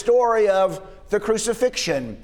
story 0.00 0.48
of 0.48 0.80
the 1.10 1.20
crucifixion. 1.20 2.20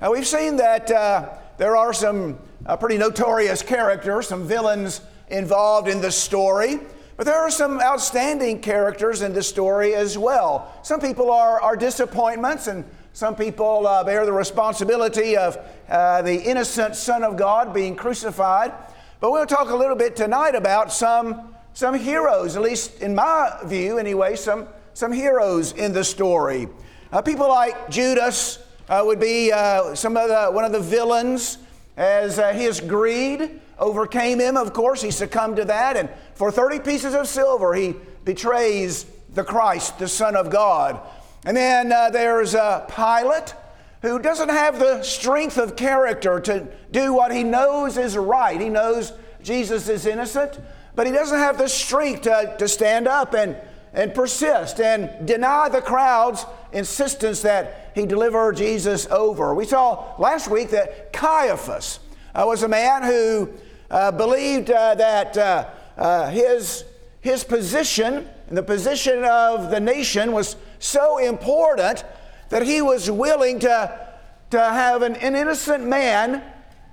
Now, 0.00 0.12
we've 0.12 0.26
seen 0.26 0.56
that 0.56 0.90
uh, 0.90 1.28
there 1.58 1.76
are 1.76 1.92
some 1.92 2.38
uh, 2.66 2.76
pretty 2.76 2.98
notorious 2.98 3.62
characters, 3.62 4.28
some 4.28 4.46
villains 4.46 5.00
involved 5.28 5.88
in 5.88 6.00
the 6.00 6.10
story. 6.10 6.80
But 7.16 7.26
there 7.26 7.36
are 7.36 7.50
some 7.50 7.80
outstanding 7.80 8.60
characters 8.60 9.22
in 9.22 9.32
the 9.32 9.42
story 9.42 9.94
as 9.94 10.16
well. 10.16 10.72
Some 10.82 11.00
people 11.00 11.32
are, 11.32 11.60
are 11.60 11.76
disappointments, 11.76 12.68
and 12.68 12.84
some 13.12 13.34
people 13.34 13.88
uh, 13.88 14.04
bear 14.04 14.24
the 14.24 14.32
responsibility 14.32 15.36
of 15.36 15.58
uh, 15.88 16.22
the 16.22 16.40
innocent 16.40 16.94
Son 16.94 17.24
of 17.24 17.36
God 17.36 17.74
being 17.74 17.96
crucified. 17.96 18.72
But 19.18 19.32
we'll 19.32 19.46
talk 19.46 19.70
a 19.70 19.74
little 19.74 19.96
bit 19.96 20.14
tonight 20.14 20.54
about 20.54 20.92
some, 20.92 21.54
some 21.74 21.94
heroes, 21.94 22.54
at 22.54 22.62
least 22.62 23.02
in 23.02 23.16
my 23.16 23.58
view, 23.64 23.98
anyway, 23.98 24.36
some, 24.36 24.68
some 24.94 25.10
heroes 25.10 25.72
in 25.72 25.92
the 25.92 26.04
story. 26.04 26.68
Uh, 27.10 27.22
people 27.22 27.48
like 27.48 27.88
Judas 27.88 28.58
uh, 28.90 29.02
would 29.02 29.18
be 29.18 29.50
uh, 29.50 29.94
some 29.94 30.14
of 30.16 30.28
the, 30.28 30.48
one 30.50 30.64
of 30.64 30.72
the 30.72 30.80
villains 30.80 31.56
as 31.96 32.38
uh, 32.38 32.52
his 32.52 32.80
greed 32.80 33.60
overcame 33.78 34.38
him, 34.38 34.58
of 34.58 34.74
course. 34.74 35.00
He 35.00 35.10
succumbed 35.10 35.56
to 35.56 35.64
that. 35.64 35.96
And 35.96 36.10
for 36.34 36.50
30 36.50 36.80
pieces 36.80 37.14
of 37.14 37.26
silver, 37.26 37.72
he 37.72 37.94
betrays 38.24 39.06
the 39.32 39.42
Christ, 39.42 39.98
the 39.98 40.08
Son 40.08 40.36
of 40.36 40.50
God. 40.50 41.00
And 41.46 41.56
then 41.56 41.92
uh, 41.92 42.10
there's 42.10 42.54
uh, 42.54 42.80
Pilate, 42.94 43.54
who 44.02 44.18
doesn't 44.18 44.50
have 44.50 44.78
the 44.78 45.02
strength 45.02 45.56
of 45.56 45.76
character 45.76 46.40
to 46.40 46.68
do 46.90 47.14
what 47.14 47.32
he 47.32 47.42
knows 47.42 47.96
is 47.96 48.18
right. 48.18 48.60
He 48.60 48.68
knows 48.68 49.12
Jesus 49.42 49.88
is 49.88 50.04
innocent, 50.04 50.60
but 50.94 51.06
he 51.06 51.12
doesn't 51.12 51.38
have 51.38 51.56
the 51.56 51.68
strength 51.68 52.22
to, 52.22 52.54
to 52.58 52.68
stand 52.68 53.08
up 53.08 53.32
and, 53.32 53.56
and 53.92 54.14
persist 54.14 54.80
and 54.80 55.26
deny 55.26 55.68
the 55.68 55.80
crowd's 55.80 56.44
insistence 56.72 57.42
that 57.42 57.92
he 57.94 58.06
deliver 58.06 58.52
Jesus 58.52 59.06
over. 59.06 59.54
We 59.54 59.64
saw 59.64 60.14
last 60.18 60.48
week 60.50 60.70
that 60.70 61.12
Caiaphas 61.12 62.00
uh, 62.34 62.44
was 62.46 62.62
a 62.62 62.68
man 62.68 63.02
who 63.02 63.50
uh, 63.90 64.12
believed 64.12 64.70
uh, 64.70 64.94
that 64.94 65.36
uh, 65.36 65.68
uh, 65.96 66.30
his, 66.30 66.84
his 67.20 67.44
position 67.44 68.28
and 68.48 68.56
the 68.56 68.62
position 68.62 69.24
of 69.24 69.70
the 69.70 69.80
nation 69.80 70.32
was 70.32 70.56
so 70.78 71.18
important 71.18 72.04
that 72.48 72.62
he 72.62 72.80
was 72.80 73.10
willing 73.10 73.58
to, 73.60 74.08
to 74.50 74.58
have 74.58 75.02
an, 75.02 75.16
an 75.16 75.34
innocent 75.34 75.84
man 75.86 76.42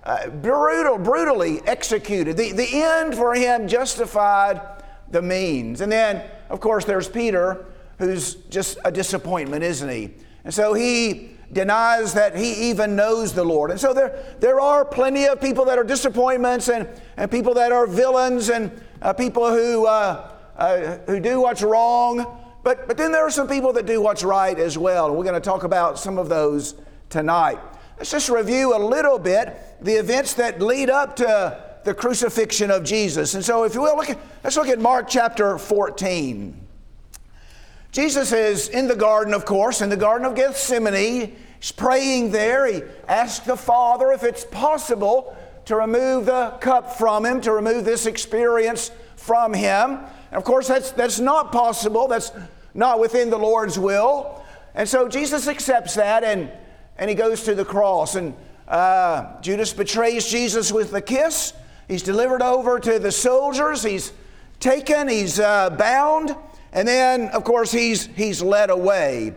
uh, 0.03 0.29
brutal, 0.29 0.97
brutally 0.97 1.61
executed. 1.65 2.37
The, 2.37 2.51
the 2.51 2.67
end 2.73 3.15
for 3.15 3.33
him 3.33 3.67
justified 3.67 4.61
the 5.09 5.21
means. 5.21 5.81
And 5.81 5.91
then, 5.91 6.29
of 6.49 6.59
course, 6.59 6.85
there's 6.85 7.07
Peter, 7.07 7.65
who's 7.99 8.35
just 8.49 8.77
a 8.85 8.91
disappointment, 8.91 9.63
isn't 9.63 9.89
he? 9.89 10.11
And 10.43 10.53
so 10.53 10.73
he 10.73 11.31
denies 11.51 12.13
that 12.13 12.35
he 12.35 12.69
even 12.69 12.95
knows 12.95 13.33
the 13.33 13.43
Lord. 13.43 13.71
And 13.71 13.79
so 13.79 13.93
there, 13.93 14.35
there 14.39 14.59
are 14.59 14.83
plenty 14.83 15.25
of 15.25 15.39
people 15.41 15.65
that 15.65 15.77
are 15.77 15.83
disappointments 15.83 16.69
and, 16.69 16.87
and 17.17 17.29
people 17.29 17.53
that 17.55 17.71
are 17.71 17.87
villains 17.87 18.49
and 18.49 18.71
uh, 19.01 19.13
people 19.13 19.49
who, 19.49 19.85
uh, 19.85 20.31
uh, 20.57 20.97
who 21.07 21.19
do 21.19 21.41
what's 21.41 21.61
wrong. 21.61 22.41
But, 22.63 22.87
but 22.87 22.97
then 22.97 23.11
there 23.11 23.25
are 23.25 23.31
some 23.31 23.47
people 23.47 23.73
that 23.73 23.85
do 23.85 24.01
what's 24.01 24.23
right 24.23 24.57
as 24.57 24.77
well. 24.77 25.07
And 25.07 25.15
we're 25.15 25.23
going 25.23 25.35
to 25.35 25.39
talk 25.39 25.63
about 25.63 25.99
some 25.99 26.17
of 26.17 26.29
those 26.29 26.75
tonight. 27.09 27.59
Let's 27.97 28.11
just 28.11 28.29
review 28.29 28.75
a 28.75 28.79
little 28.79 29.17
bit 29.17 29.55
the 29.81 29.93
events 29.93 30.33
that 30.33 30.61
lead 30.61 30.89
up 30.89 31.15
to 31.17 31.74
the 31.85 31.93
crucifixion 31.93 32.71
of 32.71 32.83
Jesus. 32.83 33.35
And 33.35 33.45
so, 33.45 33.63
if 33.63 33.75
you 33.75 33.83
will, 33.83 33.95
look 33.95 34.09
at, 34.09 34.17
let's 34.43 34.57
look 34.57 34.67
at 34.67 34.79
Mark 34.79 35.07
chapter 35.07 35.57
14. 35.57 36.59
Jesus 37.91 38.33
is 38.33 38.67
in 38.67 38.87
the 38.87 38.95
garden, 38.95 39.33
of 39.33 39.45
course, 39.45 39.81
in 39.81 39.89
the 39.89 39.95
Garden 39.95 40.27
of 40.27 40.35
Gethsemane. 40.35 41.33
He's 41.59 41.71
praying 41.71 42.31
there. 42.31 42.65
He 42.65 42.81
asks 43.07 43.45
the 43.45 43.55
Father 43.55 44.11
if 44.11 44.23
it's 44.23 44.43
possible 44.45 45.37
to 45.65 45.75
remove 45.75 46.25
the 46.25 46.57
cup 46.59 46.97
from 46.97 47.25
him, 47.25 47.39
to 47.41 47.53
remove 47.53 47.85
this 47.85 48.05
experience 48.05 48.91
from 49.15 49.53
him. 49.53 49.99
And 50.31 50.33
of 50.33 50.43
course, 50.43 50.67
that's, 50.67 50.91
that's 50.91 51.19
not 51.19 51.51
possible. 51.51 52.07
That's 52.07 52.31
not 52.73 52.99
within 52.99 53.29
the 53.29 53.37
Lord's 53.37 53.79
will. 53.79 54.43
And 54.73 54.89
so 54.89 55.07
Jesus 55.07 55.47
accepts 55.47 55.95
that 55.95 56.23
and, 56.23 56.51
and 56.97 57.09
he 57.09 57.15
goes 57.15 57.43
to 57.43 57.55
the 57.55 57.63
cross. 57.63 58.15
And 58.15 58.35
uh, 58.67 59.39
Judas 59.41 59.71
betrays 59.71 60.27
Jesus 60.27 60.71
with 60.71 60.93
a 60.93 61.01
kiss. 61.01 61.53
He's 61.87 62.03
delivered 62.03 62.41
over 62.41 62.79
to 62.79 62.99
the 62.99 63.11
soldiers. 63.11 63.83
He's 63.83 64.11
taken, 64.59 65.07
he's 65.07 65.39
uh, 65.39 65.69
bound. 65.71 66.35
And 66.73 66.87
then, 66.87 67.29
of 67.29 67.43
course, 67.43 67.71
he's, 67.71 68.07
he's 68.07 68.41
led 68.41 68.69
away. 68.69 69.33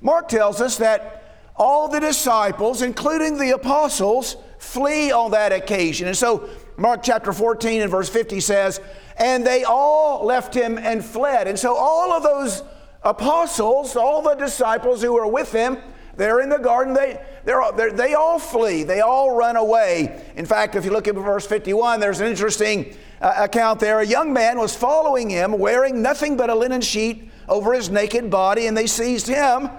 Mark 0.00 0.28
tells 0.28 0.60
us 0.60 0.76
that 0.78 1.18
all 1.56 1.88
the 1.88 2.00
disciples, 2.00 2.82
including 2.82 3.36
the 3.36 3.50
apostles, 3.50 4.36
flee 4.58 5.10
on 5.10 5.32
that 5.32 5.52
occasion. 5.52 6.06
And 6.06 6.16
so, 6.16 6.48
Mark 6.76 7.02
chapter 7.02 7.32
14 7.32 7.82
and 7.82 7.90
verse 7.90 8.08
50 8.08 8.40
says, 8.40 8.80
And 9.16 9.44
they 9.44 9.64
all 9.64 10.24
left 10.24 10.54
him 10.54 10.78
and 10.78 11.04
fled. 11.04 11.48
And 11.48 11.58
so, 11.58 11.74
all 11.74 12.12
of 12.12 12.22
those 12.22 12.62
apostles, 13.02 13.96
all 13.96 14.22
the 14.22 14.34
disciples 14.34 15.02
who 15.02 15.12
were 15.12 15.26
with 15.26 15.52
him, 15.52 15.78
they're 16.18 16.40
in 16.40 16.48
the 16.48 16.58
garden, 16.58 16.94
they, 16.94 17.24
they're, 17.44 17.62
they're, 17.76 17.92
they 17.92 18.14
all 18.14 18.40
flee, 18.40 18.82
they 18.82 19.00
all 19.00 19.36
run 19.36 19.56
away. 19.56 20.20
In 20.34 20.44
fact, 20.44 20.74
if 20.74 20.84
you 20.84 20.90
look 20.90 21.06
at 21.06 21.14
verse 21.14 21.46
51, 21.46 22.00
there's 22.00 22.20
an 22.20 22.26
interesting 22.26 22.96
uh, 23.20 23.34
account 23.38 23.78
there. 23.78 24.00
A 24.00 24.06
young 24.06 24.32
man 24.32 24.58
was 24.58 24.74
following 24.74 25.30
him, 25.30 25.52
wearing 25.52 26.02
nothing 26.02 26.36
but 26.36 26.50
a 26.50 26.54
linen 26.56 26.80
sheet 26.80 27.30
over 27.48 27.72
his 27.72 27.88
naked 27.88 28.30
body, 28.30 28.66
and 28.66 28.76
they 28.76 28.88
seized 28.88 29.28
him. 29.28 29.70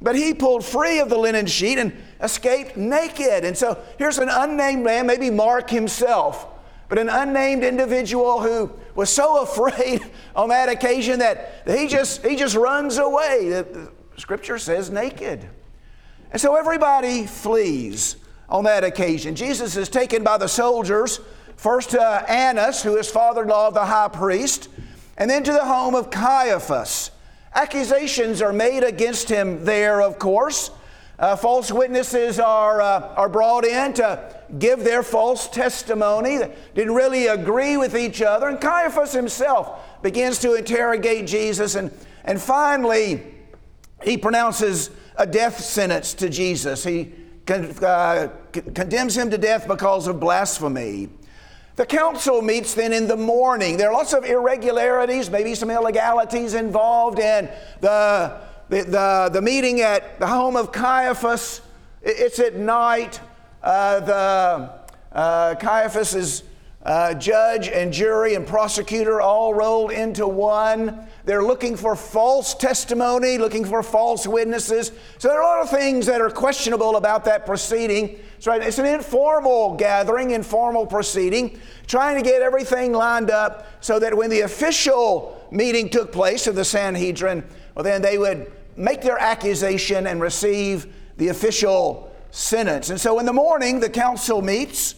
But 0.00 0.16
he 0.16 0.32
pulled 0.32 0.64
free 0.64 0.98
of 0.98 1.10
the 1.10 1.18
linen 1.18 1.44
sheet 1.44 1.78
and 1.78 1.92
escaped 2.22 2.74
naked. 2.76 3.44
And 3.44 3.56
so 3.56 3.78
here's 3.98 4.16
an 4.16 4.30
unnamed 4.30 4.82
man, 4.82 5.06
maybe 5.06 5.28
Mark 5.28 5.68
himself, 5.68 6.46
but 6.88 6.98
an 6.98 7.10
unnamed 7.10 7.64
individual 7.64 8.40
who 8.40 8.72
was 8.94 9.10
so 9.10 9.42
afraid 9.42 10.00
on 10.34 10.48
that 10.48 10.70
occasion 10.70 11.18
that 11.18 11.64
he 11.66 11.86
just, 11.86 12.26
he 12.26 12.34
just 12.34 12.56
runs 12.56 12.96
away. 12.96 13.50
The 13.50 13.92
scripture 14.16 14.58
says 14.58 14.88
naked. 14.88 15.46
And 16.32 16.40
so 16.40 16.56
everybody 16.56 17.26
flees 17.26 18.16
on 18.48 18.64
that 18.64 18.82
occasion. 18.82 19.36
Jesus 19.36 19.76
is 19.76 19.88
taken 19.88 20.24
by 20.24 20.38
the 20.38 20.48
soldiers 20.48 21.20
First 21.62 21.90
to 21.90 22.02
Annas, 22.02 22.82
who 22.82 22.96
is 22.96 23.08
father 23.08 23.42
in 23.42 23.48
law 23.48 23.68
of 23.68 23.74
the 23.74 23.84
high 23.84 24.08
priest, 24.08 24.68
and 25.16 25.30
then 25.30 25.44
to 25.44 25.52
the 25.52 25.64
home 25.64 25.94
of 25.94 26.10
Caiaphas. 26.10 27.12
Accusations 27.54 28.42
are 28.42 28.52
made 28.52 28.82
against 28.82 29.28
him 29.28 29.64
there, 29.64 30.02
of 30.02 30.18
course. 30.18 30.72
Uh, 31.20 31.36
false 31.36 31.70
witnesses 31.70 32.40
are, 32.40 32.80
uh, 32.80 33.14
are 33.14 33.28
brought 33.28 33.64
in 33.64 33.92
to 33.92 34.34
give 34.58 34.82
their 34.82 35.04
false 35.04 35.46
testimony. 35.48 36.38
They 36.38 36.52
didn't 36.74 36.96
really 36.96 37.28
agree 37.28 37.76
with 37.76 37.96
each 37.96 38.20
other. 38.22 38.48
And 38.48 38.60
Caiaphas 38.60 39.12
himself 39.12 40.02
begins 40.02 40.40
to 40.40 40.54
interrogate 40.54 41.28
Jesus. 41.28 41.76
And, 41.76 41.92
and 42.24 42.42
finally, 42.42 43.22
he 44.02 44.18
pronounces 44.18 44.90
a 45.16 45.26
death 45.26 45.60
sentence 45.60 46.14
to 46.14 46.28
Jesus. 46.28 46.84
He 46.84 47.12
con- 47.46 47.70
uh, 47.84 48.28
condemns 48.52 49.16
him 49.16 49.30
to 49.30 49.38
death 49.38 49.68
because 49.68 50.06
of 50.06 50.20
blasphemy. 50.20 51.08
The 51.76 51.86
council 51.86 52.42
meets 52.42 52.74
then 52.74 52.92
in 52.92 53.08
the 53.08 53.16
morning. 53.16 53.78
There 53.78 53.88
are 53.88 53.94
lots 53.94 54.12
of 54.12 54.24
irregularities, 54.24 55.30
maybe 55.30 55.54
some 55.54 55.70
illegalities 55.70 56.54
involved 56.54 57.18
in 57.18 57.48
the, 57.80 58.40
the, 58.68 58.82
the, 58.82 59.30
the 59.32 59.42
meeting 59.42 59.80
at 59.80 60.20
the 60.20 60.26
home 60.26 60.54
of 60.54 60.70
Caiaphas. 60.70 61.62
It's 62.02 62.38
at 62.38 62.56
night. 62.56 63.20
Uh, 63.62 64.00
the 64.00 64.70
uh, 65.12 65.54
Caiaphas 65.54 66.14
is 66.14 66.42
uh, 66.84 67.14
judge 67.14 67.68
and 67.68 67.92
jury 67.92 68.34
and 68.34 68.46
prosecutor 68.46 69.20
all 69.20 69.54
rolled 69.54 69.92
into 69.92 70.26
one. 70.26 71.06
They're 71.24 71.44
looking 71.44 71.76
for 71.76 71.94
false 71.94 72.52
testimony, 72.54 73.38
looking 73.38 73.64
for 73.64 73.82
false 73.82 74.26
witnesses. 74.26 74.90
So 75.18 75.28
there 75.28 75.40
are 75.40 75.42
a 75.42 75.56
lot 75.56 75.62
of 75.62 75.70
things 75.70 76.06
that 76.06 76.20
are 76.20 76.30
questionable 76.30 76.96
about 76.96 77.24
that 77.26 77.46
proceeding. 77.46 78.18
So 78.40 78.52
it's 78.52 78.78
an 78.78 78.86
informal 78.86 79.76
gathering, 79.76 80.32
informal 80.32 80.84
proceeding, 80.84 81.60
trying 81.86 82.16
to 82.16 82.28
get 82.28 82.42
everything 82.42 82.92
lined 82.92 83.30
up 83.30 83.68
so 83.80 84.00
that 84.00 84.16
when 84.16 84.30
the 84.30 84.40
official 84.40 85.46
meeting 85.52 85.88
took 85.88 86.10
place 86.10 86.48
of 86.48 86.56
the 86.56 86.64
Sanhedrin, 86.64 87.44
well, 87.76 87.84
then 87.84 88.02
they 88.02 88.18
would 88.18 88.50
make 88.76 89.02
their 89.02 89.18
accusation 89.18 90.08
and 90.08 90.20
receive 90.20 90.92
the 91.18 91.28
official 91.28 92.12
sentence. 92.32 92.90
And 92.90 93.00
so 93.00 93.20
in 93.20 93.26
the 93.26 93.32
morning, 93.32 93.78
the 93.78 93.90
council 93.90 94.42
meets. 94.42 94.96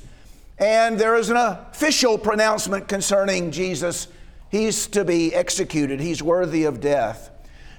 And 0.58 0.98
there 0.98 1.16
is 1.16 1.30
an 1.30 1.36
official 1.36 2.16
pronouncement 2.16 2.88
concerning 2.88 3.50
Jesus. 3.50 4.08
He's 4.54 4.86
to 4.86 5.04
be 5.04 5.34
executed, 5.34 5.98
he's 5.98 6.22
worthy 6.22 6.62
of 6.62 6.80
death. 6.80 7.32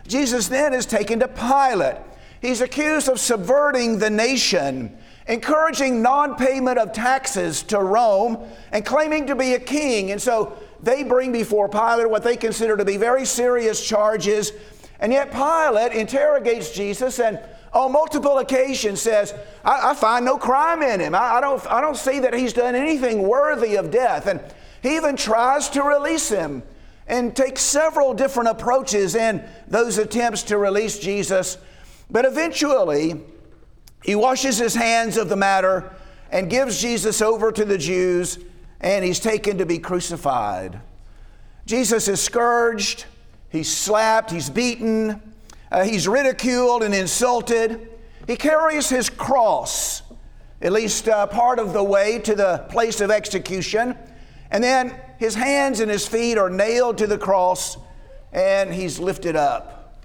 Jesus 0.09 0.49
then 0.49 0.73
is 0.73 0.85
taken 0.85 1.21
to 1.21 1.27
Pilate. 1.29 1.95
He's 2.41 2.59
accused 2.59 3.07
of 3.07 3.17
subverting 3.17 3.97
the 3.97 4.09
nation, 4.09 4.97
encouraging 5.25 6.01
non 6.01 6.35
payment 6.35 6.77
of 6.77 6.91
taxes 6.91 7.63
to 7.63 7.79
Rome, 7.79 8.45
and 8.73 8.85
claiming 8.85 9.25
to 9.27 9.37
be 9.37 9.53
a 9.53 9.59
king. 9.59 10.11
And 10.11 10.21
so 10.21 10.57
they 10.83 11.03
bring 11.03 11.31
before 11.31 11.69
Pilate 11.69 12.09
what 12.09 12.23
they 12.23 12.35
consider 12.35 12.75
to 12.75 12.83
be 12.83 12.97
very 12.97 13.23
serious 13.23 13.81
charges. 13.87 14.51
And 14.99 15.13
yet 15.13 15.31
Pilate 15.31 15.93
interrogates 15.93 16.71
Jesus 16.71 17.19
and 17.21 17.39
on 17.71 17.93
multiple 17.93 18.39
occasions 18.39 18.99
says, 18.99 19.33
I, 19.63 19.91
I 19.91 19.93
find 19.93 20.25
no 20.25 20.37
crime 20.37 20.81
in 20.81 20.99
him. 20.99 21.15
I, 21.15 21.35
I, 21.35 21.41
don't, 21.41 21.65
I 21.71 21.79
don't 21.79 21.95
see 21.95 22.19
that 22.19 22.33
he's 22.33 22.51
done 22.51 22.75
anything 22.75 23.25
worthy 23.25 23.77
of 23.77 23.91
death. 23.91 24.27
And 24.27 24.41
he 24.85 24.95
even 24.97 25.15
tries 25.15 25.67
to 25.69 25.81
release 25.81 26.29
him 26.29 26.61
and 27.07 27.35
takes 27.35 27.61
several 27.61 28.13
different 28.13 28.49
approaches 28.49 29.15
in 29.15 29.43
those 29.67 29.97
attempts 29.97 30.43
to 30.43 30.59
release 30.59 30.99
Jesus. 30.99 31.57
But 32.11 32.23
eventually, 32.23 33.19
he 34.03 34.13
washes 34.13 34.59
his 34.59 34.75
hands 34.75 35.17
of 35.17 35.27
the 35.27 35.35
matter 35.35 35.91
and 36.29 36.51
gives 36.51 36.79
Jesus 36.79 37.19
over 37.19 37.51
to 37.51 37.65
the 37.65 37.79
Jews, 37.79 38.37
and 38.79 39.03
he's 39.03 39.19
taken 39.19 39.57
to 39.57 39.65
be 39.65 39.79
crucified. 39.79 40.79
Jesus 41.65 42.07
is 42.07 42.21
scourged, 42.21 43.05
he's 43.49 43.75
slapped, 43.75 44.29
he's 44.29 44.51
beaten, 44.51 45.19
uh, 45.71 45.83
he's 45.83 46.07
ridiculed 46.07 46.83
and 46.83 46.93
insulted. 46.93 47.89
He 48.27 48.35
carries 48.35 48.89
his 48.89 49.09
cross, 49.09 50.03
at 50.61 50.71
least 50.71 51.07
uh, 51.07 51.25
part 51.25 51.57
of 51.57 51.73
the 51.73 51.83
way 51.83 52.19
to 52.19 52.35
the 52.35 52.67
place 52.69 53.01
of 53.01 53.09
execution. 53.09 53.97
And 54.55 54.63
then 54.63 54.95
his 55.17 55.35
hands 55.35 55.81
and 55.81 55.91
his 55.91 56.07
feet 56.07 56.37
are 56.37 56.49
nailed 56.49 56.99
to 56.99 57.07
the 57.07 57.17
cross 57.17 57.75
and 58.31 58.73
he's 58.73 58.99
lifted 58.99 59.35
up. 59.35 59.99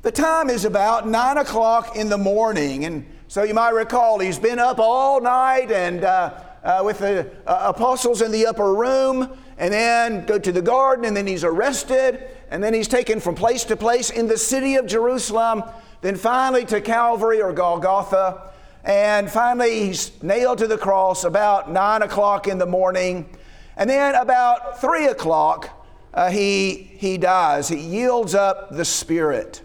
The 0.00 0.10
time 0.10 0.48
is 0.48 0.64
about 0.64 1.06
nine 1.06 1.36
o'clock 1.36 1.94
in 1.94 2.08
the 2.08 2.16
morning. 2.16 2.86
And 2.86 3.04
so 3.28 3.42
you 3.42 3.52
might 3.52 3.74
recall 3.74 4.18
he's 4.18 4.38
been 4.38 4.58
up 4.58 4.78
all 4.78 5.20
night 5.20 5.70
and 5.70 6.04
uh, 6.04 6.32
uh, 6.64 6.80
with 6.82 7.00
the 7.00 7.30
uh, 7.46 7.74
apostles 7.76 8.22
in 8.22 8.32
the 8.32 8.46
upper 8.46 8.72
room 8.72 9.28
and 9.58 9.74
then 9.74 10.24
go 10.24 10.38
to 10.38 10.52
the 10.52 10.62
garden 10.62 11.04
and 11.04 11.14
then 11.14 11.26
he's 11.26 11.44
arrested 11.44 12.30
and 12.48 12.64
then 12.64 12.72
he's 12.72 12.88
taken 12.88 13.20
from 13.20 13.34
place 13.34 13.64
to 13.64 13.76
place 13.76 14.08
in 14.08 14.26
the 14.26 14.38
city 14.38 14.76
of 14.76 14.86
Jerusalem, 14.86 15.64
then 16.00 16.16
finally 16.16 16.64
to 16.64 16.80
Calvary 16.80 17.42
or 17.42 17.52
Golgotha, 17.52 18.52
and 18.84 19.30
finally 19.30 19.88
he's 19.88 20.22
nailed 20.22 20.56
to 20.58 20.66
the 20.66 20.78
cross 20.78 21.24
about 21.24 21.70
nine 21.70 22.00
o'clock 22.00 22.48
in 22.48 22.56
the 22.56 22.64
morning. 22.64 23.28
And 23.76 23.88
then 23.88 24.14
about 24.14 24.80
three 24.80 25.06
o'clock, 25.06 25.70
uh, 26.14 26.30
he, 26.30 26.74
he 26.74 27.18
dies. 27.18 27.68
He 27.68 27.78
yields 27.78 28.34
up 28.34 28.70
the 28.70 28.84
Spirit. 28.84 29.62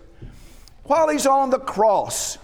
While 0.83 1.09
he's 1.09 1.25
on 1.25 1.49
the 1.49 1.59
cross, 1.59 2.37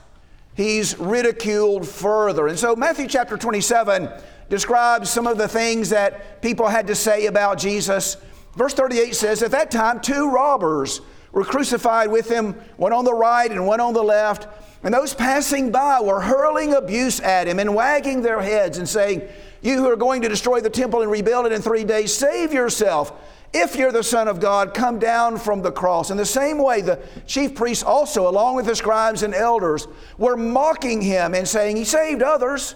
he's 0.56 0.98
ridiculed 1.00 1.88
further. 1.88 2.48
And 2.48 2.60
so, 2.60 2.75
Matthew 2.75 3.07
chapter 3.07 3.38
27 3.38 4.10
describes 4.50 5.10
some 5.10 5.25
of 5.25 5.38
the 5.38 5.48
things 5.48 5.89
that 5.89 6.42
people 6.42 6.68
had 6.68 6.88
to 6.88 6.95
say 6.95 7.27
about 7.27 7.57
Jesus. 7.57 8.18
Verse 8.56 8.74
38 8.74 9.15
says, 9.15 9.42
At 9.42 9.51
that 9.51 9.71
time, 9.71 10.01
two 10.01 10.30
robbers 10.30 11.01
were 11.31 11.45
crucified 11.45 12.12
with 12.12 12.30
him, 12.30 12.54
one 12.77 12.94
on 12.94 13.06
the 13.06 13.13
right 13.13 13.50
and 13.50 13.65
one 13.65 13.80
on 13.80 13.94
the 13.94 14.04
left. 14.04 14.48
And 14.83 14.94
those 14.94 15.13
passing 15.13 15.71
by 15.71 16.01
were 16.01 16.19
hurling 16.19 16.74
abuse 16.74 17.21
at 17.21 17.48
him 17.48 17.57
and 17.57 17.74
wagging 17.74 18.21
their 18.21 18.42
heads 18.42 18.77
and 18.77 18.88
saying, 18.88 19.21
You 19.63 19.77
who 19.77 19.89
are 19.89 19.95
going 19.95 20.21
to 20.21 20.30
destroy 20.30 20.60
the 20.60 20.69
temple 20.69 21.01
and 21.01 21.10
rebuild 21.10 21.45
it 21.45 21.54
in 21.54 21.62
three 21.62 21.86
days, 21.86 22.13
save 22.13 22.51
yourself. 22.54 23.13
If 23.54 23.75
you're 23.75 23.92
the 23.92 24.04
Son 24.04 24.27
of 24.27 24.39
God, 24.39 24.74
come 24.74 25.00
down 25.00 25.38
from 25.38 25.62
the 25.62 25.71
cross. 25.71 26.12
In 26.12 26.18
the 26.18 26.25
same 26.25 26.57
way, 26.57 26.81
the 26.81 27.00
chief 27.27 27.56
priests 27.56 27.83
also, 27.83 28.27
along 28.27 28.56
with 28.56 28.65
the 28.65 28.75
scribes 28.75 29.24
and 29.24 29.33
elders, 29.33 29.88
were 30.18 30.36
mocking 30.36 31.01
him 31.01 31.33
and 31.33 31.48
saying, 31.48 31.77
He 31.77 31.86
saved 31.86 32.21
others. 32.21 32.75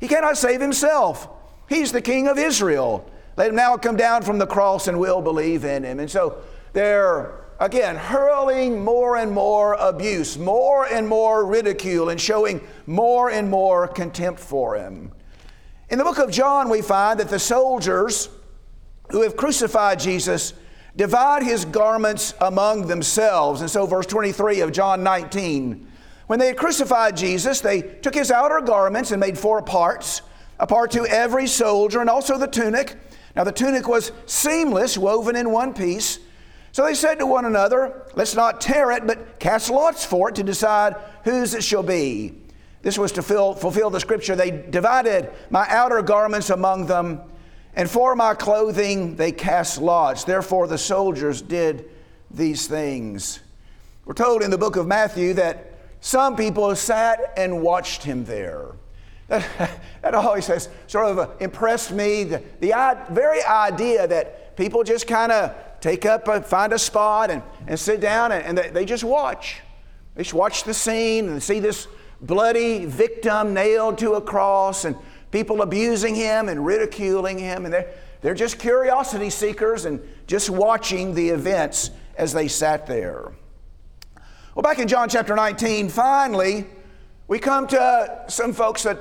He 0.00 0.06
cannot 0.06 0.38
save 0.38 0.60
himself. 0.60 1.28
He's 1.68 1.90
the 1.90 2.00
King 2.00 2.28
of 2.28 2.38
Israel. 2.38 3.10
Let 3.36 3.48
him 3.48 3.56
now 3.56 3.76
come 3.76 3.96
down 3.96 4.22
from 4.22 4.38
the 4.38 4.46
cross 4.46 4.86
and 4.86 5.00
we'll 5.00 5.22
believe 5.22 5.64
in 5.64 5.82
him. 5.82 5.98
And 5.98 6.10
so 6.10 6.42
they're, 6.72 7.34
again, 7.58 7.96
hurling 7.96 8.84
more 8.84 9.16
and 9.16 9.32
more 9.32 9.74
abuse, 9.74 10.38
more 10.38 10.86
and 10.86 11.08
more 11.08 11.46
ridicule, 11.46 12.10
and 12.10 12.20
showing 12.20 12.60
more 12.86 13.30
and 13.30 13.50
more 13.50 13.88
contempt 13.88 14.40
for 14.40 14.76
him. 14.76 15.12
In 15.90 15.98
the 15.98 16.04
book 16.04 16.18
of 16.18 16.30
John, 16.30 16.68
we 16.68 16.82
find 16.82 17.18
that 17.20 17.28
the 17.28 17.38
soldiers 17.38 18.28
who 19.10 19.22
have 19.22 19.36
crucified 19.36 19.98
Jesus 20.00 20.52
divide 20.96 21.42
his 21.42 21.64
garments 21.64 22.34
among 22.40 22.86
themselves. 22.86 23.60
And 23.60 23.70
so, 23.70 23.86
verse 23.86 24.06
23 24.06 24.60
of 24.60 24.72
John 24.72 25.02
19 25.02 25.86
when 26.26 26.38
they 26.38 26.48
had 26.48 26.58
crucified 26.58 27.16
Jesus, 27.16 27.60
they 27.60 27.80
took 27.80 28.14
his 28.14 28.30
outer 28.30 28.60
garments 28.60 29.12
and 29.12 29.18
made 29.18 29.38
four 29.38 29.62
parts 29.62 30.20
a 30.60 30.66
part 30.66 30.90
to 30.90 31.06
every 31.06 31.46
soldier, 31.46 32.02
and 32.02 32.10
also 32.10 32.36
the 32.36 32.46
tunic 32.46 32.96
now 33.38 33.44
the 33.44 33.52
tunic 33.52 33.86
was 33.86 34.10
seamless, 34.26 34.98
woven 34.98 35.36
in 35.36 35.52
one 35.52 35.72
piece. 35.72 36.18
So 36.72 36.84
they 36.84 36.94
said 36.94 37.20
to 37.20 37.26
one 37.26 37.44
another, 37.44 38.02
Let's 38.16 38.34
not 38.34 38.60
tear 38.60 38.90
it, 38.90 39.06
but 39.06 39.38
cast 39.38 39.70
lots 39.70 40.04
for 40.04 40.30
it 40.30 40.34
to 40.34 40.42
decide 40.42 40.96
whose 41.22 41.54
it 41.54 41.62
shall 41.62 41.84
be. 41.84 42.34
This 42.82 42.98
was 42.98 43.12
to 43.12 43.22
fill, 43.22 43.54
fulfill 43.54 43.90
the 43.90 44.00
scripture. 44.00 44.36
They 44.36 44.50
divided 44.50 45.30
my 45.50 45.66
outer 45.68 46.02
garments 46.02 46.50
among 46.50 46.86
them, 46.86 47.20
and 47.74 47.90
for 47.90 48.14
my 48.14 48.34
clothing 48.34 49.16
they 49.16 49.32
cast 49.32 49.80
lots. 49.80 50.24
Therefore 50.24 50.66
the 50.66 50.78
soldiers 50.78 51.42
did 51.42 51.88
these 52.30 52.66
things. 52.66 53.40
We're 54.04 54.14
told 54.14 54.42
in 54.42 54.50
the 54.50 54.58
book 54.58 54.76
of 54.76 54.86
Matthew 54.86 55.34
that 55.34 55.72
some 56.00 56.36
people 56.36 56.74
sat 56.76 57.34
and 57.36 57.60
watched 57.60 58.04
him 58.04 58.24
there. 58.24 58.72
That, 59.26 59.84
always 60.14 60.46
has 60.46 60.68
sort 60.86 61.18
of 61.18 61.42
impressed 61.42 61.92
me. 61.92 62.24
The, 62.24 62.42
the 62.60 62.98
very 63.10 63.42
idea 63.42 64.06
that 64.06 64.56
people 64.56 64.84
just 64.84 65.06
kind 65.06 65.32
of 65.32 65.54
take 65.80 66.06
up, 66.06 66.26
a, 66.28 66.40
find 66.42 66.72
a 66.72 66.78
spot 66.78 67.30
and, 67.30 67.42
and 67.66 67.78
sit 67.78 68.00
down 68.00 68.32
and, 68.32 68.44
and 68.44 68.58
they, 68.58 68.70
they 68.70 68.84
just 68.84 69.04
watch. 69.04 69.60
They 70.14 70.22
just 70.22 70.34
watch 70.34 70.64
the 70.64 70.74
scene 70.74 71.28
and 71.28 71.42
see 71.42 71.60
this 71.60 71.86
bloody 72.20 72.84
victim 72.84 73.54
nailed 73.54 73.98
to 73.98 74.14
a 74.14 74.20
cross 74.20 74.84
and 74.84 74.96
people 75.30 75.62
abusing 75.62 76.14
him 76.14 76.48
and 76.48 76.64
ridiculing 76.64 77.38
him. 77.38 77.64
And 77.64 77.74
they're, 77.74 77.90
they're 78.20 78.34
just 78.34 78.58
curiosity 78.58 79.30
seekers 79.30 79.84
and 79.84 80.00
just 80.26 80.50
watching 80.50 81.14
the 81.14 81.28
events 81.28 81.90
as 82.16 82.32
they 82.32 82.48
sat 82.48 82.86
there. 82.86 83.32
Well, 84.54 84.62
back 84.62 84.78
in 84.78 84.88
John 84.88 85.08
chapter 85.08 85.36
19, 85.36 85.88
finally, 85.88 86.66
we 87.28 87.38
come 87.38 87.66
to 87.68 88.24
some 88.26 88.52
folks 88.52 88.82
that 88.82 88.98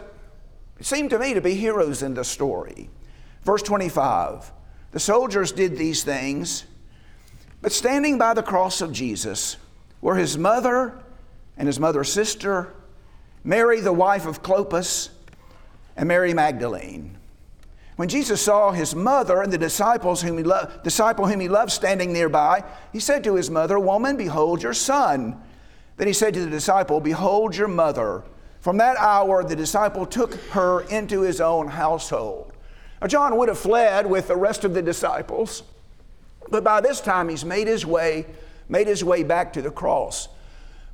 seem 0.82 1.10
to 1.10 1.18
me 1.18 1.34
to 1.34 1.42
be 1.42 1.56
heroes 1.56 2.04
in 2.04 2.14
the 2.14 2.24
story. 2.24 2.90
Verse 3.44 3.64
25 3.64 4.52
The 4.92 5.00
soldiers 5.00 5.52
did 5.52 5.78
these 5.78 6.04
things, 6.04 6.66
but 7.62 7.72
standing 7.72 8.18
by 8.18 8.34
the 8.34 8.44
cross 8.44 8.82
of 8.82 8.92
Jesus 8.92 9.58
were 10.02 10.16
his 10.16 10.38
mother 10.38 11.04
and 11.58 11.68
his 11.68 11.80
mother's 11.80 12.12
sister, 12.12 12.74
Mary, 13.48 13.80
the 13.80 13.94
wife 13.94 14.26
of 14.26 14.44
Clopas, 14.44 15.08
and 15.96 16.10
Mary 16.10 16.34
Magdalene. 16.34 17.18
When 17.96 18.10
Jesus 18.10 18.42
saw 18.42 18.74
his 18.74 18.94
mother 18.94 19.42
and 19.42 19.54
the 19.54 19.58
disciples 19.58 20.22
whom 20.22 20.38
he 20.38 20.44
disciple 20.84 21.28
whom 21.28 21.40
he 21.40 21.48
loved 21.48 21.72
standing 21.72 22.12
nearby, 22.12 22.66
he 22.92 23.00
said 23.00 23.24
to 23.24 23.36
his 23.36 23.50
mother, 23.50 23.80
Woman, 23.80 24.18
behold 24.18 24.62
your 24.62 24.74
son. 24.74 25.42
Then 25.96 26.08
he 26.08 26.14
said 26.14 26.34
to 26.34 26.42
the 26.42 26.50
disciple, 26.50 27.00
Behold 27.00 27.56
your 27.56 27.70
mother. 27.70 28.26
From 28.60 28.76
that 28.80 28.98
hour, 28.98 29.46
the 29.46 29.56
disciple 29.56 30.06
took 30.06 30.34
her 30.52 30.82
into 30.82 31.22
his 31.22 31.40
own 31.40 31.70
household. 31.70 32.52
Now, 33.02 33.08
John 33.08 33.38
would 33.38 33.48
have 33.48 33.58
fled 33.58 34.08
with 34.08 34.28
the 34.28 34.36
rest 34.36 34.66
of 34.66 34.74
the 34.74 34.82
disciples, 34.82 35.64
but 36.50 36.66
by 36.66 36.82
this 36.82 37.00
time 37.00 37.30
he's 37.30 37.46
made 37.46 37.68
his 37.68 37.86
way, 37.86 38.26
made 38.68 38.88
his 38.88 39.06
way 39.06 39.24
back 39.24 39.54
to 39.54 39.62
the 39.62 39.72
cross. 39.72 40.28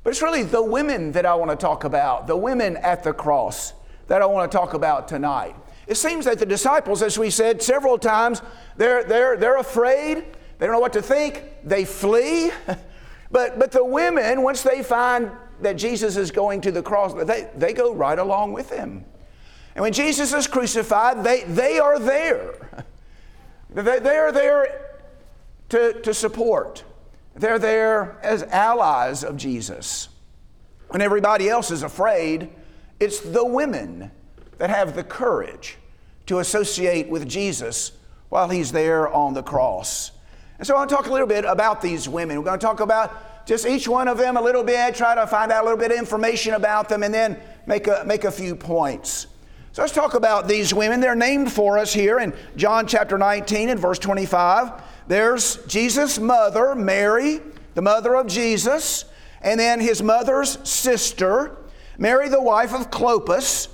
But 0.04 0.10
it's 0.10 0.22
really 0.22 0.42
the 0.42 0.62
women 0.62 1.12
that 1.12 1.24
I 1.24 1.34
want 1.34 1.50
to 1.50 1.56
talk 1.56 1.84
about, 1.84 2.26
the 2.26 2.36
women 2.36 2.76
at 2.76 3.02
the 3.02 3.14
cross 3.14 3.72
that 4.06 4.20
I 4.20 4.26
want 4.26 4.50
to 4.50 4.56
talk 4.56 4.74
about 4.74 5.08
tonight. 5.08 5.56
It 5.86 5.96
seems 5.96 6.26
that 6.26 6.38
the 6.38 6.46
disciples, 6.46 7.02
as 7.02 7.18
we 7.18 7.30
said 7.30 7.62
several 7.62 7.98
times, 7.98 8.42
they're, 8.76 9.02
they're, 9.02 9.38
they're 9.38 9.56
afraid. 9.56 10.24
They 10.58 10.66
don't 10.66 10.72
know 10.72 10.80
what 10.80 10.92
to 10.92 11.02
think. 11.02 11.44
They 11.64 11.86
flee. 11.86 12.50
but, 13.30 13.58
but 13.58 13.72
the 13.72 13.84
women, 13.84 14.42
once 14.42 14.62
they 14.62 14.82
find 14.82 15.30
that 15.62 15.76
Jesus 15.76 16.18
is 16.18 16.30
going 16.30 16.60
to 16.62 16.70
the 16.70 16.82
cross, 16.82 17.14
they, 17.24 17.50
they 17.56 17.72
go 17.72 17.94
right 17.94 18.18
along 18.18 18.52
with 18.52 18.70
him. 18.70 19.06
And 19.74 19.82
when 19.82 19.92
Jesus 19.92 20.34
is 20.34 20.46
crucified, 20.46 21.24
they, 21.24 21.44
they 21.44 21.78
are 21.78 21.98
there. 21.98 22.84
They, 23.70 23.98
they 23.98 24.16
are 24.16 24.30
there 24.30 25.00
to, 25.70 26.00
to 26.02 26.14
support. 26.14 26.84
They're 27.36 27.58
there 27.58 28.18
as 28.22 28.42
allies 28.44 29.24
of 29.24 29.36
Jesus. 29.36 30.08
When 30.88 31.02
everybody 31.02 31.48
else 31.48 31.70
is 31.70 31.82
afraid, 31.82 32.50
it's 33.00 33.20
the 33.20 33.44
women 33.44 34.10
that 34.58 34.70
have 34.70 34.94
the 34.94 35.02
courage 35.02 35.76
to 36.26 36.38
associate 36.38 37.08
with 37.08 37.28
Jesus 37.28 37.92
while 38.28 38.48
he's 38.48 38.72
there 38.72 39.08
on 39.12 39.34
the 39.34 39.42
cross. 39.42 40.12
And 40.58 40.66
so 40.66 40.74
I 40.74 40.78
want 40.78 40.90
to 40.90 40.96
talk 40.96 41.06
a 41.06 41.12
little 41.12 41.26
bit 41.26 41.44
about 41.44 41.82
these 41.82 42.08
women. 42.08 42.38
We're 42.38 42.44
going 42.44 42.60
to 42.60 42.64
talk 42.64 42.80
about 42.80 43.46
just 43.46 43.66
each 43.66 43.88
one 43.88 44.08
of 44.08 44.16
them 44.16 44.36
a 44.36 44.40
little 44.40 44.64
bit, 44.64 44.94
try 44.94 45.14
to 45.14 45.26
find 45.26 45.52
out 45.52 45.62
a 45.62 45.64
little 45.64 45.78
bit 45.78 45.90
of 45.90 45.98
information 45.98 46.54
about 46.54 46.88
them, 46.88 47.02
and 47.02 47.12
then 47.12 47.38
make 47.66 47.86
a, 47.88 48.04
make 48.06 48.24
a 48.24 48.30
few 48.30 48.54
points. 48.54 49.26
So 49.72 49.82
let's 49.82 49.92
talk 49.92 50.14
about 50.14 50.46
these 50.46 50.72
women. 50.72 51.00
They're 51.00 51.16
named 51.16 51.52
for 51.52 51.78
us 51.78 51.92
here 51.92 52.20
in 52.20 52.32
John 52.56 52.86
chapter 52.86 53.18
19 53.18 53.70
and 53.70 53.80
verse 53.80 53.98
25. 53.98 54.72
There's 55.06 55.56
Jesus' 55.66 56.18
mother, 56.18 56.74
Mary, 56.74 57.40
the 57.74 57.82
mother 57.82 58.14
of 58.14 58.26
Jesus, 58.26 59.04
and 59.42 59.60
then 59.60 59.80
his 59.80 60.02
mother's 60.02 60.58
sister, 60.68 61.56
Mary, 61.98 62.28
the 62.28 62.40
wife 62.40 62.72
of 62.72 62.90
Clopas, 62.90 63.68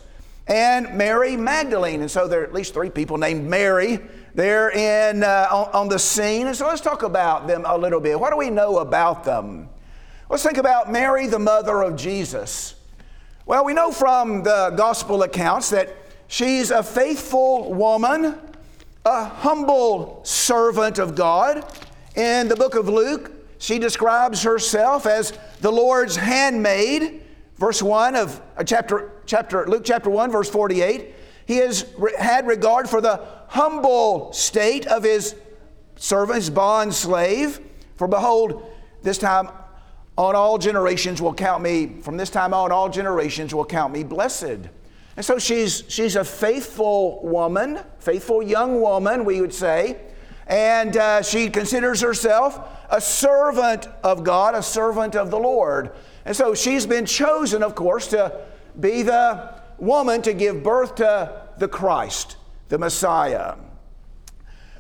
and 0.47 0.95
Mary 0.95 1.37
Magdalene. 1.37 2.01
And 2.01 2.11
so 2.11 2.27
there 2.27 2.41
are 2.41 2.45
at 2.45 2.53
least 2.53 2.75
three 2.75 2.91
people 2.91 3.19
named 3.19 3.49
Mary 3.49 4.01
there 4.35 4.71
in, 4.71 5.23
uh, 5.23 5.47
on, 5.51 5.69
on 5.73 5.89
the 5.89 5.99
scene. 5.99 6.49
And 6.49 6.57
so 6.57 6.67
let's 6.67 6.81
talk 6.81 7.03
about 7.05 7.47
them 7.47 7.65
a 7.67 7.79
little 7.79 8.01
bit. 8.01 8.19
What 8.19 8.31
do 8.31 8.37
we 8.37 8.51
know 8.51 8.79
about 8.79 9.25
them? 9.25 9.69
Let's 10.29 10.43
think 10.43 10.59
about 10.59 10.91
Mary, 10.91 11.27
the 11.27 11.39
mother 11.39 11.83
of 11.83 11.97
Jesus. 11.97 12.75
Well, 13.47 13.65
we 13.65 13.73
know 13.73 13.91
from 13.91 14.43
the 14.43 14.73
gospel 14.77 15.23
accounts 15.23 15.71
that 15.71 15.95
she's 16.29 16.71
a 16.71 16.83
faithful 16.83 17.73
woman, 17.73 18.39
a 19.04 19.25
humble 19.25 20.21
servant 20.25 20.99
of 20.99 21.14
God. 21.14 21.64
In 22.16 22.49
the 22.49 22.57
book 22.57 22.75
of 22.75 22.88
Luke, 22.88 23.33
she 23.59 23.78
describes 23.78 24.42
herself 24.42 25.07
as 25.07 25.33
the 25.61 25.71
Lord's 25.71 26.16
handmaid. 26.16 27.23
Verse 27.57 27.83
1 27.83 28.16
of 28.16 28.40
uh, 28.57 28.64
chapter, 28.64 29.12
chapter, 29.26 29.66
Luke 29.66 29.83
chapter 29.85 30.11
1, 30.11 30.30
verse 30.30 30.49
48. 30.49 31.14
He 31.47 31.57
has 31.57 31.87
had 32.19 32.47
regard 32.47 32.88
for 32.88 33.00
the 33.00 33.26
humble 33.49 34.33
state 34.33 34.87
of 34.87 35.02
his 35.02 35.35
servant, 35.97 36.37
his 36.37 36.50
bond 36.50 36.95
slave. 36.95 37.61
For 37.97 38.07
behold, 38.07 38.71
this 39.02 39.19
time 39.19 39.49
on 40.16 40.37
all 40.37 40.59
generations 40.59 41.21
will 41.21 41.35
count 41.35 41.62
me, 41.62 42.00
from 42.02 42.16
this 42.16 42.30
time 42.30 42.54
on, 42.54 42.73
all 42.73 42.88
generations 42.88 43.54
will 43.54 43.64
count 43.64 43.92
me 43.92 44.04
blessed. 44.04 44.69
And 45.21 45.25
so 45.27 45.39
she's, 45.39 45.85
she's 45.87 46.17
a 46.17 46.25
faithful 46.25 47.21
woman, 47.23 47.81
faithful 47.99 48.43
young 48.43 48.81
woman, 48.81 49.27
we 49.27 49.43
would 49.43 49.53
say. 49.53 50.00
And 50.47 50.97
uh, 50.97 51.21
she 51.21 51.50
considers 51.50 52.00
herself 52.00 52.59
a 52.89 53.03
servant 53.03 53.87
of 54.03 54.25
God, 54.25 54.55
a 54.55 54.62
servant 54.62 55.15
of 55.15 55.31
the 55.31 55.39
Lord. 55.39 55.93
And 56.25 56.35
so 56.35 56.55
she's 56.55 56.87
been 56.87 57.05
chosen, 57.05 57.62
of 57.62 57.75
course, 57.75 58.07
to 58.07 58.41
be 58.81 59.03
the 59.03 59.61
woman 59.77 60.23
to 60.23 60.33
give 60.33 60.62
birth 60.62 60.95
to 60.95 61.43
the 61.59 61.69
Christ, 61.69 62.39
the 62.71 62.79
Messiah. 62.79 63.57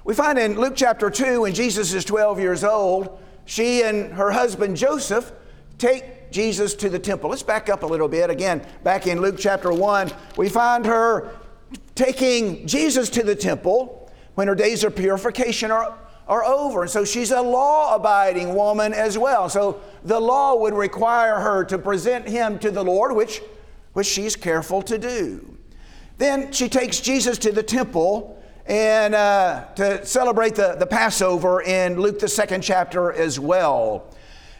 We 0.04 0.14
find 0.14 0.38
in 0.38 0.58
Luke 0.58 0.72
chapter 0.74 1.10
2, 1.10 1.42
when 1.42 1.52
Jesus 1.52 1.92
is 1.92 2.02
12 2.06 2.40
years 2.40 2.64
old, 2.64 3.20
she 3.44 3.82
and 3.82 4.14
her 4.14 4.30
husband 4.30 4.78
Joseph 4.78 5.32
take 5.76 6.19
Jesus 6.30 6.74
to 6.74 6.88
the 6.88 6.98
temple. 6.98 7.30
Let's 7.30 7.42
back 7.42 7.68
up 7.68 7.82
a 7.82 7.86
little 7.86 8.08
bit. 8.08 8.30
Again, 8.30 8.66
back 8.82 9.06
in 9.06 9.20
Luke 9.20 9.36
chapter 9.38 9.72
1, 9.72 10.12
we 10.36 10.48
find 10.48 10.86
her 10.86 11.36
taking 11.94 12.66
Jesus 12.66 13.10
to 13.10 13.22
the 13.22 13.34
temple 13.34 14.10
when 14.34 14.48
her 14.48 14.54
days 14.54 14.84
of 14.84 14.96
purification 14.96 15.70
are 15.70 15.96
are 16.30 16.44
over. 16.44 16.82
And 16.82 16.90
so 16.90 17.04
she's 17.04 17.32
a 17.32 17.42
law 17.42 17.96
abiding 17.96 18.54
woman 18.54 18.94
as 18.94 19.18
well. 19.18 19.48
So 19.48 19.80
the 20.04 20.20
law 20.20 20.54
would 20.54 20.72
require 20.72 21.40
her 21.40 21.64
to 21.64 21.76
present 21.76 22.28
him 22.28 22.58
to 22.60 22.70
the 22.70 22.84
Lord, 22.84 23.14
which, 23.16 23.42
which 23.94 24.06
she's 24.06 24.36
careful 24.36 24.80
to 24.82 24.96
do. 24.96 25.58
Then 26.18 26.52
she 26.52 26.68
takes 26.68 27.00
Jesus 27.00 27.36
to 27.38 27.50
the 27.50 27.64
temple 27.64 28.40
and 28.64 29.14
uh, 29.16 29.64
to 29.74 30.06
celebrate 30.06 30.54
the, 30.54 30.76
the 30.78 30.86
Passover 30.86 31.62
in 31.62 32.00
Luke, 32.00 32.20
the 32.20 32.28
second 32.28 32.62
chapter, 32.62 33.10
as 33.12 33.40
well. 33.40 34.09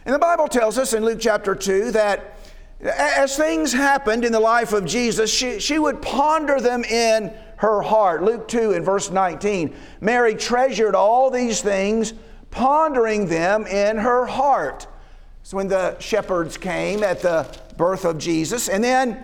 And 0.05 0.15
the 0.15 0.19
Bible 0.19 0.47
tells 0.47 0.77
us 0.77 0.93
in 0.93 1.05
Luke 1.05 1.19
chapter 1.19 1.53
2 1.53 1.91
that 1.91 2.37
as 2.81 3.37
things 3.37 3.71
happened 3.71 4.25
in 4.25 4.31
the 4.31 4.39
life 4.39 4.73
of 4.73 4.85
Jesus, 4.85 5.31
she, 5.31 5.59
she 5.59 5.77
would 5.77 6.01
ponder 6.01 6.59
them 6.59 6.83
in 6.83 7.31
her 7.57 7.81
heart. 7.81 8.23
Luke 8.23 8.47
2 8.47 8.71
in 8.71 8.83
verse 8.83 9.11
19. 9.11 9.75
Mary 9.99 10.33
treasured 10.33 10.95
all 10.95 11.29
these 11.29 11.61
things, 11.61 12.13
pondering 12.49 13.27
them 13.27 13.67
in 13.67 13.97
her 13.97 14.25
heart. 14.25 14.87
So 15.43 15.57
when 15.57 15.67
the 15.67 15.97
shepherds 15.99 16.57
came 16.57 17.03
at 17.03 17.21
the 17.21 17.55
birth 17.77 18.03
of 18.03 18.17
Jesus, 18.17 18.67
and 18.67 18.83
then 18.83 19.23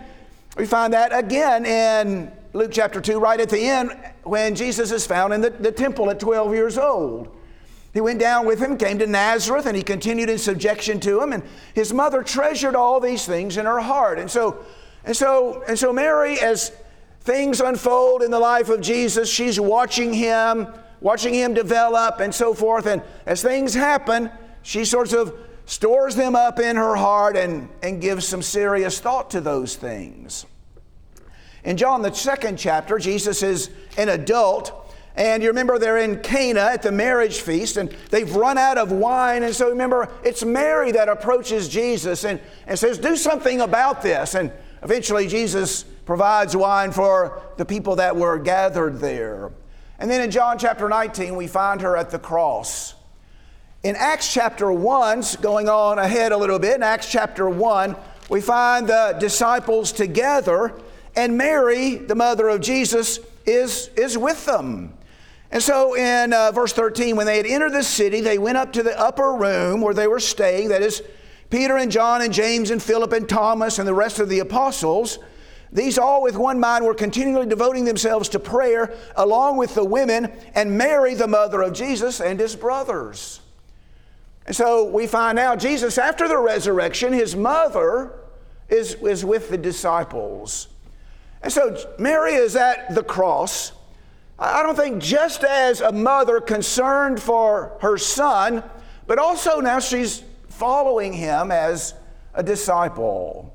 we 0.55 0.67
find 0.67 0.93
that 0.93 1.17
again 1.17 1.65
in 1.65 2.31
Luke 2.53 2.71
chapter 2.71 3.01
2, 3.01 3.19
right 3.19 3.39
at 3.39 3.49
the 3.49 3.67
end, 3.67 3.91
when 4.23 4.55
Jesus 4.55 4.91
is 4.91 5.07
found 5.07 5.33
in 5.33 5.41
the, 5.41 5.49
the 5.49 5.71
temple 5.71 6.09
at 6.11 6.19
12 6.19 6.53
years 6.53 6.77
old. 6.77 7.35
He 7.97 8.01
went 8.01 8.19
down 8.19 8.45
with 8.45 8.59
him, 8.59 8.77
came 8.77 8.99
to 8.99 9.07
Nazareth, 9.07 9.65
and 9.65 9.75
he 9.75 9.81
continued 9.81 10.29
in 10.29 10.37
subjection 10.37 10.99
to 10.99 11.19
him. 11.19 11.33
And 11.33 11.41
his 11.73 11.91
mother 11.91 12.21
treasured 12.21 12.75
all 12.75 12.99
these 12.99 13.25
things 13.25 13.57
in 13.57 13.65
her 13.65 13.79
heart. 13.79 14.19
And 14.19 14.29
so, 14.29 14.63
and 15.03 15.17
so, 15.17 15.63
and 15.67 15.79
so 15.79 15.91
Mary, 15.91 16.39
as 16.39 16.71
things 17.21 17.59
unfold 17.59 18.21
in 18.21 18.29
the 18.29 18.37
life 18.37 18.69
of 18.69 18.81
Jesus, 18.81 19.27
she's 19.27 19.59
watching 19.59 20.13
him, 20.13 20.67
watching 21.01 21.33
him 21.33 21.55
develop, 21.55 22.19
and 22.19 22.35
so 22.35 22.53
forth. 22.53 22.85
And 22.85 23.01
as 23.25 23.41
things 23.41 23.73
happen, 23.73 24.29
she 24.61 24.85
sort 24.85 25.11
of 25.13 25.33
stores 25.65 26.15
them 26.15 26.35
up 26.35 26.59
in 26.59 26.75
her 26.75 26.97
heart 26.97 27.35
and, 27.35 27.67
and 27.81 27.99
gives 27.99 28.27
some 28.27 28.43
serious 28.43 28.99
thought 28.99 29.31
to 29.31 29.41
those 29.41 29.75
things. 29.75 30.45
In 31.63 31.77
John, 31.77 32.03
the 32.03 32.13
second 32.13 32.59
chapter, 32.59 32.99
Jesus 32.99 33.41
is 33.41 33.71
an 33.97 34.09
adult 34.09 34.86
and 35.17 35.41
you 35.41 35.49
remember 35.49 35.79
they're 35.79 35.97
in 35.97 36.19
Cana 36.21 36.59
at 36.59 36.83
the 36.83 36.91
marriage 36.91 37.41
feast 37.41 37.77
and 37.77 37.89
they've 38.11 38.35
run 38.35 38.59
out 38.59 38.77
of 38.77 38.91
wine. 38.91 39.41
And 39.41 39.53
so 39.53 39.69
remember, 39.69 40.09
it's 40.23 40.45
Mary 40.45 40.91
that 40.91 41.09
approaches 41.09 41.67
Jesus 41.67 42.23
and, 42.23 42.39
and 42.67 42.77
says, 42.77 42.99
Do 42.99 43.15
something 43.15 43.61
about 43.61 44.03
this. 44.03 44.35
And 44.35 44.51
eventually, 44.83 45.27
Jesus 45.27 45.83
provides 46.05 46.55
wine 46.55 46.91
for 46.91 47.41
the 47.57 47.65
people 47.65 47.95
that 47.95 48.15
were 48.15 48.37
gathered 48.37 48.99
there. 48.99 49.51
And 49.97 50.09
then 50.09 50.21
in 50.21 50.29
John 50.29 50.59
chapter 50.59 50.87
19, 50.87 51.35
we 51.35 51.47
find 51.47 51.81
her 51.81 51.97
at 51.97 52.11
the 52.11 52.19
cross. 52.19 52.93
In 53.83 53.95
Acts 53.95 54.31
chapter 54.31 54.71
1, 54.71 55.23
going 55.41 55.67
on 55.67 55.97
ahead 55.97 56.31
a 56.31 56.37
little 56.37 56.59
bit, 56.59 56.75
in 56.75 56.83
Acts 56.83 57.11
chapter 57.11 57.49
1, 57.49 57.95
we 58.29 58.39
find 58.39 58.87
the 58.87 59.17
disciples 59.19 59.91
together, 59.91 60.79
and 61.15 61.37
Mary, 61.37 61.95
the 61.95 62.13
mother 62.13 62.49
of 62.49 62.61
Jesus, 62.61 63.19
is, 63.47 63.89
is 63.95 64.15
with 64.15 64.45
them. 64.45 64.93
And 65.51 65.63
so 65.63 65.95
in 65.95 66.33
uh, 66.33 66.51
verse 66.51 66.73
13, 66.73 67.15
when 67.15 67.25
they 67.25 67.37
had 67.37 67.45
entered 67.45 67.73
the 67.73 67.83
city, 67.83 68.21
they 68.21 68.37
went 68.37 68.57
up 68.57 68.73
to 68.73 68.83
the 68.83 68.99
upper 68.99 69.33
room 69.33 69.81
where 69.81 69.93
they 69.93 70.07
were 70.07 70.19
staying. 70.19 70.69
That 70.69 70.81
is, 70.81 71.01
Peter 71.49 71.77
and 71.77 71.91
John 71.91 72.21
and 72.21 72.33
James 72.33 72.71
and 72.71 72.83
Philip 72.83 73.13
and 73.13 73.27
Thomas 73.27 73.79
and 73.79 73.87
the 73.87 73.93
rest 73.93 74.19
of 74.19 74.27
the 74.27 74.39
apostles. 74.39 75.19
These 75.71 75.97
all 75.97 76.21
with 76.21 76.35
one 76.35 76.59
mind 76.59 76.85
were 76.85 76.93
continually 76.93 77.45
devoting 77.45 77.85
themselves 77.85 78.29
to 78.29 78.39
prayer, 78.39 78.93
along 79.15 79.57
with 79.57 79.75
the 79.75 79.83
women 79.83 80.31
and 80.55 80.77
Mary, 80.77 81.13
the 81.13 81.27
mother 81.27 81.61
of 81.61 81.73
Jesus, 81.73 82.19
and 82.19 82.39
his 82.39 82.55
brothers. 82.55 83.41
And 84.45 84.55
so 84.55 84.85
we 84.85 85.07
find 85.07 85.37
out 85.37 85.59
Jesus, 85.59 85.97
after 85.97 86.27
the 86.27 86.37
resurrection, 86.37 87.11
his 87.11 87.35
mother 87.35 88.13
is, 88.69 88.95
is 88.95 89.25
with 89.25 89.49
the 89.49 89.57
disciples. 89.57 90.69
And 91.41 91.51
so 91.51 91.77
Mary 91.99 92.33
is 92.33 92.55
at 92.55 92.95
the 92.95 93.03
cross. 93.03 93.73
I 94.39 94.61
don't 94.61 94.75
think 94.75 95.01
just 95.01 95.43
as 95.43 95.81
a 95.81 95.91
mother 95.91 96.39
concerned 96.39 97.21
for 97.21 97.77
her 97.81 97.97
son, 97.97 98.63
but 99.07 99.17
also 99.17 99.59
now 99.59 99.79
she's 99.79 100.23
following 100.49 101.13
him 101.13 101.51
as 101.51 101.95
a 102.33 102.43
disciple. 102.43 103.53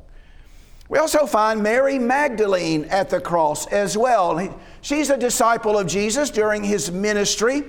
We 0.88 0.98
also 0.98 1.24
find 1.24 1.62
Mary 1.62 1.98
Magdalene 1.98 2.84
at 2.86 3.10
the 3.10 3.20
cross 3.20 3.66
as 3.68 3.96
well. 3.96 4.60
She's 4.82 5.08
a 5.08 5.16
disciple 5.16 5.78
of 5.78 5.86
Jesus 5.86 6.30
during 6.30 6.64
his 6.64 6.90
ministry. 6.90 7.62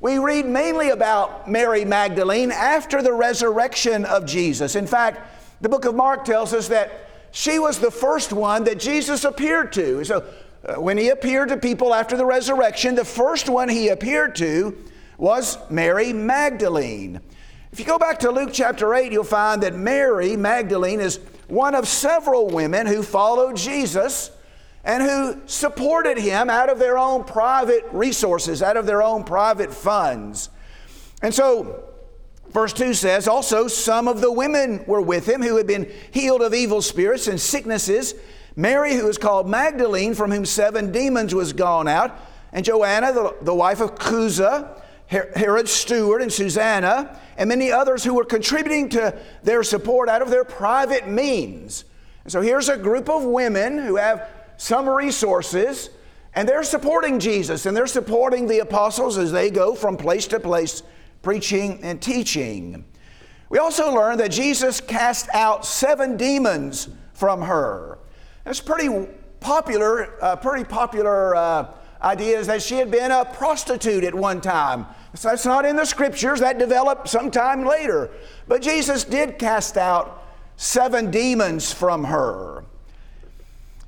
We 0.00 0.18
read 0.18 0.44
mainly 0.46 0.90
about 0.90 1.48
Mary 1.48 1.84
Magdalene 1.84 2.52
after 2.52 3.00
the 3.00 3.12
resurrection 3.12 4.04
of 4.04 4.26
Jesus. 4.26 4.74
In 4.74 4.86
fact, 4.86 5.20
the 5.62 5.68
book 5.68 5.84
of 5.84 5.94
Mark 5.94 6.24
tells 6.24 6.52
us 6.52 6.68
that 6.68 7.08
she 7.30 7.58
was 7.58 7.78
the 7.78 7.90
first 7.90 8.32
one 8.32 8.64
that 8.64 8.78
Jesus 8.78 9.24
appeared 9.24 9.72
to. 9.74 10.04
So 10.04 10.24
Uh, 10.66 10.80
when 10.80 10.98
he 10.98 11.10
appeared 11.10 11.48
to 11.48 11.56
people 11.56 11.94
after 11.94 12.16
the 12.16 12.24
resurrection, 12.24 12.94
the 12.94 13.04
first 13.04 13.48
one 13.48 13.68
he 13.68 13.88
appeared 13.88 14.34
to 14.34 14.76
was 15.16 15.58
Mary 15.70 16.12
Magdalene. 16.12 17.20
If 17.72 17.78
you 17.78 17.86
go 17.86 17.98
back 17.98 18.18
to 18.20 18.30
Luke 18.30 18.50
chapter 18.52 18.94
8, 18.94 19.12
you'll 19.12 19.22
find 19.22 19.62
that 19.62 19.74
Mary 19.74 20.36
Magdalene 20.36 21.00
is 21.00 21.20
one 21.46 21.74
of 21.74 21.86
several 21.86 22.48
women 22.48 22.86
who 22.86 23.02
followed 23.02 23.56
Jesus 23.56 24.30
and 24.82 25.02
who 25.02 25.40
supported 25.46 26.18
him 26.18 26.50
out 26.50 26.68
of 26.68 26.78
their 26.78 26.98
own 26.98 27.22
private 27.22 27.84
resources, 27.92 28.62
out 28.62 28.76
of 28.76 28.86
their 28.86 29.02
own 29.02 29.22
private 29.22 29.72
funds. 29.72 30.48
And 31.22 31.32
so, 31.32 31.84
verse 32.50 32.72
2 32.72 32.94
says, 32.94 33.28
Also, 33.28 33.68
some 33.68 34.08
of 34.08 34.20
the 34.20 34.32
women 34.32 34.84
were 34.86 35.00
with 35.00 35.28
him 35.28 35.42
who 35.42 35.56
had 35.56 35.66
been 35.66 35.92
healed 36.10 36.42
of 36.42 36.54
evil 36.54 36.82
spirits 36.82 37.28
and 37.28 37.40
sicknesses 37.40 38.14
Mary, 38.56 38.94
who 38.94 39.06
is 39.06 39.18
called 39.18 39.48
Magdalene, 39.48 40.14
from 40.14 40.32
whom 40.32 40.46
seven 40.46 40.90
demons 40.90 41.34
was 41.34 41.52
gone 41.52 41.86
out, 41.86 42.18
and 42.52 42.64
Joanna, 42.64 43.12
the, 43.12 43.36
the 43.42 43.54
wife 43.54 43.80
of 43.80 43.96
Chuza, 43.96 44.80
Herod's 45.06 45.70
steward, 45.70 46.22
and 46.22 46.32
Susanna, 46.32 47.20
and 47.36 47.48
many 47.48 47.70
others 47.70 48.02
who 48.02 48.14
were 48.14 48.24
contributing 48.24 48.88
to 48.90 49.16
their 49.42 49.62
support 49.62 50.08
out 50.08 50.22
of 50.22 50.30
their 50.30 50.44
private 50.44 51.06
means. 51.06 51.84
And 52.24 52.32
so 52.32 52.40
here's 52.40 52.68
a 52.68 52.76
group 52.76 53.08
of 53.08 53.22
women 53.24 53.78
who 53.78 53.96
have 53.96 54.28
some 54.56 54.88
resources, 54.88 55.90
and 56.34 56.48
they're 56.48 56.64
supporting 56.64 57.20
Jesus, 57.20 57.66
and 57.66 57.76
they're 57.76 57.86
supporting 57.86 58.48
the 58.48 58.60
apostles 58.60 59.18
as 59.18 59.30
they 59.30 59.50
go 59.50 59.74
from 59.74 59.96
place 59.96 60.26
to 60.28 60.40
place 60.40 60.82
preaching 61.22 61.78
and 61.82 62.00
teaching. 62.00 62.84
We 63.48 63.58
also 63.58 63.94
learn 63.94 64.18
that 64.18 64.32
Jesus 64.32 64.80
cast 64.80 65.28
out 65.34 65.64
seven 65.64 66.16
demons 66.16 66.88
from 67.12 67.42
her. 67.42 67.98
It's 68.46 68.60
pretty 68.60 69.08
popular, 69.40 70.22
uh, 70.22 70.36
pretty 70.36 70.64
popular 70.64 71.34
uh, 71.34 71.66
idea 72.00 72.38
is 72.38 72.46
that 72.46 72.62
she 72.62 72.76
had 72.76 72.92
been 72.92 73.10
a 73.10 73.24
prostitute 73.24 74.04
at 74.04 74.14
one 74.14 74.40
time. 74.40 74.86
So 75.14 75.30
that's 75.30 75.44
not 75.44 75.64
in 75.64 75.74
the 75.74 75.84
scriptures, 75.84 76.40
that 76.40 76.58
developed 76.58 77.08
sometime 77.08 77.64
later. 77.64 78.10
But 78.46 78.62
Jesus 78.62 79.02
did 79.02 79.38
cast 79.38 79.76
out 79.76 80.24
seven 80.56 81.10
demons 81.10 81.72
from 81.72 82.04
her. 82.04 82.64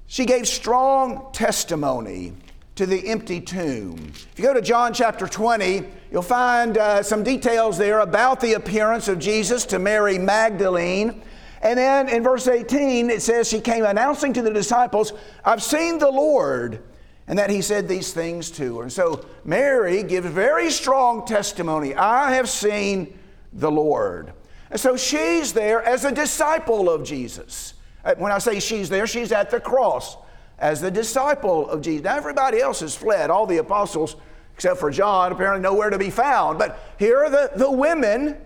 She 0.09 0.25
gave 0.25 0.49
strong 0.49 1.31
testimony 1.33 2.33
to 2.75 2.87
the 2.87 3.09
empty 3.09 3.41
tomb. 3.41 4.12
If 4.33 4.38
you 4.38 4.45
go 4.45 4.55
to 4.55 4.62
John 4.62 4.93
chapter 4.93 5.29
20, 5.29 5.85
you'll 6.11 6.23
find 6.23 6.79
uh, 6.79 7.03
some 7.03 7.23
details 7.23 7.77
there 7.77 8.00
about 8.00 8.41
the 8.41 8.55
appearance 8.55 9.07
of 9.07 9.19
Jesus 9.19 9.67
to 9.67 9.79
Mary 9.79 10.19
Magdalene. 10.19 11.23
And 11.62 11.79
then 11.79 12.09
in 12.09 12.23
verse 12.23 12.47
18, 12.47 13.11
it 13.11 13.23
says, 13.23 13.49
She 13.49 13.61
came 13.61 13.85
announcing 13.85 14.33
to 14.35 14.43
the 14.43 14.53
disciples, 14.53 15.12
I've 15.45 15.62
seen 15.62 15.99
the 15.99 16.11
Lord, 16.11 16.83
and 17.27 17.38
that 17.38 17.50
he 17.50 17.62
said 17.62 17.88
these 17.88 18.12
things 18.12 18.50
to 18.53 18.79
her. 18.79 18.83
And 18.85 18.93
so 18.93 19.25
Mary 19.45 20.03
gives 20.03 20.29
very 20.29 20.71
strong 20.71 21.27
testimony 21.27 21.95
I 21.95 22.33
have 22.33 22.49
seen 22.49 23.19
the 23.53 23.71
Lord. 23.71 24.33
And 24.71 24.81
so 24.81 24.97
she's 24.97 25.53
there 25.53 25.83
as 25.83 26.05
a 26.05 26.12
disciple 26.12 26.91
of 26.91 27.05
Jesus. 27.05 27.75
Uh, 28.05 28.15
when 28.17 28.33
I 28.33 28.38
say 28.38 28.61
she's 28.61 28.88
there, 28.88 29.07
she's 29.07 29.33
at 29.33 29.50
the 29.50 29.61
cross 29.61 30.17
as 30.59 30.81
the 30.81 30.91
disciple 30.91 31.69
of 31.71 31.83
Jesus. 31.83 32.05
Now, 32.05 32.17
everybody 32.17 32.61
else 32.61 32.81
has 32.81 32.95
fled. 32.95 33.31
All 33.31 33.47
the 33.47 33.59
apostles, 33.59 34.17
except 34.55 34.79
for 34.79 34.91
John, 34.91 35.33
apparently 35.33 35.62
nowhere 35.62 35.91
to 35.91 35.99
be 35.99 36.11
found. 36.11 36.59
But 36.59 36.79
here 36.99 37.25
are 37.25 37.31
the, 37.31 37.50
the 37.57 37.71
women, 37.71 38.37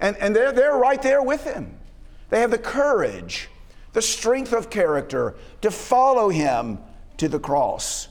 and, 0.00 0.16
and 0.16 0.34
they're, 0.34 0.52
they're 0.52 0.76
right 0.76 1.00
there 1.00 1.22
with 1.22 1.44
him. 1.44 1.78
They 2.34 2.40
have 2.40 2.50
the 2.50 2.58
courage, 2.58 3.48
the 3.92 4.02
strength 4.02 4.52
of 4.52 4.68
character 4.68 5.36
to 5.60 5.70
follow 5.70 6.30
him 6.30 6.80
to 7.18 7.28
the 7.28 7.38
cross. 7.38 8.08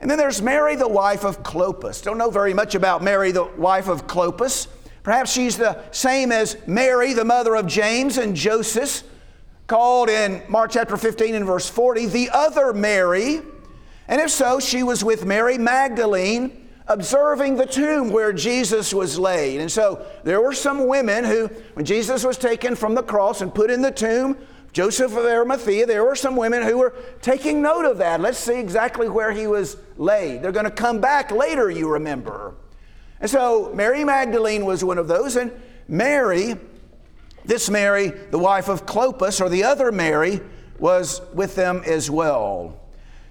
And 0.00 0.10
then 0.10 0.16
there's 0.16 0.40
Mary, 0.40 0.74
the 0.74 0.88
wife 0.88 1.22
of 1.22 1.42
Clopas. 1.42 2.02
Don't 2.02 2.16
know 2.16 2.30
very 2.30 2.54
much 2.54 2.74
about 2.74 3.02
Mary, 3.02 3.30
the 3.30 3.44
wife 3.58 3.88
of 3.88 4.06
Clopas. 4.06 4.68
Perhaps 5.02 5.34
she's 5.34 5.58
the 5.58 5.82
same 5.90 6.32
as 6.32 6.56
Mary, 6.66 7.12
the 7.12 7.26
mother 7.26 7.56
of 7.56 7.66
James 7.66 8.16
and 8.16 8.34
Joseph 8.34 9.02
called 9.66 10.08
in 10.08 10.42
Mark 10.48 10.70
chapter 10.70 10.96
15 10.96 11.34
and 11.34 11.44
verse 11.44 11.68
40 11.68 12.06
the 12.06 12.30
other 12.30 12.72
Mary. 12.72 13.42
And 14.08 14.18
if 14.18 14.30
so, 14.30 14.60
she 14.60 14.82
was 14.82 15.04
with 15.04 15.26
Mary 15.26 15.58
Magdalene 15.58 16.63
observing 16.86 17.56
the 17.56 17.66
tomb 17.66 18.10
where 18.10 18.32
Jesus 18.32 18.92
was 18.92 19.18
laid. 19.18 19.60
And 19.60 19.70
so 19.70 20.04
there 20.22 20.40
were 20.40 20.52
some 20.52 20.86
women 20.86 21.24
who, 21.24 21.48
when 21.74 21.84
Jesus 21.84 22.24
was 22.24 22.36
taken 22.36 22.76
from 22.76 22.94
the 22.94 23.02
cross 23.02 23.40
and 23.40 23.54
put 23.54 23.70
in 23.70 23.82
the 23.82 23.90
tomb, 23.90 24.36
Joseph 24.72 25.12
of 25.12 25.24
Arimathea, 25.24 25.86
there 25.86 26.04
were 26.04 26.16
some 26.16 26.36
women 26.36 26.62
who 26.62 26.78
were 26.78 26.94
taking 27.22 27.62
note 27.62 27.84
of 27.84 27.98
that. 27.98 28.20
Let's 28.20 28.38
see 28.38 28.58
exactly 28.58 29.08
where 29.08 29.30
he 29.30 29.46
was 29.46 29.76
laid. 29.96 30.42
They're 30.42 30.52
going 30.52 30.64
to 30.64 30.70
come 30.70 31.00
back 31.00 31.30
later, 31.30 31.70
you 31.70 31.88
remember. 31.88 32.54
And 33.20 33.30
so 33.30 33.72
Mary 33.74 34.04
Magdalene 34.04 34.64
was 34.64 34.84
one 34.84 34.98
of 34.98 35.06
those, 35.06 35.36
and 35.36 35.52
Mary 35.86 36.56
this 37.44 37.68
Mary, 37.68 38.08
the 38.08 38.38
wife 38.38 38.68
of 38.68 38.86
Clopas, 38.86 39.40
or 39.40 39.48
the 39.48 39.64
other 39.64 39.92
Mary, 39.92 40.40
was 40.78 41.20
with 41.34 41.54
them 41.54 41.82
as 41.84 42.10
well. 42.10 42.80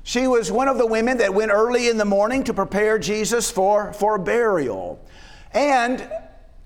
She 0.04 0.28
was 0.28 0.52
one 0.52 0.68
of 0.68 0.78
the 0.78 0.86
women 0.86 1.18
that 1.18 1.34
went 1.34 1.52
early 1.52 1.88
in 1.88 1.98
the 1.98 2.06
morning 2.06 2.44
to 2.44 2.54
prepare 2.54 3.00
Jesus 3.00 3.50
for, 3.50 3.94
for 3.94 4.18
burial. 4.18 5.04
And 5.54 6.08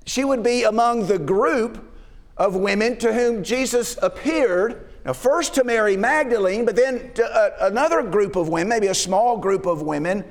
she 0.05 0.23
would 0.23 0.41
be 0.41 0.63
among 0.63 1.05
the 1.05 1.19
group 1.19 1.93
of 2.35 2.55
women 2.55 2.97
to 2.97 3.13
whom 3.13 3.43
Jesus 3.43 3.97
appeared. 4.01 4.89
Now, 5.05 5.13
first 5.13 5.53
to 5.55 5.63
Mary 5.63 5.95
Magdalene, 5.95 6.65
but 6.65 6.75
then 6.75 7.13
to 7.13 7.23
a, 7.23 7.67
another 7.67 8.01
group 8.01 8.35
of 8.35 8.49
women, 8.49 8.69
maybe 8.69 8.87
a 8.87 8.95
small 8.95 9.37
group 9.37 9.67
of 9.67 9.83
women, 9.83 10.23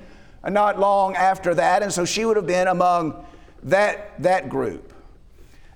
uh, 0.43 0.51
not 0.51 0.79
long 0.79 1.15
after 1.15 1.55
that. 1.55 1.83
And 1.83 1.93
so 1.93 2.05
she 2.05 2.25
would 2.25 2.37
have 2.37 2.47
been 2.47 2.69
among 2.69 3.25
that, 3.63 4.21
that 4.23 4.49
group. 4.49 4.93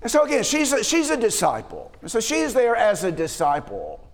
And 0.01 0.11
so 0.11 0.25
again, 0.25 0.43
she's 0.43 0.73
a, 0.73 0.83
she's 0.83 1.09
a 1.09 1.17
disciple. 1.17 1.91
And 2.01 2.11
so 2.11 2.19
she's 2.19 2.53
there 2.53 2.75
as 2.75 3.03
a 3.03 3.11
disciple. 3.11 4.05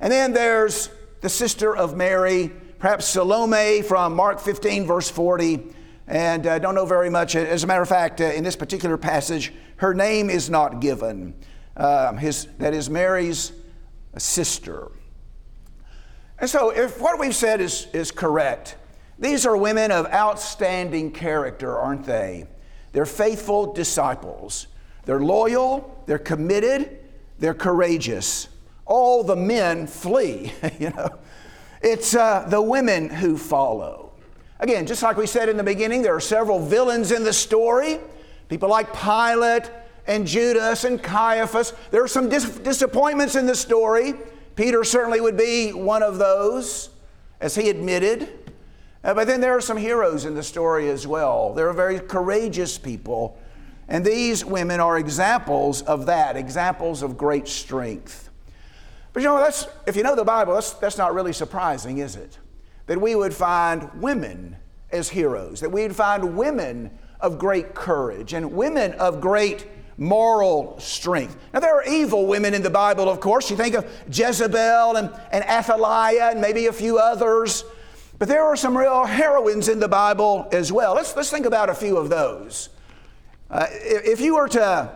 And 0.00 0.12
then 0.12 0.32
there's 0.32 0.90
the 1.22 1.28
sister 1.28 1.74
of 1.74 1.96
Mary, 1.96 2.50
perhaps 2.80 3.06
Salome 3.06 3.82
from 3.82 4.14
Mark 4.14 4.40
15, 4.40 4.86
verse 4.86 5.08
40. 5.08 5.62
And 6.08 6.46
I 6.48 6.56
uh, 6.56 6.58
don't 6.58 6.74
know 6.74 6.84
very 6.84 7.08
much. 7.08 7.36
As 7.36 7.62
a 7.62 7.66
matter 7.66 7.80
of 7.80 7.88
fact, 7.88 8.20
uh, 8.20 8.24
in 8.24 8.42
this 8.42 8.56
particular 8.56 8.98
passage, 8.98 9.52
her 9.76 9.94
name 9.94 10.28
is 10.28 10.50
not 10.50 10.80
given. 10.80 11.34
Uh, 11.76 12.14
his, 12.14 12.48
that 12.58 12.74
is 12.74 12.90
Mary's 12.90 13.52
sister. 14.18 14.90
And 16.38 16.50
so, 16.50 16.70
if 16.70 17.00
what 17.00 17.20
we've 17.20 17.34
said 17.34 17.60
is, 17.60 17.86
is 17.92 18.10
correct, 18.10 18.74
these 19.16 19.46
are 19.46 19.56
women 19.56 19.92
of 19.92 20.06
outstanding 20.06 21.12
character, 21.12 21.78
aren't 21.78 22.04
they? 22.04 22.48
They're 22.90 23.06
faithful 23.06 23.72
disciples. 23.72 24.66
They're 25.04 25.20
loyal, 25.20 26.02
they're 26.06 26.18
committed, 26.18 26.98
they're 27.38 27.54
courageous. 27.54 28.48
All 28.86 29.22
the 29.22 29.36
men 29.36 29.86
flee, 29.86 30.52
you 30.78 30.90
know. 30.90 31.18
It's 31.80 32.14
uh, 32.14 32.46
the 32.48 32.62
women 32.62 33.10
who 33.10 33.36
follow. 33.36 34.12
Again, 34.60 34.86
just 34.86 35.02
like 35.02 35.16
we 35.16 35.26
said 35.26 35.48
in 35.48 35.56
the 35.56 35.64
beginning, 35.64 36.02
there 36.02 36.14
are 36.14 36.20
several 36.20 36.64
villains 36.64 37.10
in 37.10 37.24
the 37.24 37.32
story. 37.32 37.98
People 38.48 38.68
like 38.68 38.92
Pilate 38.92 39.70
and 40.06 40.26
Judas 40.26 40.84
and 40.84 41.02
Caiaphas. 41.02 41.72
There 41.90 42.04
are 42.04 42.08
some 42.08 42.28
dis- 42.28 42.58
disappointments 42.58 43.34
in 43.34 43.46
the 43.46 43.56
story. 43.56 44.14
Peter 44.54 44.84
certainly 44.84 45.20
would 45.20 45.36
be 45.36 45.72
one 45.72 46.02
of 46.02 46.18
those, 46.18 46.90
as 47.40 47.54
he 47.54 47.70
admitted. 47.70 48.28
Uh, 49.02 49.14
but 49.14 49.26
then 49.26 49.40
there 49.40 49.56
are 49.56 49.60
some 49.60 49.76
heroes 49.76 50.24
in 50.24 50.34
the 50.34 50.42
story 50.42 50.88
as 50.88 51.06
well. 51.06 51.54
There 51.54 51.68
are 51.68 51.72
very 51.72 51.98
courageous 51.98 52.78
people 52.78 53.36
and 53.88 54.04
these 54.04 54.44
women 54.44 54.80
are 54.80 54.98
examples 54.98 55.82
of 55.82 56.06
that, 56.06 56.36
examples 56.36 57.02
of 57.02 57.18
great 57.18 57.48
strength. 57.48 58.21
But 59.12 59.22
you 59.22 59.28
know, 59.28 59.38
that's, 59.38 59.66
if 59.86 59.96
you 59.96 60.02
know 60.02 60.16
the 60.16 60.24
Bible, 60.24 60.54
that's, 60.54 60.72
that's 60.72 60.98
not 60.98 61.14
really 61.14 61.32
surprising, 61.32 61.98
is 61.98 62.16
it? 62.16 62.38
That 62.86 63.00
we 63.00 63.14
would 63.14 63.34
find 63.34 63.90
women 64.00 64.56
as 64.90 65.08
heroes, 65.08 65.60
that 65.60 65.70
we'd 65.70 65.94
find 65.94 66.36
women 66.36 66.90
of 67.20 67.38
great 67.38 67.74
courage 67.74 68.32
and 68.32 68.52
women 68.52 68.92
of 68.94 69.20
great 69.20 69.66
moral 69.96 70.78
strength. 70.80 71.36
Now, 71.52 71.60
there 71.60 71.74
are 71.74 71.84
evil 71.84 72.26
women 72.26 72.54
in 72.54 72.62
the 72.62 72.70
Bible, 72.70 73.08
of 73.08 73.20
course. 73.20 73.50
You 73.50 73.56
think 73.56 73.74
of 73.74 73.86
Jezebel 74.10 74.96
and, 74.96 75.10
and 75.30 75.44
Athaliah 75.44 76.30
and 76.30 76.40
maybe 76.40 76.66
a 76.66 76.72
few 76.72 76.98
others. 76.98 77.64
But 78.18 78.28
there 78.28 78.42
are 78.42 78.56
some 78.56 78.76
real 78.76 79.04
heroines 79.04 79.68
in 79.68 79.80
the 79.80 79.88
Bible 79.88 80.48
as 80.52 80.72
well. 80.72 80.94
Let's, 80.94 81.14
let's 81.16 81.30
think 81.30 81.46
about 81.46 81.68
a 81.70 81.74
few 81.74 81.96
of 81.96 82.08
those. 82.08 82.70
Uh, 83.50 83.66
if 83.70 84.20
you 84.20 84.36
were 84.36 84.48
to 84.48 84.90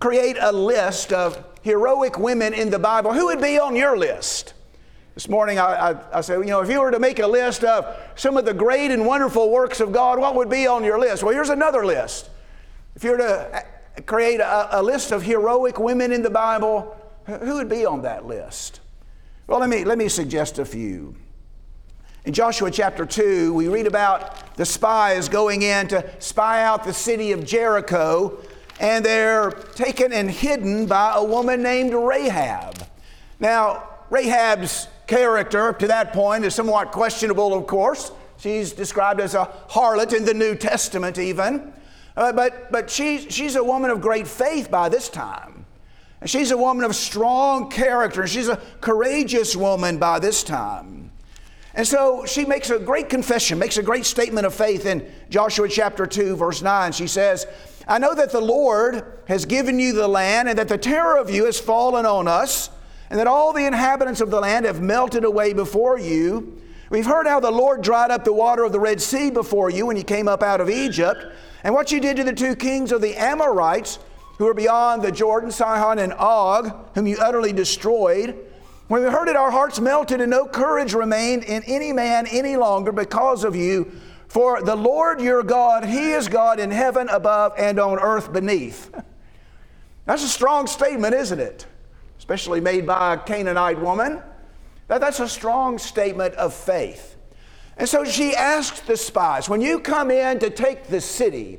create 0.00 0.38
a 0.40 0.50
list 0.50 1.12
of 1.12 1.44
heroic 1.62 2.18
women 2.18 2.54
in 2.54 2.70
the 2.70 2.78
Bible, 2.78 3.12
who 3.12 3.26
would 3.26 3.40
be 3.40 3.58
on 3.58 3.76
your 3.76 3.96
list? 3.96 4.54
This 5.14 5.28
morning 5.28 5.58
I, 5.58 5.90
I, 5.90 6.18
I, 6.18 6.20
said, 6.22 6.38
you 6.38 6.46
know, 6.46 6.60
if 6.60 6.70
you 6.70 6.80
were 6.80 6.90
to 6.90 6.98
make 6.98 7.18
a 7.18 7.26
list 7.26 7.62
of 7.62 7.96
some 8.14 8.38
of 8.38 8.46
the 8.46 8.54
great 8.54 8.90
and 8.90 9.04
wonderful 9.04 9.50
works 9.50 9.80
of 9.80 9.92
God, 9.92 10.18
what 10.18 10.34
would 10.36 10.48
be 10.48 10.66
on 10.66 10.82
your 10.82 10.98
list? 10.98 11.22
Well, 11.22 11.34
here's 11.34 11.50
another 11.50 11.84
list. 11.84 12.30
If 12.96 13.04
you 13.04 13.10
were 13.10 13.18
to 13.18 13.56
uh, 13.56 13.60
create 14.06 14.40
a, 14.40 14.80
a 14.80 14.82
list 14.82 15.12
of 15.12 15.22
heroic 15.22 15.78
women 15.78 16.12
in 16.12 16.22
the 16.22 16.30
Bible, 16.30 16.96
who 17.26 17.54
would 17.54 17.68
be 17.68 17.84
on 17.84 18.02
that 18.02 18.24
list? 18.24 18.80
Well, 19.46 19.60
let 19.60 19.68
me, 19.68 19.84
let 19.84 19.98
me 19.98 20.08
suggest 20.08 20.58
a 20.58 20.64
few. 20.64 21.14
In 22.24 22.32
Joshua 22.32 22.70
chapter 22.70 23.04
2, 23.04 23.52
we 23.52 23.68
read 23.68 23.86
about 23.86 24.56
the 24.56 24.64
spies 24.64 25.28
going 25.28 25.62
in 25.62 25.88
to 25.88 26.08
spy 26.20 26.62
out 26.62 26.84
the 26.84 26.92
city 26.92 27.32
of 27.32 27.44
Jericho, 27.44 28.38
and 28.80 29.04
they're 29.04 29.50
taken 29.50 30.12
and 30.12 30.30
hidden 30.30 30.86
by 30.86 31.12
a 31.14 31.22
woman 31.22 31.62
named 31.62 31.92
Rahab. 31.92 32.82
Now, 33.38 33.88
Rahab's 34.08 34.88
character 35.06 35.68
up 35.68 35.78
to 35.80 35.86
that 35.88 36.12
point 36.12 36.44
is 36.44 36.54
somewhat 36.54 36.90
questionable, 36.90 37.52
of 37.54 37.66
course. 37.66 38.10
She's 38.38 38.72
described 38.72 39.20
as 39.20 39.34
a 39.34 39.50
harlot 39.68 40.16
in 40.16 40.24
the 40.24 40.32
New 40.32 40.54
Testament, 40.54 41.18
even. 41.18 41.74
Uh, 42.16 42.32
but 42.32 42.72
but 42.72 42.90
she, 42.90 43.30
she's 43.30 43.54
a 43.54 43.62
woman 43.62 43.90
of 43.90 44.00
great 44.00 44.26
faith 44.26 44.70
by 44.70 44.88
this 44.88 45.10
time. 45.10 45.66
And 46.22 46.28
she's 46.28 46.50
a 46.50 46.56
woman 46.56 46.84
of 46.84 46.96
strong 46.96 47.70
character. 47.70 48.26
She's 48.26 48.48
a 48.48 48.56
courageous 48.80 49.54
woman 49.54 49.98
by 49.98 50.18
this 50.18 50.42
time. 50.42 51.12
And 51.74 51.86
so 51.86 52.24
she 52.26 52.44
makes 52.44 52.70
a 52.70 52.78
great 52.78 53.08
confession, 53.08 53.58
makes 53.58 53.78
a 53.78 53.82
great 53.82 54.04
statement 54.04 54.46
of 54.46 54.54
faith 54.54 54.86
in 54.86 55.08
Joshua 55.28 55.68
chapter 55.68 56.06
2, 56.06 56.36
verse 56.36 56.62
9. 56.62 56.92
She 56.92 57.06
says, 57.06 57.46
I 57.90 57.98
know 57.98 58.14
that 58.14 58.30
the 58.30 58.40
Lord 58.40 59.04
has 59.26 59.44
given 59.44 59.80
you 59.80 59.92
the 59.92 60.06
land, 60.06 60.48
and 60.48 60.56
that 60.60 60.68
the 60.68 60.78
terror 60.78 61.16
of 61.18 61.28
you 61.28 61.46
has 61.46 61.58
fallen 61.58 62.06
on 62.06 62.28
us, 62.28 62.70
and 63.10 63.18
that 63.18 63.26
all 63.26 63.52
the 63.52 63.66
inhabitants 63.66 64.20
of 64.20 64.30
the 64.30 64.38
land 64.38 64.64
have 64.64 64.80
melted 64.80 65.24
away 65.24 65.52
before 65.52 65.98
you. 65.98 66.62
We've 66.88 67.04
heard 67.04 67.26
how 67.26 67.40
the 67.40 67.50
Lord 67.50 67.82
dried 67.82 68.12
up 68.12 68.24
the 68.24 68.32
water 68.32 68.62
of 68.62 68.70
the 68.70 68.78
Red 68.78 69.02
Sea 69.02 69.28
before 69.28 69.70
you 69.70 69.86
when 69.86 69.96
you 69.96 70.04
came 70.04 70.28
up 70.28 70.40
out 70.40 70.60
of 70.60 70.70
Egypt, 70.70 71.26
and 71.64 71.74
what 71.74 71.90
you 71.90 71.98
did 71.98 72.16
to 72.18 72.22
the 72.22 72.32
two 72.32 72.54
kings 72.54 72.92
of 72.92 73.00
the 73.00 73.16
Amorites, 73.16 73.98
who 74.38 74.44
were 74.44 74.54
beyond 74.54 75.02
the 75.02 75.10
Jordan, 75.10 75.50
Sihon 75.50 75.98
and 75.98 76.12
Og, 76.12 76.72
whom 76.94 77.08
you 77.08 77.16
utterly 77.18 77.52
destroyed. 77.52 78.38
When 78.86 79.02
we 79.02 79.10
heard 79.10 79.28
it, 79.28 79.34
our 79.34 79.50
hearts 79.50 79.80
melted, 79.80 80.20
and 80.20 80.30
no 80.30 80.46
courage 80.46 80.94
remained 80.94 81.42
in 81.42 81.64
any 81.64 81.92
man 81.92 82.28
any 82.28 82.56
longer 82.56 82.92
because 82.92 83.42
of 83.42 83.56
you. 83.56 83.90
For 84.30 84.62
the 84.62 84.76
Lord 84.76 85.20
your 85.20 85.42
God, 85.42 85.84
He 85.84 86.12
is 86.12 86.28
God 86.28 86.58
in 86.58 86.70
heaven 86.70 87.08
above 87.10 87.52
and 87.58 87.78
on 87.78 87.98
earth 87.98 88.32
beneath. 88.32 88.94
That's 90.06 90.24
a 90.24 90.28
strong 90.28 90.66
statement, 90.66 91.14
isn't 91.14 91.40
it? 91.40 91.66
Especially 92.16 92.60
made 92.60 92.86
by 92.86 93.14
a 93.14 93.18
Canaanite 93.18 93.80
woman. 93.80 94.22
That, 94.88 95.02
that's 95.02 95.20
a 95.20 95.28
strong 95.28 95.78
statement 95.78 96.34
of 96.36 96.54
faith. 96.54 97.16
And 97.76 97.88
so 97.88 98.04
she 98.04 98.34
asked 98.34 98.86
the 98.86 98.96
spies, 98.96 99.48
When 99.48 99.60
you 99.60 99.80
come 99.80 100.10
in 100.10 100.38
to 100.38 100.48
take 100.48 100.86
the 100.86 101.02
city, 101.02 101.58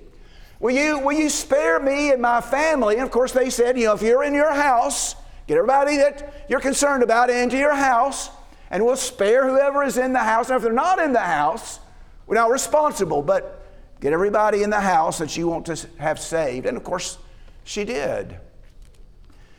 will 0.60 0.74
you, 0.74 0.98
will 1.00 1.14
you 1.14 1.30
spare 1.30 1.80
me 1.80 2.12
and 2.12 2.22
my 2.22 2.42
family? 2.42 2.96
And 2.96 3.04
of 3.04 3.12
course, 3.12 3.32
they 3.32 3.50
said, 3.50 3.78
You 3.78 3.88
know, 3.88 3.94
if 3.94 4.02
you're 4.02 4.24
in 4.24 4.34
your 4.34 4.54
house, 4.54 5.16
Get 5.52 5.58
everybody 5.58 5.98
that 5.98 6.46
you're 6.48 6.62
concerned 6.62 7.04
about 7.04 7.30
into 7.30 7.58
your 7.58 7.76
house, 7.76 8.30
and 8.70 8.86
we'll 8.86 8.96
spare 8.96 9.50
whoever 9.50 9.84
is 9.84 9.98
in 9.98 10.14
the 10.14 10.20
house. 10.20 10.48
Now, 10.48 10.56
if 10.56 10.62
they're 10.62 10.72
not 10.72 10.98
in 10.98 11.12
the 11.12 11.20
house, 11.20 11.82
we're 12.32 12.38
not 12.38 12.50
responsible, 12.50 13.22
but 13.22 13.62
get 14.00 14.14
everybody 14.14 14.64
in 14.64 14.70
the 14.70 14.80
house 14.80 15.18
that 15.18 15.36
you 15.36 15.50
want 15.50 15.66
to 15.66 15.86
have 16.00 16.18
saved. 16.18 16.66
And 16.66 16.78
of 16.78 16.84
course, 16.86 17.18
she 17.66 17.84
did. 17.84 18.40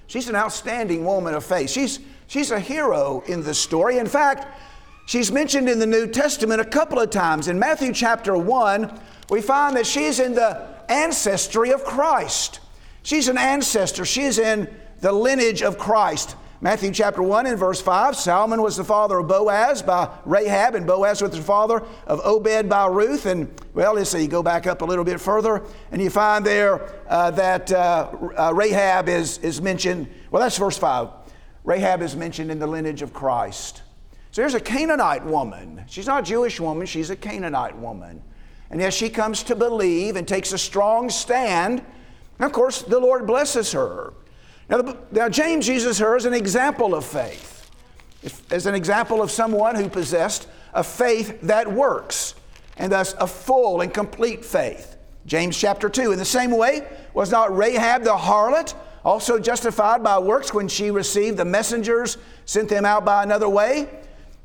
She's 0.06 0.26
an 0.30 0.36
outstanding 0.36 1.04
woman 1.04 1.34
of 1.34 1.44
faith. 1.44 1.68
She's, 1.68 1.98
she's 2.28 2.50
a 2.50 2.58
hero 2.58 3.22
in 3.26 3.42
this 3.42 3.58
story. 3.58 3.98
In 3.98 4.06
fact, 4.06 4.46
she's 5.04 5.30
mentioned 5.30 5.68
in 5.68 5.80
the 5.80 5.86
New 5.86 6.06
Testament 6.06 6.62
a 6.62 6.64
couple 6.64 6.98
of 6.98 7.10
times. 7.10 7.46
In 7.46 7.58
Matthew 7.58 7.92
chapter 7.92 8.38
1, 8.38 8.98
we 9.28 9.42
find 9.42 9.76
that 9.76 9.86
she's 9.86 10.18
in 10.18 10.32
the 10.32 10.66
ancestry 10.88 11.72
of 11.72 11.84
Christ. 11.84 12.60
She's 13.02 13.28
an 13.28 13.36
ancestor. 13.36 14.06
She's 14.06 14.38
in 14.38 14.74
the 15.02 15.12
lineage 15.12 15.60
of 15.60 15.76
Christ. 15.76 16.36
Matthew 16.62 16.92
chapter 16.92 17.24
1 17.24 17.46
and 17.46 17.58
verse 17.58 17.80
5 17.80 18.14
Salmon 18.14 18.62
was 18.62 18.76
the 18.76 18.84
father 18.84 19.18
of 19.18 19.26
Boaz 19.26 19.82
by 19.82 20.08
Rahab, 20.24 20.76
and 20.76 20.86
Boaz 20.86 21.20
was 21.20 21.32
the 21.32 21.42
father 21.42 21.82
of 22.06 22.20
Obed 22.24 22.68
by 22.68 22.86
Ruth. 22.86 23.26
And 23.26 23.52
well, 23.74 23.94
let's 23.94 24.10
see, 24.10 24.22
you 24.22 24.28
go 24.28 24.44
back 24.44 24.68
up 24.68 24.80
a 24.80 24.84
little 24.84 25.02
bit 25.04 25.20
further, 25.20 25.64
and 25.90 26.00
you 26.00 26.08
find 26.08 26.46
there 26.46 26.88
uh, 27.08 27.32
that 27.32 27.72
uh, 27.72 28.12
uh, 28.38 28.52
Rahab 28.54 29.08
is, 29.08 29.38
is 29.38 29.60
mentioned. 29.60 30.06
Well, 30.30 30.40
that's 30.40 30.56
verse 30.56 30.78
5. 30.78 31.08
Rahab 31.64 32.00
is 32.00 32.14
mentioned 32.14 32.52
in 32.52 32.60
the 32.60 32.68
lineage 32.68 33.02
of 33.02 33.12
Christ. 33.12 33.82
So 34.30 34.42
here's 34.42 34.54
a 34.54 34.60
Canaanite 34.60 35.24
woman. 35.24 35.82
She's 35.88 36.06
not 36.06 36.22
a 36.22 36.26
Jewish 36.26 36.60
woman, 36.60 36.86
she's 36.86 37.10
a 37.10 37.16
Canaanite 37.16 37.76
woman. 37.76 38.22
And 38.70 38.80
yes, 38.80 38.94
she 38.94 39.08
comes 39.08 39.42
to 39.44 39.56
believe 39.56 40.14
and 40.14 40.28
takes 40.28 40.52
a 40.52 40.58
strong 40.58 41.10
stand. 41.10 41.80
And 42.38 42.46
of 42.46 42.52
course, 42.52 42.82
the 42.82 43.00
Lord 43.00 43.26
blesses 43.26 43.72
her. 43.72 44.14
Now, 44.68 44.96
now 45.10 45.28
James 45.28 45.68
uses 45.68 45.98
her 45.98 46.16
as 46.16 46.24
an 46.24 46.34
example 46.34 46.94
of 46.94 47.04
faith, 47.04 47.70
as 48.50 48.66
an 48.66 48.74
example 48.74 49.22
of 49.22 49.30
someone 49.30 49.74
who 49.74 49.88
possessed 49.88 50.48
a 50.72 50.82
faith 50.82 51.40
that 51.42 51.70
works, 51.70 52.34
and 52.76 52.92
thus 52.92 53.14
a 53.18 53.26
full 53.26 53.80
and 53.80 53.92
complete 53.92 54.44
faith. 54.44 54.96
James 55.26 55.56
chapter 55.56 55.88
2. 55.88 56.12
In 56.12 56.18
the 56.18 56.24
same 56.24 56.50
way, 56.50 56.86
was 57.14 57.30
not 57.30 57.56
Rahab 57.56 58.02
the 58.02 58.16
harlot 58.16 58.74
also 59.04 59.38
justified 59.38 60.02
by 60.02 60.18
works 60.18 60.54
when 60.54 60.68
she 60.68 60.90
received 60.90 61.36
the 61.36 61.44
messengers, 61.44 62.18
sent 62.44 62.68
them 62.68 62.84
out 62.84 63.04
by 63.04 63.22
another 63.22 63.48
way? 63.48 63.88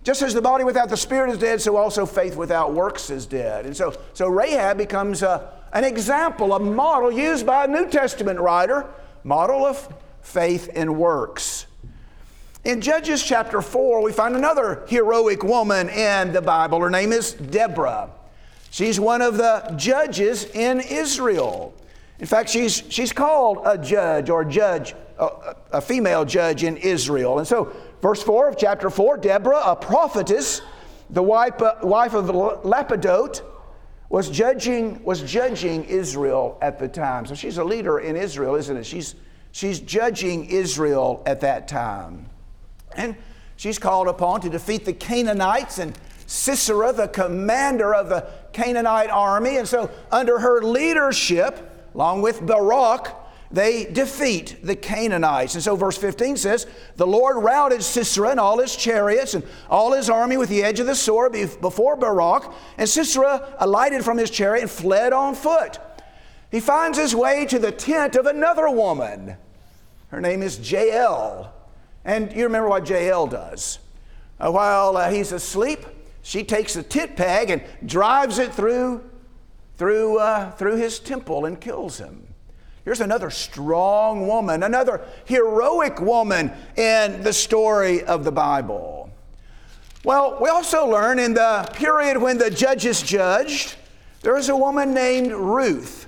Just 0.03 0.21
as 0.21 0.34
the 0.34 0.41
body 0.41 0.63
without 0.63 0.89
the 0.89 0.97
spirit 0.97 1.30
is 1.32 1.38
dead, 1.38 1.62
so 1.62 1.75
also 1.75 2.06
faith 2.06 2.36
without 2.36 2.73
works 2.73 3.10
is 3.10 3.25
dead. 3.25 3.65
And 3.65 3.75
so, 3.75 3.93
so 4.13 4.27
Rahab 4.27 4.77
becomes 4.77 5.21
a, 5.21 5.51
an 5.73 5.84
example, 5.84 6.53
a 6.53 6.60
model 6.60 7.12
used 7.12 7.45
by 7.45 7.65
a 7.65 7.67
New 7.67 7.89
Testament 7.89 8.39
writer, 8.39 8.86
model 9.23 9.65
of 9.65 9.93
faith 10.28 10.70
and 10.76 10.98
works. 10.98 11.68
In 12.66 12.82
Judges 12.82 13.24
chapter 13.24 13.62
4, 13.62 14.04
we 14.04 14.12
find 14.12 14.36
another 14.36 14.84
heroic 14.90 15.42
woman 15.42 15.88
in 15.88 16.34
the 16.34 16.42
Bible. 16.42 16.82
Her 16.82 16.90
name 16.90 17.13
is 17.13 17.32
Deborah. 17.32 18.10
She's 18.70 19.00
one 19.00 19.22
of 19.22 19.38
the 19.38 19.74
judges 19.78 20.44
in 20.44 20.82
Israel. 20.82 21.74
In 22.20 22.26
fact, 22.26 22.50
she's, 22.50 22.84
she's 22.90 23.13
called 23.13 23.60
a 23.66 23.78
judge 23.78 24.30
or 24.30 24.44
judge, 24.44 24.96
a, 25.18 25.56
a 25.72 25.82
female 25.82 26.26
judge 26.26 26.66
in 26.66 26.76
Israel. 26.76 27.40
And 27.40 27.48
so, 27.48 27.74
verse 28.02 28.22
4 28.22 28.50
of 28.50 28.58
chapter 28.58 28.90
4 28.90 29.18
Deborah, 29.18 29.62
a 29.66 29.78
prophetess, 29.78 30.62
the 31.10 31.24
wife, 31.24 31.62
uh, 31.62 31.76
wife 31.84 32.13
of 32.13 32.26
Lapidoth, 32.26 33.44
was 34.10 34.30
judging, 34.30 35.02
was 35.06 35.22
judging 35.22 35.86
Israel 35.86 36.58
at 36.62 36.80
the 36.80 36.90
time. 36.90 37.26
So 37.26 37.34
she's 37.34 37.58
a 37.58 37.63
leader 37.63 38.00
in 38.00 38.18
Israel, 38.18 38.56
isn't 38.56 38.76
it? 38.76 38.86
She's, 38.86 39.16
She's 39.58 39.80
judging 39.80 40.52
Israel 40.52 41.24
at 41.26 41.41
that 41.41 41.67
time. 41.67 42.28
And 42.96 43.15
she's 43.56 43.80
called 43.80 44.08
upon 44.08 44.41
to 44.41 44.52
defeat 44.52 44.86
the 44.86 44.93
Canaanites 44.93 45.80
and 45.80 45.98
Sisera, 46.28 46.93
the 46.93 47.08
commander 47.08 47.96
of 47.96 48.08
the 48.08 48.30
Canaanite 48.54 49.10
army. 49.10 49.58
And 49.58 49.67
so, 49.67 49.89
under 50.12 50.38
her 50.38 50.62
leadership, 50.62 51.89
along 51.96 52.22
with 52.22 52.46
Barak, 52.46 53.15
they 53.50 53.86
defeat 53.86 54.58
the 54.62 54.76
Canaanites. 54.76 55.56
And 55.56 55.63
so, 55.63 55.76
verse 55.76 55.98
15 55.98 56.38
says, 56.38 56.67
The 56.98 57.08
Lord 57.08 57.38
routed 57.38 57.82
Sisera 57.82 58.30
and 58.30 58.39
all 58.39 58.60
his 58.60 58.76
chariots 58.76 59.34
and 59.34 59.43
all 59.72 59.91
his 59.91 60.08
army 60.08 60.38
with 60.38 60.50
the 60.50 60.63
edge 60.63 60.80
of 60.80 60.86
the 60.86 60.93
sword 60.93 61.32
before 61.32 61.96
Barak. 61.96 62.54
And 62.78 62.88
Sisera 62.88 63.56
alighted 63.58 64.06
from 64.06 64.20
his 64.20 64.30
chariot 64.30 64.62
and 64.62 64.70
fled 64.70 65.13
on 65.13 65.34
foot. 65.34 65.80
He 66.52 66.60
finds 66.60 67.00
his 67.00 67.15
way 67.15 67.48
to 67.48 67.58
the 67.58 67.72
tent 67.72 68.15
of 68.15 68.28
another 68.28 68.70
woman 68.70 69.38
her 70.10 70.22
name 70.22 70.41
is 70.41 70.72
Jael. 70.72 71.54
And 72.06 72.32
you 72.34 72.43
remember 72.43 72.70
what 72.70 72.88
Jael 72.88 73.28
does. 73.28 73.80
Uh, 74.39 74.52
while 74.52 74.96
uh, 74.96 75.10
he's 75.10 75.32
asleep, 75.32 75.86
she 76.22 76.43
takes 76.43 76.76
a 76.76 76.84
tit 76.84 77.15
peg 77.15 77.50
and 77.50 77.62
drives 77.86 78.39
it 78.39 78.54
through, 78.54 79.04
through, 79.78 80.20
uh, 80.20 80.52
through 80.52 80.78
his 80.78 81.00
temple 81.00 81.46
and 81.46 81.60
kills 81.60 81.98
him. 81.98 82.28
Here's 82.86 83.02
another 83.02 83.30
strong 83.30 84.28
woman, 84.28 84.63
another 84.63 85.02
heroic 85.26 86.00
woman 86.00 86.52
in 86.78 87.22
the 87.22 87.34
story 87.34 88.04
of 88.04 88.24
the 88.24 88.32
Bible. 88.32 89.10
Well, 90.06 90.38
we 90.41 90.48
also 90.48 90.88
learn 90.88 91.20
in 91.20 91.34
the 91.34 91.70
period 91.74 92.17
when 92.17 92.38
the 92.38 92.50
judges 92.50 93.02
judged, 93.02 93.76
there 94.22 94.38
is 94.38 94.48
a 94.48 94.56
woman 94.56 94.93
named 94.93 95.34
Ruth 95.34 96.06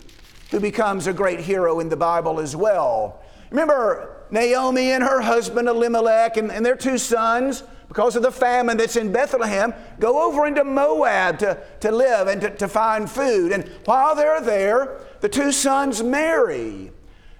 who 0.51 0.61
becomes 0.61 1.07
a 1.07 1.13
great 1.13 1.41
hero 1.41 1.81
in 1.81 1.89
the 1.89 1.97
Bible 1.97 2.39
as 2.39 2.55
well. 2.55 3.21
Remember 3.49 4.25
Naomi 4.31 4.91
and 4.91 5.03
her 5.03 5.21
husband 5.21 5.67
Elimelech 5.67 6.37
and, 6.37 6.51
and 6.51 6.65
their 6.65 6.75
two 6.75 6.97
sons, 6.97 7.63
because 7.87 8.15
of 8.15 8.21
the 8.21 8.31
famine 8.31 8.77
that's 8.77 8.95
in 8.95 9.11
Bethlehem, 9.11 9.73
go 9.99 10.27
over 10.27 10.45
into 10.45 10.63
Moab 10.63 11.39
to, 11.39 11.57
to 11.79 11.91
live 11.91 12.27
and 12.27 12.39
to, 12.41 12.49
to 12.51 12.67
find 12.67 13.09
food. 13.09 13.51
And 13.51 13.67
while 13.85 14.15
they're 14.15 14.41
there, 14.41 14.99
the 15.21 15.29
two 15.29 15.51
sons 15.51 16.03
marry. 16.03 16.91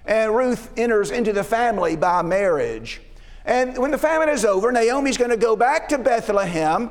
And 0.04 0.34
Ruth 0.34 0.72
enters 0.76 1.12
into 1.12 1.32
the 1.32 1.44
family 1.44 1.94
by 1.94 2.22
marriage. 2.22 3.00
And 3.44 3.78
when 3.78 3.92
the 3.92 3.98
famine 3.98 4.28
is 4.28 4.44
over, 4.44 4.72
Naomi's 4.72 5.16
going 5.16 5.30
to 5.30 5.36
go 5.36 5.54
back 5.54 5.88
to 5.90 5.98
Bethlehem, 5.98 6.90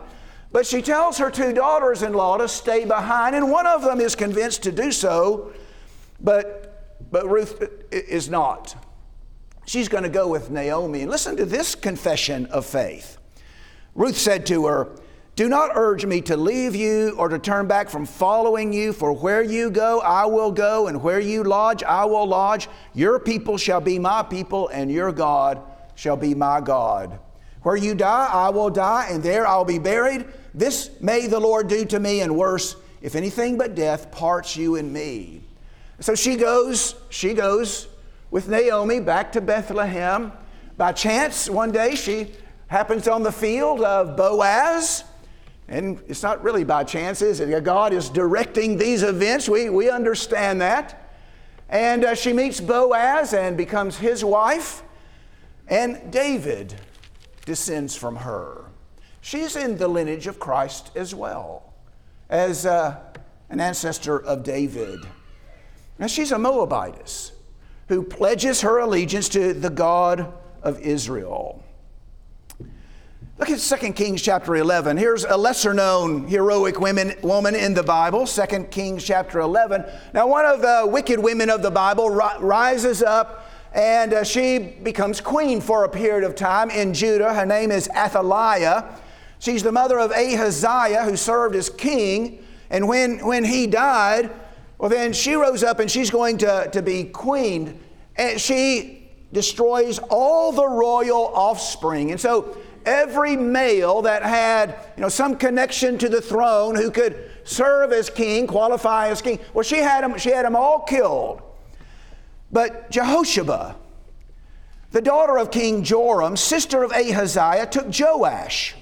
but 0.51 0.65
she 0.65 0.81
tells 0.81 1.17
her 1.17 1.29
two 1.29 1.53
daughters 1.53 2.01
in 2.01 2.13
law 2.13 2.37
to 2.37 2.47
stay 2.47 2.85
behind, 2.85 3.35
and 3.35 3.51
one 3.51 3.67
of 3.67 3.83
them 3.83 3.99
is 3.99 4.15
convinced 4.15 4.63
to 4.63 4.71
do 4.71 4.91
so, 4.91 5.51
but, 6.19 6.97
but 7.11 7.29
Ruth 7.29 7.61
is 7.91 8.29
not 8.29 8.75
she's 9.69 9.87
going 9.87 10.01
to 10.01 10.09
go 10.09 10.27
with 10.27 10.49
Naomi. 10.49 11.03
And 11.03 11.11
listen 11.11 11.37
to 11.37 11.45
this 11.45 11.75
confession 11.75 12.47
of 12.47 12.65
faith. 12.65 13.17
Ruth 13.93 14.17
said 14.17 14.47
to 14.47 14.65
her, 14.65 14.89
Do 15.35 15.47
not 15.47 15.71
urge 15.75 16.05
me 16.07 16.21
to 16.21 16.35
leave 16.35 16.75
you 16.75 17.11
or 17.17 17.29
to 17.29 17.37
turn 17.37 17.67
back 17.67 17.87
from 17.87 18.07
following 18.07 18.73
you, 18.73 18.93
for 18.93 19.13
where 19.13 19.43
you 19.43 19.69
go, 19.69 19.99
I 19.99 20.25
will 20.25 20.51
go, 20.51 20.87
and 20.87 21.03
where 21.03 21.19
you 21.19 21.43
lodge, 21.43 21.83
I 21.83 22.05
will 22.05 22.25
lodge. 22.25 22.67
Your 22.95 23.19
people 23.19 23.57
shall 23.57 23.79
be 23.79 23.99
my 23.99 24.23
people, 24.23 24.69
and 24.69 24.91
your 24.91 25.11
God 25.11 25.61
shall 25.93 26.17
be 26.17 26.33
my 26.33 26.61
God. 26.61 27.19
Where 27.61 27.75
you 27.75 27.93
die, 27.93 28.29
I 28.31 28.49
will 28.49 28.71
die, 28.71 29.09
and 29.11 29.21
there 29.21 29.45
I'll 29.45 29.65
be 29.65 29.79
buried. 29.79 30.25
This 30.55 30.89
may 30.99 31.27
the 31.27 31.39
Lord 31.39 31.67
do 31.67 31.85
to 31.85 31.99
me, 31.99 32.21
and 32.21 32.35
worse, 32.35 32.75
if 33.03 33.13
anything 33.13 33.55
but 33.57 33.75
death 33.75 34.09
parts 34.09 34.57
you 34.57 34.77
and 34.77 34.91
me. 34.91 35.41
So 35.99 36.15
she 36.15 36.37
goes, 36.37 36.95
she 37.09 37.33
goes 37.33 37.88
with 38.31 38.47
Naomi 38.47 38.99
back 38.99 39.31
to 39.33 39.41
Bethlehem. 39.41 40.31
By 40.77 40.91
chance, 40.93 41.49
one 41.49 41.71
day 41.71 41.95
she 41.95 42.31
happens 42.67 43.07
on 43.07 43.23
the 43.23 43.31
field 43.31 43.81
of 43.81 44.15
Boaz. 44.15 45.03
And 45.67 46.01
it's 46.07 46.23
not 46.23 46.43
really 46.43 46.63
by 46.63 46.83
chance, 46.83 47.21
is 47.21 47.39
it? 47.39 47.63
God 47.63 47.93
is 47.93 48.09
directing 48.09 48.77
these 48.77 49.03
events. 49.03 49.47
We, 49.47 49.69
we 49.69 49.89
understand 49.89 50.61
that. 50.61 51.11
And 51.69 52.03
uh, 52.03 52.15
she 52.15 52.33
meets 52.33 52.59
Boaz 52.59 53.33
and 53.33 53.55
becomes 53.55 53.97
his 53.97 54.25
wife. 54.25 54.81
And 55.67 56.11
David 56.11 56.75
descends 57.45 57.95
from 57.95 58.15
her. 58.17 58.65
She's 59.21 59.55
in 59.55 59.77
the 59.77 59.87
lineage 59.87 60.27
of 60.27 60.39
Christ 60.39 60.91
as 60.95 61.13
well, 61.13 61.73
as 62.29 62.65
uh, 62.65 62.99
an 63.49 63.59
ancestor 63.59 64.19
of 64.19 64.43
David. 64.43 65.01
Now, 65.99 66.07
she's 66.07 66.31
a 66.31 66.37
Moabitess. 66.37 67.31
Who 67.89 68.03
pledges 68.03 68.61
her 68.61 68.77
allegiance 68.77 69.27
to 69.29 69.51
the 69.51 69.69
God 69.69 70.31
of 70.61 70.79
Israel. 70.79 71.61
Look 73.39 73.49
at 73.49 73.59
2 73.59 73.93
Kings 73.93 74.21
chapter 74.21 74.55
11. 74.55 74.95
Here's 74.95 75.23
a 75.23 75.35
lesser 75.35 75.73
known 75.73 76.27
heroic 76.27 76.79
women, 76.79 77.15
woman 77.23 77.55
in 77.55 77.73
the 77.73 77.81
Bible, 77.81 78.27
2 78.27 78.65
Kings 78.65 79.03
chapter 79.03 79.39
11. 79.39 79.85
Now, 80.13 80.27
one 80.27 80.45
of 80.45 80.61
the 80.61 80.83
wicked 80.85 81.19
women 81.19 81.49
of 81.49 81.63
the 81.63 81.71
Bible 81.71 82.09
rises 82.09 83.01
up 83.01 83.49
and 83.73 84.13
uh, 84.13 84.23
she 84.23 84.59
becomes 84.59 85.19
queen 85.19 85.59
for 85.59 85.83
a 85.83 85.89
period 85.89 86.23
of 86.23 86.35
time 86.35 86.69
in 86.69 86.93
Judah. 86.93 87.33
Her 87.33 87.45
name 87.45 87.71
is 87.71 87.89
Athaliah. 87.89 88.99
She's 89.39 89.63
the 89.63 89.71
mother 89.71 89.97
of 89.99 90.11
Ahaziah, 90.11 91.05
who 91.05 91.15
served 91.15 91.55
as 91.55 91.69
king. 91.69 92.45
And 92.69 92.87
when, 92.87 93.25
when 93.25 93.43
he 93.43 93.65
died, 93.65 94.31
well, 94.79 94.89
then 94.89 95.11
she 95.11 95.35
rose 95.35 95.61
up 95.61 95.79
and 95.79 95.91
she's 95.91 96.09
going 96.09 96.37
to, 96.39 96.69
to 96.71 96.81
be 96.81 97.03
queen. 97.03 97.79
And 98.15 98.39
she 98.39 99.11
destroys 99.31 99.99
all 100.09 100.53
the 100.53 100.67
royal 100.67 101.27
offspring. 101.35 102.11
And 102.11 102.19
so 102.19 102.57
every 102.85 103.35
male 103.35 104.01
that 104.03 104.23
had 104.23 104.75
you 104.95 105.01
know, 105.01 105.09
some 105.09 105.35
connection 105.35 105.97
to 105.99 106.07
the 106.07 106.21
throne 106.21 106.75
who 106.75 106.91
could 106.91 107.29
serve 107.43 107.91
as 107.91 108.09
king, 108.09 108.47
qualify 108.47 109.09
as 109.09 109.21
king, 109.21 109.39
well, 109.53 109.63
she 109.63 109.77
had 109.77 110.03
them, 110.03 110.17
she 110.17 110.29
had 110.31 110.45
them 110.45 110.55
all 110.55 110.79
killed. 110.79 111.41
But 112.49 112.89
Jehosheba, 112.89 113.75
the 114.91 115.01
daughter 115.01 115.37
of 115.37 115.51
King 115.51 115.83
Joram, 115.83 116.37
sister 116.37 116.83
of 116.83 116.91
Ahaziah, 116.93 117.67
took 117.67 117.87
Joash, 117.97 118.75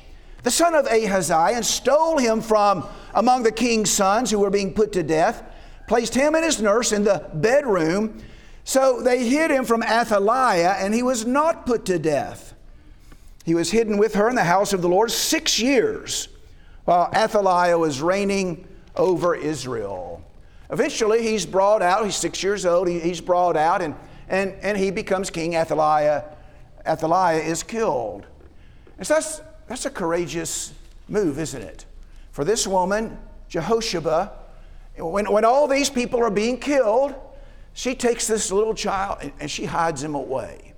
the 0.44 0.52
son 0.52 0.76
of 0.76 0.86
Ahaziah, 0.86 1.56
and 1.56 1.66
stole 1.66 2.20
him 2.20 2.40
from 2.40 2.88
among 3.16 3.44
the 3.44 3.52
king's 3.52 3.90
sons 3.90 4.30
who 4.30 4.40
were 4.40 4.52
being 4.52 4.74
put 4.74 4.94
to 4.94 5.04
death, 5.04 5.44
placed 5.88 6.14
him 6.14 6.36
and 6.36 6.44
his 6.44 6.62
nurse 6.62 6.92
in 6.92 7.04
the 7.04 7.30
bedroom. 7.34 8.22
So 8.64 9.02
they 9.02 9.28
hid 9.28 9.50
him 9.50 9.64
from 9.64 9.82
Athaliah, 9.82 10.76
and 10.78 10.94
he 10.94 11.02
was 11.02 11.26
not 11.26 11.66
put 11.66 11.86
to 11.86 11.98
death. 11.98 12.54
He 13.46 13.56
was 13.56 13.72
hidden 13.72 13.98
with 13.98 14.14
her 14.16 14.30
in 14.30 14.36
the 14.36 14.44
house 14.44 14.74
of 14.74 14.82
the 14.82 14.90
Lord 14.90 15.10
six 15.10 15.58
years 15.58 16.28
while 16.84 17.10
Athaliah 17.16 17.78
was 17.78 18.02
reigning 18.02 18.68
over 18.96 19.36
Israel. 19.36 20.22
Eventually, 20.70 21.22
he's 21.22 21.46
brought 21.46 21.82
out. 21.82 22.04
He's 22.04 22.18
six 22.18 22.44
years 22.44 22.66
old. 22.66 22.90
He, 22.90 23.00
he's 23.00 23.22
brought 23.22 23.56
out, 23.56 23.82
and, 23.82 23.96
and, 24.28 24.54
and 24.62 24.78
he 24.78 24.92
becomes 24.92 25.30
king. 25.30 25.56
Athaliah, 25.56 26.26
Athaliah 26.86 27.42
is 27.42 27.64
killed. 27.64 28.26
And 28.98 29.08
so 29.08 29.14
that's, 29.14 29.42
that's 29.68 29.86
a 29.86 29.90
courageous 29.90 30.74
move, 31.08 31.40
isn't 31.40 31.62
it? 31.62 31.86
For 32.32 32.44
this 32.44 32.68
woman, 32.68 33.18
Jehosheba, 33.50 34.32
when, 34.98 35.32
when 35.32 35.46
all 35.46 35.68
these 35.68 35.90
people 35.90 36.22
are 36.24 36.30
being 36.30 36.58
killed, 36.60 37.14
she 37.74 37.96
takes 37.96 38.28
this 38.28 38.52
little 38.52 38.74
child 38.74 39.20
and, 39.22 39.32
and 39.40 39.52
she 39.52 39.66
hides 39.66 40.04
him 40.04 40.16
away. 40.16 40.74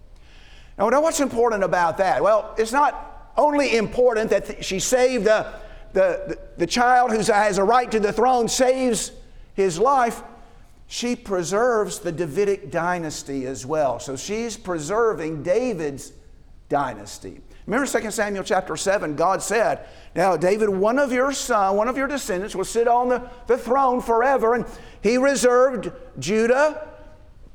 Now, 0.78 1.02
what's 1.02 1.20
important 1.20 1.64
about 1.64 1.98
that? 1.98 2.24
Well, 2.24 2.56
it's 2.58 2.72
not 2.72 3.32
only 3.38 3.76
important 3.76 4.30
that 4.30 4.64
she 4.64 4.80
saved 4.80 5.26
the, 5.26 5.54
the, 5.94 6.00
the, 6.28 6.40
the 6.58 6.68
child 6.68 7.12
who 7.12 7.18
has 7.18 7.58
a 7.58 7.64
right 7.64 7.90
to 7.92 8.00
the 8.00 8.14
throne, 8.14 8.48
saves 8.48 9.12
his 9.54 9.78
life, 9.78 10.22
she 10.88 11.16
preserves 11.16 12.00
the 12.00 12.12
Davidic 12.12 12.72
dynasty 12.72 13.46
as 13.46 13.66
well. 13.66 14.00
So 14.00 14.16
she's 14.16 14.58
preserving 14.58 15.44
David's 15.44 16.14
dynasty. 16.68 17.42
Remember 17.70 17.86
2 17.86 18.10
Samuel 18.10 18.44
chapter 18.44 18.76
7, 18.76 19.16
God 19.16 19.44
said, 19.44 19.86
Now, 20.16 20.36
David, 20.36 20.70
one 20.70 20.98
of 20.98 21.12
your 21.12 21.32
son, 21.32 21.76
one 21.76 21.88
of 21.88 21.98
your 21.98 22.08
descendants 22.08 22.56
will 22.56 22.66
sit 22.66 22.88
on 22.88 23.10
the, 23.10 23.30
the 23.46 23.60
throne 23.60 24.02
forever. 24.02 24.56
And 24.56 24.66
he 25.04 25.18
reserved 25.18 25.92
Judah 26.18 26.88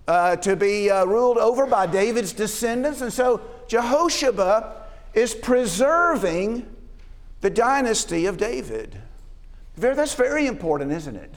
uh, 0.07 0.37
to 0.37 0.55
be 0.55 0.88
uh, 0.88 1.05
ruled 1.05 1.37
over 1.38 1.66
by 1.66 1.88
David's 1.88 2.33
descendants. 2.33 3.00
And 3.00 3.12
so 3.12 3.40
Jehosheba 3.66 4.83
is 5.14 5.35
preserving 5.35 6.72
the 7.40 7.50
dynasty 7.50 8.27
of 8.27 8.37
David. 8.37 8.96
That's 9.77 10.14
very 10.14 10.46
important, 10.46 10.92
isn't 10.92 11.16
it? 11.16 11.35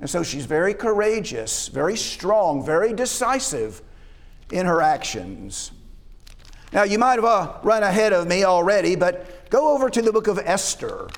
And 0.00 0.10
so 0.10 0.22
she's 0.22 0.44
very 0.44 0.74
courageous, 0.74 1.68
very 1.68 1.96
strong, 1.96 2.62
very 2.62 2.92
decisive 2.92 3.80
in 4.52 4.66
her 4.66 4.82
actions. 4.82 5.70
Now, 6.72 6.82
you 6.82 6.98
might 6.98 7.14
have 7.14 7.24
uh, 7.24 7.54
run 7.62 7.82
ahead 7.82 8.12
of 8.12 8.26
me 8.26 8.44
already, 8.44 8.96
but 8.96 9.48
go 9.50 9.74
over 9.74 9.88
to 9.88 10.02
the 10.02 10.12
book 10.12 10.26
of 10.26 10.38
Esther. 10.38 11.08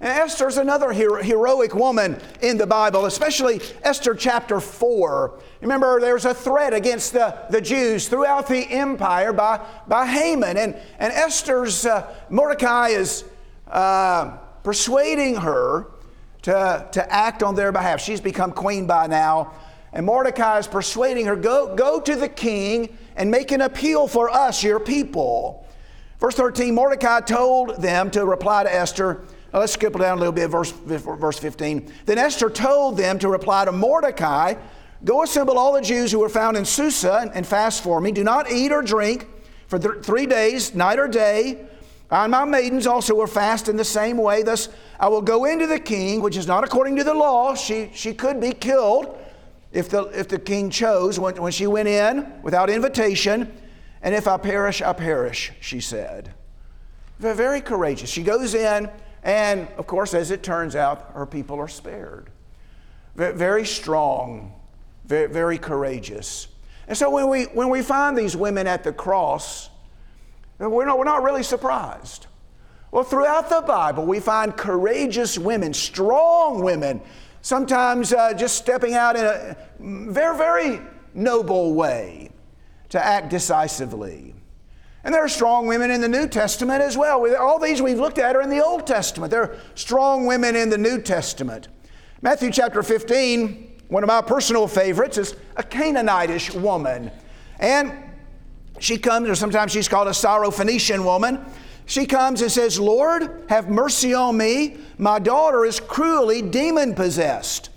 And 0.00 0.08
Esther's 0.08 0.56
another 0.56 0.92
hero- 0.92 1.22
heroic 1.22 1.74
woman 1.74 2.18
in 2.40 2.56
the 2.56 2.66
Bible, 2.66 3.04
especially 3.04 3.60
Esther 3.82 4.14
chapter 4.14 4.58
4. 4.58 5.38
Remember, 5.60 6.00
there's 6.00 6.24
a 6.24 6.34
threat 6.34 6.72
against 6.72 7.12
the, 7.12 7.36
the 7.50 7.60
Jews 7.60 8.08
throughout 8.08 8.48
the 8.48 8.66
empire 8.70 9.32
by, 9.32 9.64
by 9.86 10.06
Haman. 10.06 10.56
And, 10.56 10.74
and 10.98 11.12
Esther's, 11.12 11.84
uh, 11.84 12.12
Mordecai 12.30 12.88
is 12.88 13.24
uh, 13.68 14.38
persuading 14.62 15.36
her 15.36 15.86
to, 16.42 16.88
to 16.92 17.12
act 17.12 17.42
on 17.42 17.54
their 17.54 17.70
behalf. 17.70 18.00
She's 18.00 18.20
become 18.22 18.52
queen 18.52 18.86
by 18.86 19.06
now. 19.06 19.52
And 19.92 20.06
Mordecai 20.06 20.58
is 20.58 20.66
persuading 20.66 21.26
her, 21.26 21.36
go, 21.36 21.74
go 21.74 22.00
to 22.00 22.14
the 22.14 22.28
king 22.28 22.96
and 23.16 23.30
make 23.30 23.50
an 23.50 23.60
appeal 23.60 24.06
for 24.06 24.30
us, 24.30 24.62
your 24.62 24.80
people. 24.80 25.66
Verse 26.20 26.34
13 26.34 26.74
Mordecai 26.74 27.20
told 27.20 27.80
them 27.82 28.10
to 28.12 28.24
reply 28.24 28.62
to 28.62 28.72
Esther. 28.72 29.22
Let's 29.52 29.72
skip 29.72 29.94
down 29.98 30.16
a 30.16 30.20
little 30.20 30.32
bit, 30.32 30.48
verse, 30.48 30.70
verse 30.70 31.38
15. 31.38 31.92
Then 32.06 32.18
Esther 32.18 32.50
told 32.50 32.96
them 32.96 33.18
to 33.18 33.28
reply 33.28 33.64
to 33.64 33.72
Mordecai 33.72 34.54
Go 35.02 35.22
assemble 35.22 35.58
all 35.58 35.72
the 35.72 35.80
Jews 35.80 36.12
who 36.12 36.18
were 36.18 36.28
found 36.28 36.58
in 36.58 36.64
Susa 36.66 37.30
and 37.34 37.46
fast 37.46 37.82
for 37.82 38.00
me. 38.00 38.12
Do 38.12 38.22
not 38.22 38.50
eat 38.50 38.70
or 38.70 38.82
drink 38.82 39.26
for 39.66 39.78
th- 39.78 40.04
three 40.04 40.26
days, 40.26 40.74
night 40.74 40.98
or 40.98 41.08
day. 41.08 41.66
And 42.10 42.32
my 42.32 42.44
maidens 42.44 42.86
also 42.86 43.14
were 43.14 43.26
fast 43.26 43.68
in 43.68 43.76
the 43.76 43.84
same 43.84 44.18
way. 44.18 44.42
Thus 44.42 44.68
I 44.98 45.08
will 45.08 45.22
go 45.22 45.46
into 45.46 45.66
the 45.66 45.80
king, 45.80 46.20
which 46.20 46.36
is 46.36 46.46
not 46.46 46.64
according 46.64 46.96
to 46.96 47.04
the 47.04 47.14
law. 47.14 47.54
She, 47.54 47.90
she 47.94 48.12
could 48.12 48.40
be 48.40 48.52
killed 48.52 49.16
if 49.72 49.88
the, 49.88 50.04
if 50.06 50.28
the 50.28 50.38
king 50.38 50.70
chose 50.70 51.18
when, 51.18 51.40
when 51.40 51.52
she 51.52 51.66
went 51.66 51.88
in 51.88 52.42
without 52.42 52.70
invitation. 52.70 53.52
And 54.02 54.14
if 54.14 54.26
I 54.26 54.36
perish, 54.38 54.80
I 54.82 54.92
perish, 54.92 55.52
she 55.60 55.80
said. 55.80 56.34
Very 57.18 57.60
courageous. 57.60 58.08
She 58.08 58.22
goes 58.22 58.54
in, 58.54 58.88
and 59.22 59.68
of 59.76 59.86
course, 59.86 60.14
as 60.14 60.30
it 60.30 60.42
turns 60.42 60.74
out, 60.74 61.12
her 61.12 61.26
people 61.26 61.58
are 61.58 61.68
spared. 61.68 62.30
Very 63.14 63.66
strong, 63.66 64.54
very, 65.04 65.26
very 65.26 65.58
courageous. 65.58 66.48
And 66.88 66.96
so 66.96 67.10
when 67.10 67.28
we, 67.28 67.44
when 67.44 67.68
we 67.68 67.82
find 67.82 68.16
these 68.16 68.36
women 68.36 68.66
at 68.66 68.82
the 68.82 68.92
cross, 68.92 69.68
we're 70.58 70.86
not, 70.86 70.98
we're 70.98 71.04
not 71.04 71.22
really 71.22 71.42
surprised. 71.42 72.26
Well, 72.90 73.04
throughout 73.04 73.50
the 73.50 73.60
Bible, 73.60 74.04
we 74.04 74.18
find 74.18 74.56
courageous 74.56 75.38
women, 75.38 75.72
strong 75.74 76.62
women, 76.62 77.00
sometimes 77.42 78.12
uh, 78.12 78.34
just 78.34 78.56
stepping 78.56 78.94
out 78.94 79.16
in 79.16 79.24
a 79.24 79.56
very, 79.78 80.36
very 80.36 80.80
noble 81.14 81.74
way 81.74 82.30
to 82.90 83.04
act 83.04 83.30
decisively. 83.30 84.34
And 85.02 85.14
there 85.14 85.24
are 85.24 85.28
strong 85.28 85.66
women 85.66 85.90
in 85.90 86.00
the 86.00 86.08
New 86.08 86.28
Testament 86.28 86.82
as 86.82 86.96
well. 86.96 87.34
All 87.36 87.58
these 87.58 87.80
we've 87.80 87.98
looked 87.98 88.18
at 88.18 88.36
are 88.36 88.42
in 88.42 88.50
the 88.50 88.62
Old 88.62 88.86
Testament. 88.86 89.30
There 89.30 89.42
are 89.42 89.56
strong 89.74 90.26
women 90.26 90.54
in 90.54 90.68
the 90.68 90.76
New 90.76 91.00
Testament. 91.00 91.68
Matthew 92.20 92.50
chapter 92.50 92.82
15, 92.82 93.80
one 93.88 94.02
of 94.02 94.08
my 94.08 94.20
personal 94.20 94.68
favorites, 94.68 95.16
is 95.16 95.34
a 95.56 95.62
Canaanitish 95.62 96.54
woman. 96.60 97.10
And 97.58 97.94
she 98.78 98.98
comes, 98.98 99.28
or 99.28 99.34
sometimes 99.34 99.72
she's 99.72 99.88
called 99.88 100.08
a 100.08 100.12
Syrophoenician 100.12 101.02
woman. 101.02 101.44
She 101.90 102.06
comes 102.06 102.40
and 102.40 102.52
says, 102.52 102.78
Lord, 102.78 103.46
have 103.48 103.68
mercy 103.68 104.14
on 104.14 104.36
me. 104.36 104.76
My 104.96 105.18
daughter 105.18 105.64
is 105.64 105.80
cruelly 105.80 106.40
demon 106.40 106.94
possessed. 106.94 107.68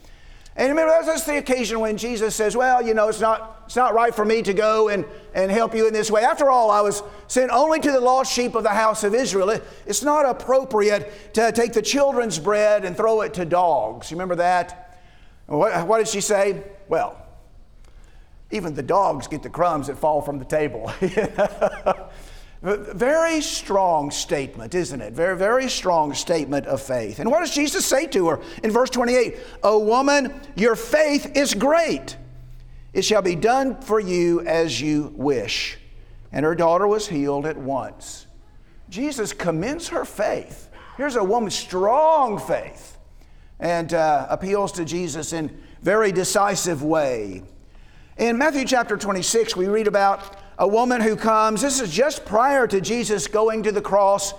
And 0.56 0.69
remember, 0.69 0.93
that's 1.04 1.23
the 1.23 1.39
occasion 1.39 1.80
when 1.80 1.97
Jesus 1.97 2.36
says, 2.36 2.56
Well, 2.56 2.86
you 2.86 2.93
know, 2.93 3.08
it's 3.10 3.19
not, 3.19 3.63
it's 3.65 3.76
not 3.76 3.95
right 3.95 4.13
for 4.13 4.23
me 4.23 4.43
to 4.43 4.54
go 4.54 4.89
and, 4.89 5.04
and 5.34 5.49
help 5.49 5.73
you 5.73 5.88
in 5.88 5.93
this 5.93 6.12
way. 6.12 6.21
After 6.21 6.52
all, 6.52 6.69
I 6.69 6.82
was 6.82 7.02
sent 7.28 7.49
only 7.49 7.80
to 7.80 7.91
the 7.91 7.99
lost 7.99 8.32
sheep 8.32 8.54
of 8.54 8.62
the 8.62 8.69
house 8.69 9.04
of 9.04 9.15
Israel. 9.15 9.49
It, 9.49 9.63
it's 9.88 10.04
not 10.04 10.28
appropriate 10.28 11.34
to 11.34 11.52
take 11.52 11.73
the 11.73 11.82
children's 11.82 12.38
bread 12.38 12.86
and 12.86 12.95
throw 12.95 13.21
it 13.21 13.34
to 13.34 13.45
dogs. 13.45 14.12
You 14.12 14.17
remember 14.17 14.36
that? 14.36 14.99
What, 15.47 15.88
what 15.88 15.97
did 15.97 16.08
she 16.08 16.21
say? 16.21 16.62
Well, 16.88 17.19
even 18.52 18.76
the 18.76 18.84
dogs 18.84 19.28
get 19.28 19.41
the 19.41 19.49
crumbs 19.49 19.88
that 19.88 19.97
fall 19.97 20.21
from 20.21 20.38
the 20.38 20.45
table. 20.45 20.93
very 22.63 23.41
strong 23.41 24.10
statement, 24.10 24.73
isn't 24.73 25.02
it? 25.02 25.12
Very, 25.12 25.36
very 25.36 25.69
strong 25.69 26.13
statement 26.13 26.65
of 26.65 26.82
faith. 26.82 27.19
And 27.19 27.30
what 27.30 27.41
does 27.41 27.54
Jesus 27.54 27.86
say 27.86 28.08
to 28.08 28.30
her 28.30 28.39
in 28.63 28.71
verse 28.71 28.89
28? 28.89 29.38
O 29.63 29.80
woman, 29.80 30.34
your 30.56 30.78
faith 30.78 31.36
is 31.36 31.54
great. 31.54 32.15
It 32.93 33.04
shall 33.04 33.21
be 33.21 33.36
done 33.36 33.82
for 33.82 33.99
you 33.99 34.41
as 34.41 34.80
you 34.80 35.13
wish. 35.17 35.78
And 36.32 36.45
her 36.45 36.56
daughter 36.56 36.88
was 36.88 37.08
healed 37.08 37.45
at 37.45 37.58
once. 37.58 38.28
Jesus 38.89 39.34
commends 39.34 39.89
her 39.89 40.06
faith. 40.06 40.69
Here's 40.95 41.17
a 41.17 41.23
woman, 41.23 41.49
strong 41.49 42.39
faith, 42.39 42.97
and 43.60 43.93
uh, 43.93 44.28
appeals 44.30 44.71
to 44.73 44.86
Jesus 44.86 45.34
in 45.34 45.62
very 45.82 46.13
decisive 46.13 46.82
way. 46.82 47.43
In 48.17 48.38
Matthew 48.38 48.63
chapter 48.63 48.95
26, 48.95 49.56
we 49.56 49.67
read 49.67 49.88
about 49.88 50.38
a 50.58 50.68
woman 50.68 51.02
who 51.02 51.16
comes. 51.16 51.62
This 51.62 51.80
is 51.80 51.92
just 51.92 52.26
prior 52.26 52.68
to 52.68 52.82
Jesus 52.82 53.28
going 53.28 53.63
to 53.63 53.72
the 53.72 53.82
cross. 53.82 54.34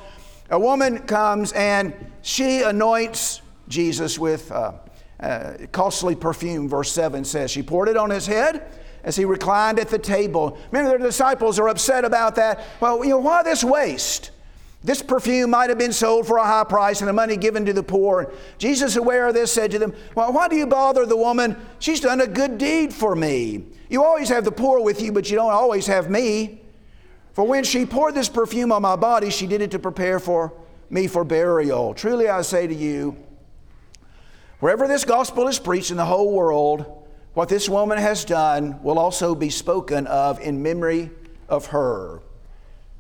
A 0.51 0.59
woman 0.59 0.99
comes 1.01 1.53
and 1.53 1.95
she 2.23 2.63
anoints 2.63 3.41
Jesus 3.69 4.19
with 4.19 4.51
uh, 4.53 4.73
uh, 5.21 5.55
costly 5.73 6.15
perfume, 6.15 6.69
verse 6.69 6.93
7 6.93 7.25
says. 7.25 7.51
She 7.51 7.63
poured 7.63 7.89
it 7.89 7.97
on 7.97 8.11
his 8.11 8.27
head 8.27 8.63
as 9.03 9.17
he 9.17 9.25
reclined 9.25 9.79
at 9.79 9.89
the 9.89 9.99
table. 9.99 10.59
Many 10.73 10.87
of 10.87 11.01
the 11.01 11.07
disciples 11.07 11.59
are 11.59 11.69
upset 11.69 12.05
about 12.05 12.37
that. 12.37 12.65
Well, 12.81 13.05
you 13.05 13.11
know, 13.11 13.19
why 13.19 13.43
this 13.43 13.65
waste? 13.65 14.31
This 14.83 15.01
perfume 15.01 15.51
might 15.51 15.71
have 15.71 15.79
been 15.79 15.95
sold 15.95 16.27
for 16.27 16.37
a 16.37 16.45
high 16.45 16.65
price 16.65 17.01
and 17.01 17.09
the 17.09 17.13
money 17.15 17.39
given 17.39 17.65
to 17.65 17.73
the 17.73 17.83
poor. 17.83 18.33
Jesus, 18.59 18.97
aware 18.97 19.27
of 19.27 19.35
this, 19.35 19.51
said 19.51 19.71
to 19.71 19.79
them, 19.79 19.95
Well, 20.15 20.31
why 20.33 20.49
do 20.49 20.57
you 20.57 20.67
bother 20.67 21.07
the 21.07 21.17
woman? 21.17 21.57
She's 21.79 22.01
done 22.01 22.21
a 22.21 22.27
good 22.27 22.59
deed 22.59 22.93
for 22.93 23.17
me. 23.17 23.65
You 23.95 24.03
always 24.03 24.29
have 24.31 24.45
the 24.45 24.51
poor 24.51 24.81
with 24.81 25.01
you, 25.01 25.13
but 25.13 25.31
you 25.31 25.37
don't 25.37 25.53
always 25.53 25.87
have 25.87 26.11
me. 26.11 26.61
For 27.33 27.47
when 27.47 27.63
she 27.63 27.87
poured 27.87 28.17
this 28.17 28.29
perfume 28.29 28.73
on 28.73 28.83
my 28.83 28.97
body, 28.97 29.31
she 29.31 29.47
did 29.47 29.63
it 29.63 29.71
to 29.71 29.79
prepare 29.79 30.19
for 30.19 30.53
me 30.91 31.07
for 31.07 31.23
burial. 31.23 31.95
Truly 31.95 32.29
I 32.29 32.43
say 32.43 32.67
to 32.67 32.75
you, 32.75 33.17
wherever 34.59 34.89
this 34.89 35.05
gospel 35.05 35.47
is 35.47 35.61
preached 35.61 35.93
in 35.93 35.97
the 35.97 36.05
whole 36.05 36.33
world, 36.33 37.07
what 37.35 37.49
this 37.49 37.69
woman 37.69 37.97
has 37.97 38.25
done 38.25 38.83
will 38.83 38.99
also 38.99 39.33
be 39.33 39.49
spoken 39.49 40.09
of 40.09 40.41
in 40.41 40.61
memory 40.61 41.13
of 41.49 41.67
her. 41.67 42.21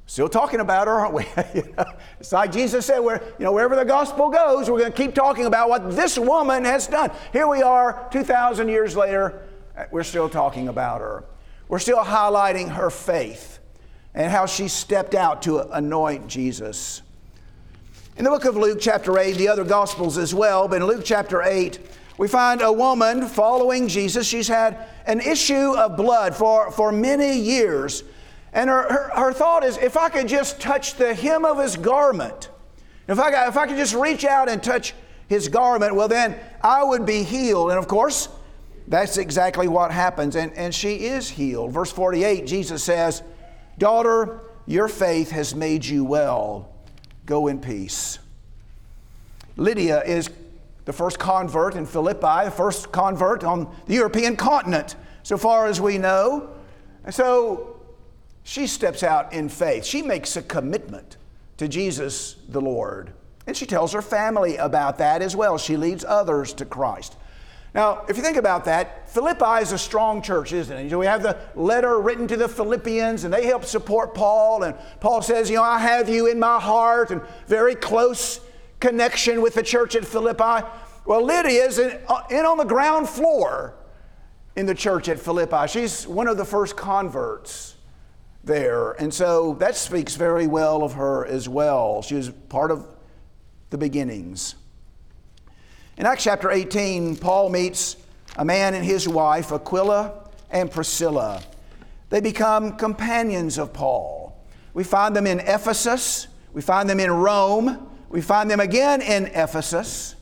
Still 0.07 0.28
talking 0.28 0.61
about 0.61 0.87
her, 0.87 0.92
aren't 0.92 1.14
we? 1.14 1.26
it's 2.20 2.30
like 2.30 2.52
Jesus 2.52 2.87
said, 2.87 3.00
where, 3.00 3.20
you 3.40 3.44
know, 3.44 3.50
wherever 3.50 3.74
the 3.74 3.85
gospel 3.85 4.30
goes, 4.30 4.70
we're 4.70 4.78
going 4.78 4.92
to 4.92 4.96
keep 4.96 5.12
talking 5.12 5.46
about 5.46 5.68
what 5.68 5.96
this 5.96 6.16
woman 6.16 6.64
has 6.64 6.87
done. 6.87 7.11
Here 7.33 7.48
we 7.48 7.62
are, 7.62 8.09
2,000 8.12 8.68
years 8.68 8.94
later, 8.94 9.42
Uh, 9.76 9.84
we're 9.90 10.02
still 10.02 10.28
talking 10.28 10.68
about 10.68 11.00
her. 11.00 11.24
We're 11.68 11.78
still 11.78 11.98
highlighting 11.98 12.70
her 12.70 12.90
faith 12.90 13.58
and 14.14 14.30
how 14.30 14.46
she 14.46 14.68
stepped 14.68 15.14
out 15.14 15.42
to 15.42 15.60
anoint 15.76 16.28
Jesus. 16.28 17.02
In 18.16 18.24
the 18.24 18.30
book 18.30 18.44
of 18.44 18.56
Luke, 18.56 18.78
chapter 18.80 19.18
8, 19.18 19.37
the 19.37 19.48
other 19.48 19.64
gospels 19.64 20.18
as 20.18 20.32
well, 20.32 20.68
but 20.68 20.76
in 20.76 20.87
Luke 20.87 21.02
chapter 21.04 21.42
8, 21.42 21.80
we 22.16 22.28
find 22.28 22.62
a 22.62 22.72
woman 22.72 23.26
following 23.26 23.88
Jesus. 23.88 24.28
She's 24.28 24.46
had 24.46 24.87
an 25.06 25.20
issue 25.20 25.76
of 25.76 25.96
blood 25.96 26.37
for, 26.37 26.70
for 26.70 26.92
many 26.92 27.37
years. 27.37 28.04
And 28.52 28.70
her, 28.70 28.82
her, 28.88 29.10
her, 29.16 29.32
thought 29.32 29.64
is 29.64 29.76
if 29.78 29.96
I 29.96 30.08
could 30.10 30.28
just 30.28 30.60
touch 30.60 30.94
the 30.94 31.12
hem 31.12 31.44
of 31.44 31.58
his 31.58 31.76
garment, 31.76 32.50
if 33.08 33.18
I, 33.18 33.48
if 33.48 33.56
I 33.56 33.66
could 33.66 33.76
just 33.76 33.94
reach 33.94 34.24
out 34.24 34.48
and 34.48 34.62
touch 34.62 34.94
his 35.26 35.48
garment, 35.48 35.96
well, 35.96 36.06
then 36.06 36.38
I 36.62 36.84
would 36.84 37.04
be 37.04 37.24
healed. 37.24 37.70
And 37.70 37.78
of 37.80 37.88
course, 37.88 38.28
that's 38.87 39.16
exactly 39.16 39.68
what 39.68 39.90
happens. 39.90 40.37
And, 40.37 40.53
and 40.55 40.75
she 40.75 41.07
is 41.07 41.31
healed. 41.31 41.73
Verse 41.73 41.90
48, 41.90 42.47
Jesus 42.47 42.83
says, 42.83 43.23
Daughter, 43.79 44.40
your 44.66 44.88
faith 44.88 45.31
has 45.31 45.55
made 45.55 45.85
you 45.85 46.05
well. 46.05 46.70
Go 47.27 47.47
in 47.47 47.61
peace. 47.61 48.18
Lydia 49.57 50.03
is 50.03 50.31
the 50.85 50.92
first 50.92 51.18
convert 51.18 51.75
in 51.77 51.87
Philippi, 51.87 52.44
the 52.44 52.51
first 52.51 52.92
convert 52.92 53.42
on 53.44 53.75
the 53.87 53.94
European 53.94 54.37
continent, 54.37 54.97
so 55.23 55.38
far 55.38 55.66
as 55.66 55.81
we 55.81 55.97
know. 55.97 56.51
And 57.05 57.14
so 57.14 57.81
she 58.42 58.66
steps 58.66 59.03
out 59.03 59.33
in 59.33 59.49
faith. 59.49 59.85
She 59.85 60.03
makes 60.03 60.37
a 60.37 60.42
commitment 60.42 61.16
to 61.57 61.68
Jesus 61.68 62.37
the 62.49 62.61
Lord. 62.61 63.12
And 63.47 63.57
she 63.57 63.66
tells 63.66 63.92
her 63.92 64.03
family 64.03 64.57
about 64.57 64.99
that 64.99 65.23
as 65.23 65.35
well. 65.35 65.57
She 65.59 65.77
leads 65.77 66.05
others 66.05 66.53
to 66.55 66.64
Christ. 66.64 67.16
Now, 67.74 68.04
if 68.08 68.16
you 68.16 68.22
think 68.22 68.37
about 68.37 68.66
that, 68.66 69.10
Philippi 69.10 69.60
is 69.60 69.72
a 69.72 69.78
strong 69.78 70.22
church, 70.22 70.52
isn't 70.52 70.76
it? 70.76 70.96
We 70.96 71.06
have 71.06 71.24
the 71.24 71.37
letter 71.56 72.00
written 72.00 72.28
to 72.28 72.37
the 72.37 72.48
Philippians, 72.48 73.24
and 73.24 73.34
they 73.34 73.46
help 73.46 73.64
support 73.64 74.14
Paul. 74.14 74.62
And 74.62 74.76
Paul 75.00 75.22
says, 75.22 75.50
You 75.50 75.56
know, 75.56 75.64
I 75.64 75.80
have 75.80 76.08
you 76.08 76.28
in 76.28 76.38
my 76.38 76.60
heart, 76.60 77.10
and 77.10 77.20
very 77.48 77.74
close 77.74 78.40
connection 78.78 79.42
with 79.42 79.54
the 79.54 79.62
church 79.62 79.96
at 79.96 80.04
Philippi. 80.04 80.64
Well, 81.04 81.24
Lydia 81.24 81.64
is 81.64 81.80
in, 81.80 81.98
uh, 82.08 82.22
in 82.30 82.46
on 82.46 82.58
the 82.58 82.64
ground 82.64 83.08
floor 83.08 83.74
in 84.54 84.66
the 84.66 84.74
church 84.74 85.08
at 85.08 85.18
Philippi. 85.18 85.66
She's 85.66 86.06
one 86.06 86.28
of 86.28 86.37
the 86.37 86.44
first 86.44 86.76
converts 86.76 87.74
there. 88.44 88.92
And 88.92 89.12
so 89.12 89.54
that 89.54 89.74
speaks 89.74 90.14
very 90.14 90.46
well 90.46 90.84
of 90.84 90.92
her 90.92 91.26
as 91.26 91.48
well. 91.48 92.02
She 92.02 92.14
was 92.14 92.30
part 92.30 92.70
of 92.70 92.87
the 93.70 93.78
beginnings. 93.78 94.54
In 95.96 96.07
Acts 96.07 96.24
chapter 96.24 96.50
18, 96.50 97.18
Paul 97.18 97.50
meets 97.50 97.96
a 98.37 98.44
man 98.44 98.74
and 98.74 98.85
his 98.85 99.09
wife, 99.09 99.52
Aquila 99.52 100.24
and 100.50 100.68
Priscilla. 100.68 101.40
They 102.11 102.20
become 102.20 102.76
companions 102.76 103.59
of 103.59 103.72
Paul. 103.72 104.37
We 104.72 104.83
find 104.83 105.14
them 105.14 105.28
in 105.28 105.38
Ephesus, 105.38 106.26
we 106.52 106.62
find 106.62 106.90
them 106.90 106.98
in 106.98 107.12
Rome, 107.12 107.88
we 108.09 108.20
find 108.20 108.50
them 108.50 108.59
again 108.59 109.02
in 109.02 109.26
Ephesus. 109.26 110.16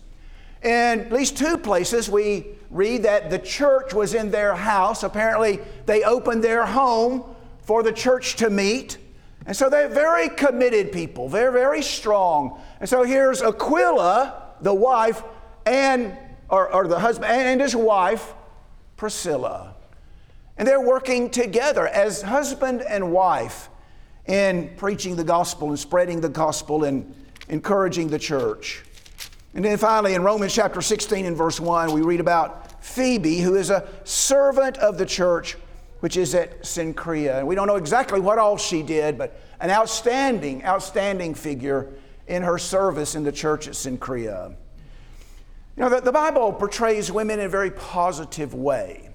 In 0.62 1.00
at 1.00 1.10
least 1.10 1.38
two 1.38 1.56
places, 1.56 2.10
we 2.10 2.48
read 2.70 3.04
that 3.04 3.30
the 3.30 3.38
church 3.38 3.94
was 3.94 4.12
in 4.12 4.30
their 4.30 4.54
house. 4.54 5.02
Apparently, 5.02 5.58
they 5.86 6.02
opened 6.02 6.44
their 6.44 6.66
home 6.66 7.24
for 7.62 7.82
the 7.82 7.92
church 7.92 8.36
to 8.36 8.50
meet. 8.50 8.98
And 9.46 9.56
so 9.56 9.70
they're 9.70 9.88
very 9.88 10.28
committed 10.28 10.92
people. 10.92 11.30
They're 11.30 11.50
very 11.50 11.82
strong. 11.82 12.60
And 12.78 12.88
so 12.88 13.04
here's 13.04 13.40
Aquila, 13.40 14.50
the 14.60 14.74
wife, 14.74 15.22
and 15.66 16.16
or, 16.48 16.72
or 16.72 16.86
the 16.86 16.98
husband 16.98 17.32
and 17.32 17.60
his 17.60 17.74
wife, 17.74 18.34
Priscilla. 18.96 19.74
And 20.58 20.68
they're 20.68 20.80
working 20.80 21.30
together 21.30 21.88
as 21.88 22.22
husband 22.22 22.82
and 22.82 23.10
wife 23.10 23.68
in 24.26 24.70
preaching 24.76 25.16
the 25.16 25.24
gospel 25.24 25.68
and 25.68 25.78
spreading 25.78 26.20
the 26.20 26.28
gospel 26.28 26.84
and 26.84 27.14
encouraging 27.48 28.08
the 28.08 28.18
church. 28.18 28.84
And 29.54 29.64
then 29.64 29.76
finally, 29.78 30.14
in 30.14 30.22
Romans 30.22 30.54
chapter 30.54 30.80
16 30.80 31.26
and 31.26 31.36
verse 31.36 31.58
1, 31.58 31.92
we 31.92 32.02
read 32.02 32.20
about 32.20 32.84
Phoebe, 32.84 33.40
who 33.40 33.54
is 33.54 33.70
a 33.70 33.88
servant 34.04 34.76
of 34.78 34.98
the 34.98 35.06
church 35.06 35.56
which 36.00 36.16
is 36.16 36.34
at 36.34 36.62
Cenchrea. 36.62 37.38
And 37.38 37.46
we 37.46 37.54
don't 37.54 37.68
know 37.68 37.76
exactly 37.76 38.18
what 38.18 38.36
all 38.36 38.56
she 38.56 38.82
did, 38.82 39.16
but 39.16 39.40
an 39.60 39.70
outstanding, 39.70 40.64
outstanding 40.64 41.32
figure 41.32 41.90
in 42.26 42.42
her 42.42 42.58
service 42.58 43.14
in 43.14 43.22
the 43.22 43.30
church 43.30 43.68
at 43.68 43.74
Cenchrea. 43.74 44.56
You 45.76 45.84
know, 45.84 45.88
the, 45.88 46.00
the 46.00 46.12
Bible 46.12 46.52
portrays 46.52 47.10
women 47.10 47.40
in 47.40 47.46
a 47.46 47.48
very 47.48 47.70
positive 47.70 48.54
way. 48.54 49.08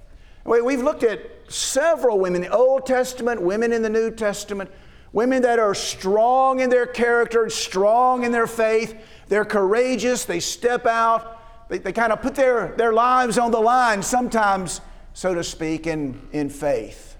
We've 0.44 0.82
looked 0.82 1.02
at 1.02 1.20
several 1.48 2.18
women, 2.18 2.40
the 2.40 2.48
Old 2.48 2.86
Testament, 2.86 3.42
women 3.42 3.72
in 3.72 3.82
the 3.82 3.90
New 3.90 4.10
Testament, 4.10 4.70
women 5.12 5.42
that 5.42 5.58
are 5.58 5.74
strong 5.74 6.60
in 6.60 6.70
their 6.70 6.86
character 6.86 7.42
and 7.42 7.52
strong 7.52 8.24
in 8.24 8.32
their 8.32 8.46
faith. 8.46 8.96
They're 9.28 9.44
courageous, 9.44 10.24
they 10.24 10.40
step 10.40 10.86
out, 10.86 11.68
they, 11.68 11.78
they 11.78 11.92
kind 11.92 12.12
of 12.12 12.22
put 12.22 12.34
their, 12.34 12.74
their 12.76 12.94
lives 12.94 13.36
on 13.36 13.50
the 13.50 13.60
line 13.60 14.02
sometimes 14.02 14.80
so 15.18 15.34
to 15.34 15.42
speak, 15.42 15.88
in, 15.88 16.20
in 16.30 16.48
faith. 16.48 17.16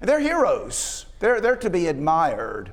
And 0.00 0.08
they're 0.08 0.18
heroes, 0.18 1.06
they're, 1.20 1.40
they're 1.40 1.54
to 1.54 1.70
be 1.70 1.86
admired. 1.86 2.72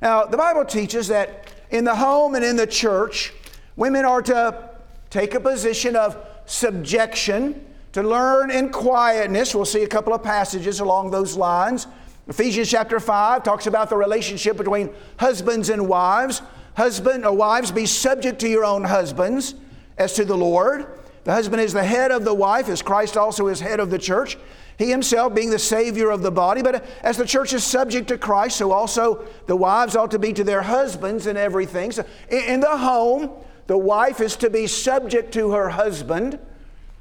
Now, 0.00 0.24
the 0.24 0.38
Bible 0.38 0.64
teaches 0.64 1.08
that 1.08 1.52
in 1.68 1.84
the 1.84 1.94
home 1.94 2.34
and 2.34 2.42
in 2.42 2.56
the 2.56 2.66
church, 2.66 3.34
women 3.76 4.06
are 4.06 4.22
to 4.22 4.70
take 5.10 5.34
a 5.34 5.40
position 5.40 5.96
of 5.96 6.16
subjection, 6.46 7.64
to 7.92 8.02
learn 8.02 8.50
in 8.50 8.70
quietness. 8.70 9.54
We'll 9.54 9.64
see 9.64 9.82
a 9.82 9.88
couple 9.88 10.12
of 10.12 10.22
passages 10.22 10.80
along 10.80 11.10
those 11.10 11.36
lines. 11.36 11.86
Ephesians 12.28 12.70
chapter 12.70 13.00
5 13.00 13.42
talks 13.42 13.66
about 13.66 13.88
the 13.88 13.96
relationship 13.96 14.56
between 14.56 14.90
husbands 15.18 15.70
and 15.70 15.88
wives. 15.88 16.42
Husband 16.76 17.24
or 17.24 17.34
wives, 17.34 17.72
be 17.72 17.86
subject 17.86 18.38
to 18.40 18.48
your 18.48 18.64
own 18.64 18.84
husbands 18.84 19.54
as 19.96 20.12
to 20.12 20.24
the 20.24 20.36
Lord. 20.36 20.86
The 21.24 21.32
husband 21.32 21.60
is 21.60 21.72
the 21.72 21.82
head 21.82 22.12
of 22.12 22.24
the 22.24 22.34
wife, 22.34 22.68
as 22.68 22.82
Christ 22.82 23.16
also 23.16 23.48
is 23.48 23.60
head 23.60 23.80
of 23.80 23.90
the 23.90 23.98
church. 23.98 24.38
He 24.78 24.90
himself 24.90 25.34
being 25.34 25.50
the 25.50 25.58
Savior 25.58 26.10
of 26.10 26.22
the 26.22 26.30
body. 26.30 26.62
But 26.62 26.74
uh, 26.76 26.80
as 27.02 27.16
the 27.16 27.26
church 27.26 27.52
is 27.52 27.64
subject 27.64 28.08
to 28.08 28.18
Christ, 28.18 28.58
so 28.58 28.70
also 28.70 29.26
the 29.46 29.56
wives 29.56 29.96
ought 29.96 30.12
to 30.12 30.20
be 30.20 30.32
to 30.34 30.44
their 30.44 30.62
husbands 30.62 31.26
in 31.26 31.36
everything. 31.36 31.90
So 31.90 32.04
in 32.30 32.60
the 32.60 32.78
home, 32.78 33.30
the 33.68 33.78
wife 33.78 34.20
is 34.20 34.34
to 34.36 34.50
be 34.50 34.66
subject 34.66 35.32
to 35.34 35.52
her 35.52 35.68
husband. 35.68 36.38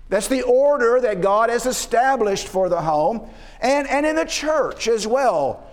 That's 0.09 0.27
the 0.27 0.41
order 0.41 0.99
that 0.99 1.21
God 1.21 1.49
has 1.49 1.65
established 1.65 2.47
for 2.47 2.67
the 2.67 2.81
home. 2.81 3.27
And, 3.61 3.87
and 3.87 4.05
in 4.05 4.17
the 4.17 4.25
church 4.25 4.89
as 4.89 5.07
well, 5.07 5.65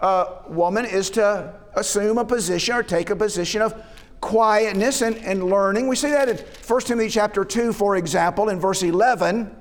a 0.00 0.26
woman 0.48 0.84
is 0.84 1.10
to 1.10 1.54
assume 1.74 2.18
a 2.18 2.24
position 2.24 2.74
or 2.74 2.82
take 2.82 3.10
a 3.10 3.16
position 3.16 3.62
of 3.62 3.80
quietness 4.20 5.00
and, 5.00 5.16
and 5.18 5.44
learning. 5.44 5.86
We 5.86 5.94
see 5.94 6.10
that 6.10 6.28
in 6.28 6.36
1 6.36 6.80
Timothy 6.82 7.08
chapter 7.08 7.44
2, 7.44 7.72
for 7.72 7.96
example, 7.96 8.48
in 8.48 8.58
verse 8.58 8.82
11. 8.82 9.56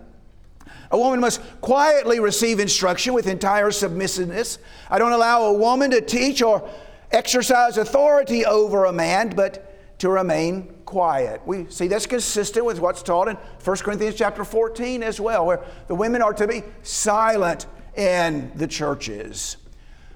A 0.89 0.97
woman 0.97 1.19
must 1.19 1.41
quietly 1.61 2.19
receive 2.19 2.59
instruction 2.59 3.13
with 3.13 3.27
entire 3.27 3.69
submissiveness. 3.69 4.57
I 4.89 4.97
don't 4.97 5.13
allow 5.13 5.43
a 5.43 5.53
woman 5.53 5.91
to 5.91 6.01
teach 6.01 6.41
or 6.41 6.67
exercise 7.11 7.77
authority 7.77 8.45
over 8.45 8.85
a 8.85 8.91
man, 8.91 9.29
but 9.35 9.70
to 10.01 10.09
remain 10.09 10.63
quiet. 10.85 11.41
We 11.45 11.67
see 11.69 11.87
that's 11.87 12.07
consistent 12.07 12.65
with 12.65 12.79
what's 12.79 13.03
taught 13.03 13.27
in 13.27 13.35
1 13.35 13.77
Corinthians 13.77 14.15
chapter 14.15 14.43
14 14.43 15.03
as 15.03 15.21
well, 15.21 15.45
where 15.45 15.63
the 15.87 15.93
women 15.93 16.23
are 16.23 16.33
to 16.33 16.47
be 16.47 16.63
silent 16.81 17.67
in 17.95 18.51
the 18.55 18.65
churches. 18.65 19.57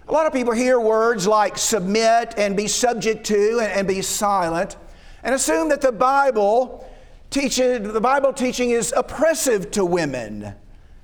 A 0.08 0.12
lot 0.12 0.26
of 0.26 0.34
people 0.34 0.54
hear 0.54 0.80
words 0.80 1.28
like 1.28 1.60
submit 1.60 2.34
and 2.36 2.58
be 2.58 2.68
subject 2.68 3.28
to 3.28 3.60
and, 3.62 3.72
and 3.74 3.88
be 3.88 4.02
silent 4.02 4.76
and 5.24 5.36
assume 5.36 5.70
that 5.70 5.82
the 5.82 5.92
Bible 5.92 6.92
teaches 7.30 7.94
the 7.94 8.02
Bible 8.02 8.34
teaching 8.34 8.72
is 8.72 8.92
oppressive 8.98 9.70
to 9.70 9.86
women. 9.86 10.56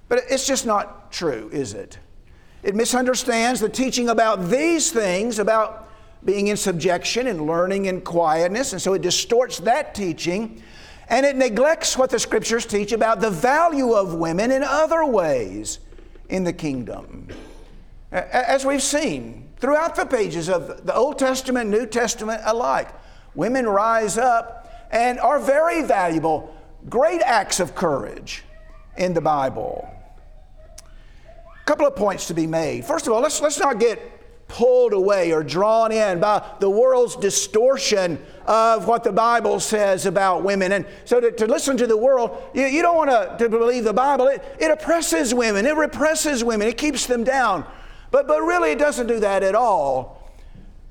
But 0.09 0.23
it's 0.27 0.47
just 0.47 0.65
not 0.65 1.11
true, 1.11 1.51
is 1.53 1.75
it? 1.75 1.99
It 2.63 2.73
misunderstands 2.73 3.59
the 3.59 3.69
teaching 3.69 4.09
about 4.09 4.49
these 4.49 4.91
things, 4.91 5.37
about 5.37 5.90
being 6.23 6.47
in 6.47 6.57
subjection 6.57 7.27
and 7.27 7.47
learning 7.47 7.85
in 7.85 8.01
quietness, 8.01 8.73
and 8.73 8.81
so 8.81 8.93
it 8.93 9.01
distorts 9.01 9.59
that 9.59 9.95
teaching. 9.95 10.61
And 11.09 11.25
it 11.25 11.35
neglects 11.35 11.97
what 11.97 12.09
the 12.09 12.19
scriptures 12.19 12.65
teach 12.65 12.93
about 12.93 13.19
the 13.19 13.29
value 13.29 13.93
of 13.93 14.13
women 14.13 14.49
in 14.49 14.63
other 14.63 15.03
ways 15.03 15.79
in 16.29 16.45
the 16.45 16.53
kingdom. 16.53 17.27
As 18.11 18.65
we've 18.65 18.81
seen 18.81 19.49
throughout 19.57 19.95
the 19.95 20.05
pages 20.05 20.47
of 20.47 20.85
the 20.85 20.95
Old 20.95 21.19
Testament, 21.19 21.69
New 21.69 21.85
Testament 21.85 22.41
alike, 22.45 22.89
women 23.35 23.67
rise 23.67 24.17
up 24.17 24.87
and 24.91 25.19
are 25.19 25.39
very 25.39 25.81
valuable, 25.83 26.55
great 26.87 27.21
acts 27.21 27.59
of 27.59 27.75
courage 27.75 28.43
in 28.97 29.13
the 29.13 29.21
Bible. 29.21 29.89
A 30.79 31.63
couple 31.65 31.85
of 31.85 31.95
points 31.95 32.27
to 32.27 32.33
be 32.33 32.47
made. 32.47 32.85
First 32.85 33.07
of 33.07 33.13
all, 33.13 33.21
let's, 33.21 33.41
let's 33.41 33.59
not 33.59 33.79
get 33.79 34.01
pulled 34.51 34.91
away 34.91 35.31
or 35.31 35.43
drawn 35.43 35.93
in 35.93 36.19
by 36.19 36.45
the 36.59 36.69
world's 36.69 37.15
distortion 37.15 38.21
of 38.45 38.85
what 38.85 39.03
the 39.03 39.11
Bible 39.11 39.61
says 39.61 40.05
about 40.05 40.43
women. 40.43 40.73
And 40.73 40.85
so 41.05 41.21
to, 41.21 41.31
to 41.31 41.47
listen 41.47 41.77
to 41.77 41.87
the 41.87 41.95
world, 41.95 42.37
you, 42.53 42.65
you 42.65 42.81
don't 42.81 42.97
want 42.97 43.39
to, 43.39 43.49
believe 43.49 43.85
the 43.85 43.93
Bible. 43.93 44.27
It, 44.27 44.43
it 44.59 44.69
oppresses 44.69 45.33
women, 45.33 45.65
it 45.65 45.75
represses 45.77 46.43
women, 46.43 46.67
it 46.67 46.77
keeps 46.77 47.05
them 47.05 47.23
down. 47.23 47.65
But, 48.11 48.27
but 48.27 48.41
really, 48.41 48.71
it 48.71 48.79
doesn't 48.79 49.07
do 49.07 49.21
that 49.21 49.41
at 49.41 49.55
all. 49.55 50.29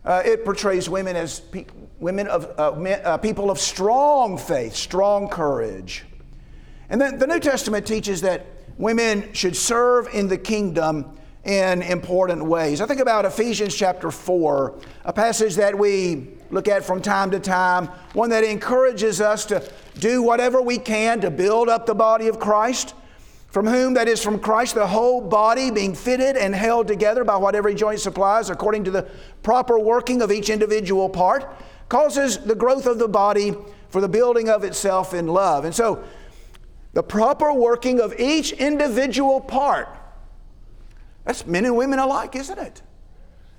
Uh, 0.07 0.23
it 0.25 0.47
portrays 0.47 0.89
women 0.89 1.15
as 1.15 1.41
pe- 1.41 1.67
women 1.99 2.27
of 2.29 2.59
uh, 2.59 2.73
men, 2.81 3.03
uh, 3.05 3.19
people 3.19 3.51
of 3.51 3.59
strong 3.59 4.39
faith, 4.39 4.75
strong 4.75 5.29
courage. 5.29 6.07
And 6.89 6.99
then 6.99 7.19
the 7.19 7.27
New 7.27 7.41
Testament 7.41 7.87
teaches 7.87 8.23
that 8.23 8.47
women 8.79 9.35
should 9.35 9.55
serve 9.55 10.09
in 10.15 10.29
the 10.29 10.39
kingdom 10.39 11.19
in 11.45 11.83
important 11.83 12.45
ways. 12.45 12.81
I 12.81 12.87
think 12.87 13.01
about 13.01 13.25
Ephesians 13.25 13.75
chapter 13.75 14.11
4, 14.11 14.79
a 15.05 15.13
passage 15.13 15.57
that 15.57 15.77
we 15.77 16.29
look 16.51 16.69
at 16.69 16.85
from 16.85 17.01
time 17.01 17.31
to 17.31 17.41
time, 17.41 17.87
one 18.13 18.31
that 18.31 18.45
encourages 18.45 19.21
us 19.21 19.47
to 19.47 19.67
do 19.99 20.23
whatever 20.23 20.61
we 20.61 20.79
can 20.79 21.21
to 21.21 21.31
build 21.31 21.69
up 21.69 21.87
the 21.87 21.95
body 21.95 22.29
of 22.29 22.39
Christ 22.39 22.95
from 23.51 23.67
whom, 23.67 23.95
that 23.95 24.07
is, 24.07 24.23
from 24.23 24.39
Christ, 24.39 24.77
the 24.77 24.87
whole 24.87 25.21
body 25.21 25.73
being 25.73 25.95
fitted 25.95 26.37
and 26.37 26.55
held 26.55 26.87
together 26.87 27.25
by 27.25 27.37
what 27.37 27.57
every 27.57 27.75
joint 27.75 27.99
supplies, 27.99 28.49
according 28.49 28.85
to 28.85 28.93
the 28.93 29.09
proper 29.43 29.79
working 29.79 30.23
of 30.23 30.31
each 30.31 30.51
individual 30.51 31.09
part, 31.09 31.49
causes 31.89 32.39
the 32.39 32.55
growth 32.55 32.87
of 32.87 33.01
the 33.01 33.09
body 33.09 33.55
for 33.89 34.01
the 34.01 34.09
building 34.09 34.49
of 34.49 34.63
itself 34.63 35.15
in 35.15 35.27
love. 35.27 35.65
And 35.65 35.75
so, 35.75 36.05
the 36.93 37.03
proper 37.03 37.53
working 37.53 38.01
of 38.01 38.19
each 38.19 38.53
individual 38.53 39.41
part, 39.41 39.89
that's 41.31 41.47
men 41.47 41.65
and 41.65 41.77
women 41.77 42.01
alike, 42.01 42.35
isn't 42.35 42.59
it? 42.59 42.83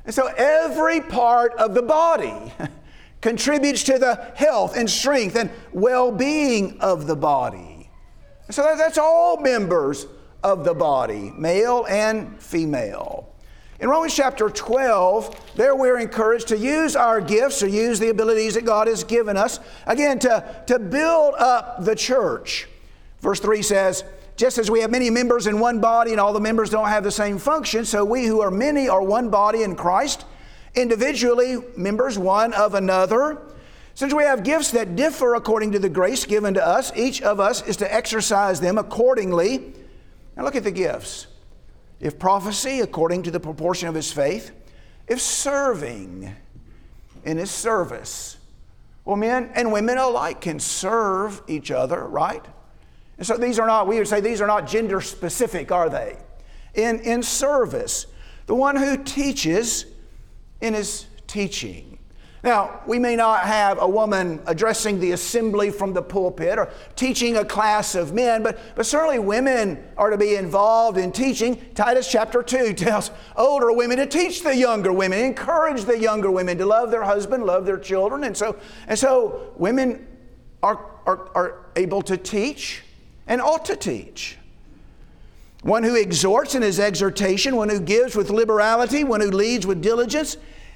And 0.04 0.14
so, 0.14 0.28
every 0.28 1.00
part 1.00 1.54
of 1.54 1.74
the 1.74 1.82
body 1.82 2.52
contributes 3.22 3.84
to 3.84 3.98
the 3.98 4.16
health 4.36 4.76
and 4.76 4.90
strength 4.90 5.38
and 5.38 5.50
well 5.72 6.12
being 6.12 6.78
of 6.82 7.08
the 7.08 7.16
body. 7.16 7.90
So 8.50 8.64
that's 8.78 8.98
all 8.98 9.38
members 9.38 10.06
of 10.44 10.66
the 10.66 10.74
body, 10.74 11.32
male 11.38 11.86
and 11.88 12.42
female. 12.44 13.30
In 13.80 13.88
Romans 13.88 14.14
chapter 14.14 14.50
12, 14.50 15.54
there 15.56 15.74
we're 15.74 15.98
encouraged 15.98 16.50
to 16.50 16.58
use 16.58 16.98
our 16.98 17.22
gifts 17.22 17.64
or 17.64 17.68
use 17.68 18.00
the 18.00 18.10
abilities 18.10 18.56
that 18.56 18.66
God 18.66 18.88
has 18.88 19.06
given 19.06 19.38
us, 19.38 19.62
again, 19.88 20.20
to, 20.20 20.64
to 20.68 20.78
build 20.78 21.36
up 21.36 21.86
the 21.86 21.96
church. 21.96 22.68
Verse 23.22 23.40
3 23.40 23.62
says, 23.62 24.04
just 24.36 24.58
as 24.58 24.72
we 24.72 24.82
have 24.82 24.92
many 24.92 25.10
members 25.10 25.48
in 25.48 25.60
one 25.60 25.80
body 25.80 26.12
and 26.12 26.20
all 26.20 26.34
the 26.34 26.40
members 26.40 26.70
don't 26.70 26.88
have 26.88 27.04
the 27.04 27.12
same 27.12 27.38
function, 27.38 27.86
so 27.86 28.04
we 28.04 28.26
who 28.26 28.42
are 28.42 28.52
many 28.52 28.88
are 28.90 29.02
one 29.02 29.30
body 29.30 29.64
in 29.64 29.76
Christ, 29.76 30.26
individually 30.76 31.58
members 31.76 32.18
one 32.18 32.54
of 32.54 32.74
another. 32.74 33.42
Since 33.94 34.14
we 34.14 34.24
have 34.24 34.44
gifts 34.44 34.72
that 34.72 34.96
differ 34.96 35.36
according 35.36 35.74
to 35.74 35.80
the 35.80 35.90
grace 35.90 36.26
given 36.26 36.54
to 36.54 36.66
us, 36.66 36.92
each 36.96 37.22
of 37.22 37.40
us 37.40 37.62
is 37.68 37.78
to 37.78 37.94
exercise 37.94 38.60
them 38.60 38.78
accordingly. 38.78 39.74
Now 40.36 40.44
look 40.44 40.56
at 40.56 40.64
the 40.64 40.72
gifts. 40.72 41.28
If 42.00 42.18
prophecy, 42.18 42.80
according 42.80 43.24
to 43.24 43.32
the 43.32 43.40
proportion 43.40 43.88
of 43.90 43.96
his 43.96 44.12
faith, 44.12 44.52
if 45.08 45.22
serving 45.22 46.34
in 47.26 47.38
his 47.38 47.52
service. 47.52 48.38
Well, 49.06 49.18
men 49.18 49.52
and 49.56 49.72
women 49.72 49.98
alike 49.98 50.42
can 50.42 50.60
serve 50.60 51.42
each 51.48 51.72
other, 51.72 52.08
right? 52.08 52.46
And 53.22 53.28
so 53.28 53.38
these 53.38 53.60
are 53.60 53.68
not, 53.68 53.86
we 53.86 54.00
would 54.00 54.08
say 54.08 54.20
these 54.20 54.42
are 54.42 54.48
not 54.48 54.66
gender 54.66 55.00
specific, 55.00 55.72
are 55.72 55.92
they? 55.92 56.18
In, 56.74 57.02
in 57.02 57.22
service. 57.22 58.08
The 58.48 58.56
one 58.56 58.76
who 58.76 58.98
teaches 58.98 59.86
in 60.60 60.74
his 60.74 61.06
teaching. 61.28 62.00
Now, 62.44 62.82
we 62.88 62.98
may 62.98 63.16
not 63.16 63.44
have 63.44 63.80
a 63.80 63.88
woman 63.88 64.42
addressing 64.48 65.00
the 65.00 65.12
assembly 65.12 65.70
from 65.70 65.94
the 65.94 66.02
pulpit 66.02 66.58
or 66.58 66.72
teaching 66.96 67.38
a 67.38 67.46
class 67.46 67.94
of 67.94 68.12
men, 68.12 68.42
but, 68.42 68.58
but 68.76 68.88
certainly 68.88 69.20
women 69.20 69.84
are 69.98 70.10
to 70.10 70.18
be 70.18 70.34
involved 70.34 70.98
in 70.98 71.12
teaching. 71.12 71.64
Titus 71.76 72.10
chapter 72.12 72.42
2 72.42 72.74
tells 72.74 73.12
older 73.36 73.72
women 73.72 73.98
to 73.98 74.08
teach 74.08 74.42
the 74.42 74.56
younger 74.56 74.92
women, 74.92 75.20
encourage 75.20 75.84
the 75.84 76.00
younger 76.00 76.32
women 76.32 76.58
to 76.58 76.66
love 76.66 76.90
their 76.90 77.04
husband, 77.04 77.44
love 77.44 77.68
their 77.68 77.78
children. 77.78 78.24
And 78.24 78.36
so, 78.36 78.58
and 78.88 78.98
so 78.98 79.54
women 79.58 80.08
are, 80.64 80.84
are, 81.06 81.30
are 81.36 81.66
able 81.76 82.02
to 82.02 82.18
teach 82.18 82.82
and 83.32 83.42
ought 83.42 83.64
to 83.64 83.78
teach. 83.78 84.38
One 85.64 85.84
who 85.84 85.96
exhorts 85.96 86.54
in 86.54 86.64
his 86.64 86.82
exhortation, 86.82 87.56
one 87.56 87.70
who 87.70 87.80
gives 87.80 88.14
with 88.14 88.30
liberality, 88.30 89.06
one 89.06 89.22
who 89.22 89.32
leads 89.32 89.66
with 89.66 89.82
diligence 89.82 90.36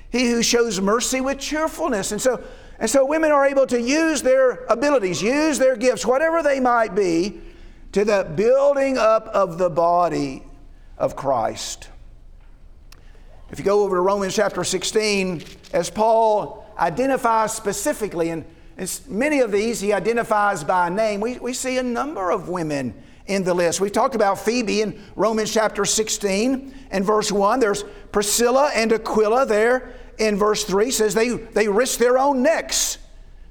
he 0.10 0.32
who 0.32 0.41
shows 0.41 0.80
mercy 0.80 1.20
with 1.20 1.39
cheerfulness. 1.39 2.14
And 2.14 2.22
so, 2.22 2.41
and 2.80 2.89
so 2.89 3.06
women 3.06 3.32
are 3.32 3.45
able 3.45 3.68
to 3.68 3.82
use 3.82 4.22
their 4.22 4.64
abilities, 4.70 5.22
use 5.22 5.60
their 5.60 5.76
gifts, 5.76 6.06
whatever 6.06 6.41
they 6.41 6.62
might 6.62 6.95
be, 6.95 7.41
to 7.91 8.06
the 8.06 8.32
building 8.36 8.97
up 8.97 9.28
of 9.28 9.58
the 9.58 9.70
body 9.70 10.43
of 10.97 11.18
Christ. 11.18 11.89
If 13.51 13.60
you 13.60 13.66
go 13.66 13.84
over 13.84 13.97
to 13.97 14.01
Romans 14.01 14.34
chapter 14.34 14.64
16, 14.64 15.43
as 15.74 15.89
Paul 15.89 16.66
identifies 16.80 17.53
specifically, 17.53 18.30
and 18.78 18.99
many 19.07 19.39
of 19.39 19.51
these 19.51 19.80
he 19.80 19.93
identifies 19.93 20.63
by 20.63 20.89
name, 20.89 21.21
we, 21.21 21.38
we 21.38 21.53
see 21.53 21.78
a 21.78 21.84
number 21.84 22.32
of 22.32 22.49
women 22.49 22.93
in 23.26 23.43
the 23.43 23.53
list. 23.53 23.82
We 23.82 23.89
talked 23.89 24.15
about 24.15 24.39
Phoebe 24.39 24.82
in 24.82 25.01
Romans 25.15 25.53
chapter 25.53 25.86
16 25.86 26.73
and 26.91 27.05
verse 27.05 27.32
1. 27.32 27.59
There's 27.59 27.84
Priscilla 28.11 28.71
and 28.76 28.91
Aquila 28.91 29.45
there 29.45 29.93
in 30.17 30.38
verse 30.38 30.63
3 30.63 30.91
says 30.91 31.13
they, 31.13 31.30
they 31.30 31.67
risked 31.67 31.99
their 31.99 32.17
own 32.17 32.41
necks 32.41 32.97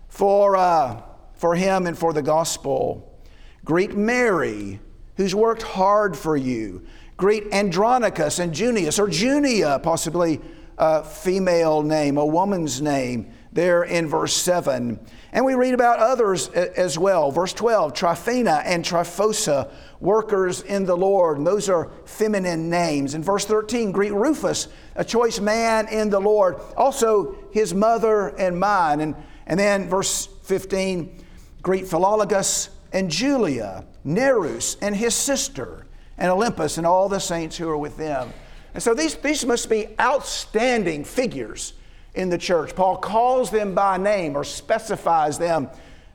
for, 0.09 0.57
uh, 0.57 1.03
for 1.35 1.55
him 1.55 1.87
and 1.87 1.97
for 1.97 2.13
the 2.13 2.23
gospel. 2.23 3.21
Greet 3.65 3.97
Mary, 3.97 4.81
who's 5.17 5.35
worked 5.35 5.63
hard 5.63 6.17
for 6.17 6.37
you. 6.37 6.85
Greet 7.17 7.53
Andronicus 7.53 8.39
and 8.39 8.53
Junias, 8.53 8.99
or 8.99 9.09
Junia, 9.09 9.79
possibly 9.83 10.41
a 10.79 11.05
female 11.05 11.83
name, 11.83 12.17
a 12.17 12.27
woman's 12.27 12.81
name, 12.81 13.33
there 13.55 13.85
in 13.85 14.09
verse 14.09 14.37
7. 14.37 14.99
And 15.33 15.45
we 15.45 15.55
read 15.55 15.75
about 15.75 16.01
others 16.01 16.49
as 16.49 16.99
well. 16.99 17.31
Verse 17.31 17.53
12, 17.53 17.95
Tryphena 17.95 18.63
and 18.65 18.85
Tryphosa, 18.85 19.71
workers 20.01 20.61
in 20.63 20.85
the 20.85 20.97
Lord. 20.97 21.39
And 21.39 21.47
those 21.47 21.69
are 21.69 21.91
feminine 22.05 22.69
names. 22.69 23.15
In 23.15 23.23
verse 23.23 23.45
13, 23.45 23.93
greet 23.93 24.13
Rufus, 24.13 24.69
a 24.97 25.05
choice 25.05 25.41
man 25.41 25.89
in 25.89 26.11
the 26.11 26.21
Lord. 26.21 26.61
Also 26.77 27.37
his 27.53 27.73
mother 27.73 28.29
and 28.29 28.59
mine. 28.59 29.01
And, 29.01 29.15
and 29.47 29.59
then 29.59 29.89
verse 29.89 30.29
15, 30.43 31.25
greet 31.63 31.85
Philologus 31.85 32.69
and 32.93 33.11
Julia, 33.11 33.85
Nereus 34.05 34.77
and 34.81 34.95
his 34.95 35.15
sister, 35.15 35.87
and 36.19 36.31
Olympas 36.31 36.79
and 36.79 36.87
all 36.87 37.09
the 37.09 37.19
saints 37.19 37.57
who 37.57 37.69
are 37.69 37.79
with 37.79 37.97
them. 37.97 38.33
And 38.73 38.83
so 38.83 38.95
these, 38.95 39.15
these 39.17 39.47
must 39.47 39.71
be 39.71 39.89
outstanding 40.01 41.05
figures 41.05 41.75
in 42.15 42.29
the 42.29 42.39
church. 42.39 42.75
Paul 42.75 42.97
calls 42.97 43.51
them 43.51 43.75
by 43.75 43.97
name 43.97 44.37
or 44.37 44.45
specifies 44.45 45.39
them 45.39 45.69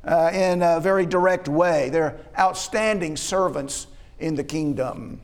uh, 0.04 0.32
in 0.34 0.62
a 0.62 0.80
very 0.80 1.06
direct 1.06 1.48
way. 1.48 1.90
They're 1.90 2.18
outstanding 2.38 3.18
servants 3.18 3.88
in 4.20 4.36
the 4.36 4.44
kingdom. 4.44 5.22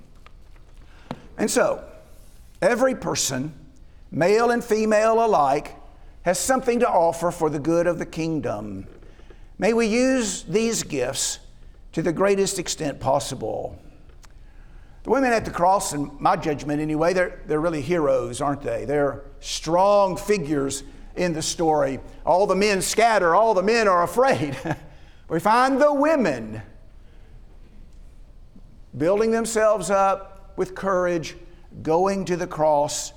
And 1.38 1.50
so, 1.50 1.84
every 2.62 2.96
person, 2.96 3.54
male 4.12 4.52
and 4.52 4.64
female 4.64 5.26
alike, 5.26 5.76
has 6.24 6.40
something 6.40 6.80
to 6.80 6.90
offer 6.90 7.32
for 7.32 7.50
the 7.50 7.60
good 7.60 7.88
of 7.88 8.00
the 8.00 8.06
kingdom. 8.06 8.88
May 9.58 9.74
we 9.74 9.88
use 9.88 10.44
these 10.44 10.84
gifts 10.84 11.40
to 11.94 12.02
the 12.02 12.12
greatest 12.12 12.60
extent 12.60 13.00
possible. 13.00 13.80
The 15.04 15.12
women 15.12 15.32
at 15.32 15.46
the 15.46 15.52
cross, 15.52 15.94
in 15.94 16.12
my 16.20 16.36
judgment 16.36 16.82
anyway, 16.82 17.14
they're, 17.14 17.42
they're 17.46 17.62
really 17.62 17.82
heroes, 17.82 18.42
aren't 18.42 18.64
they? 18.64 18.86
They're 18.86 19.22
strong 19.46 20.18
figures 20.18 20.84
in 21.16 21.34
the 21.34 21.42
story. 21.42 22.00
All 22.26 22.48
the 22.48 22.56
men 22.56 22.82
scatter, 22.82 23.36
all 23.36 23.54
the 23.54 23.64
men 23.64 23.88
are 23.88 24.04
afraid. 24.04 24.58
we 25.30 25.40
find 25.40 25.80
the 25.80 25.94
women 25.94 26.62
building 28.98 29.32
themselves 29.32 29.90
up 29.90 30.54
with 30.58 30.74
courage, 30.74 31.36
going 31.84 32.26
to 32.26 32.36
the 32.36 32.48
cross, 32.48 33.14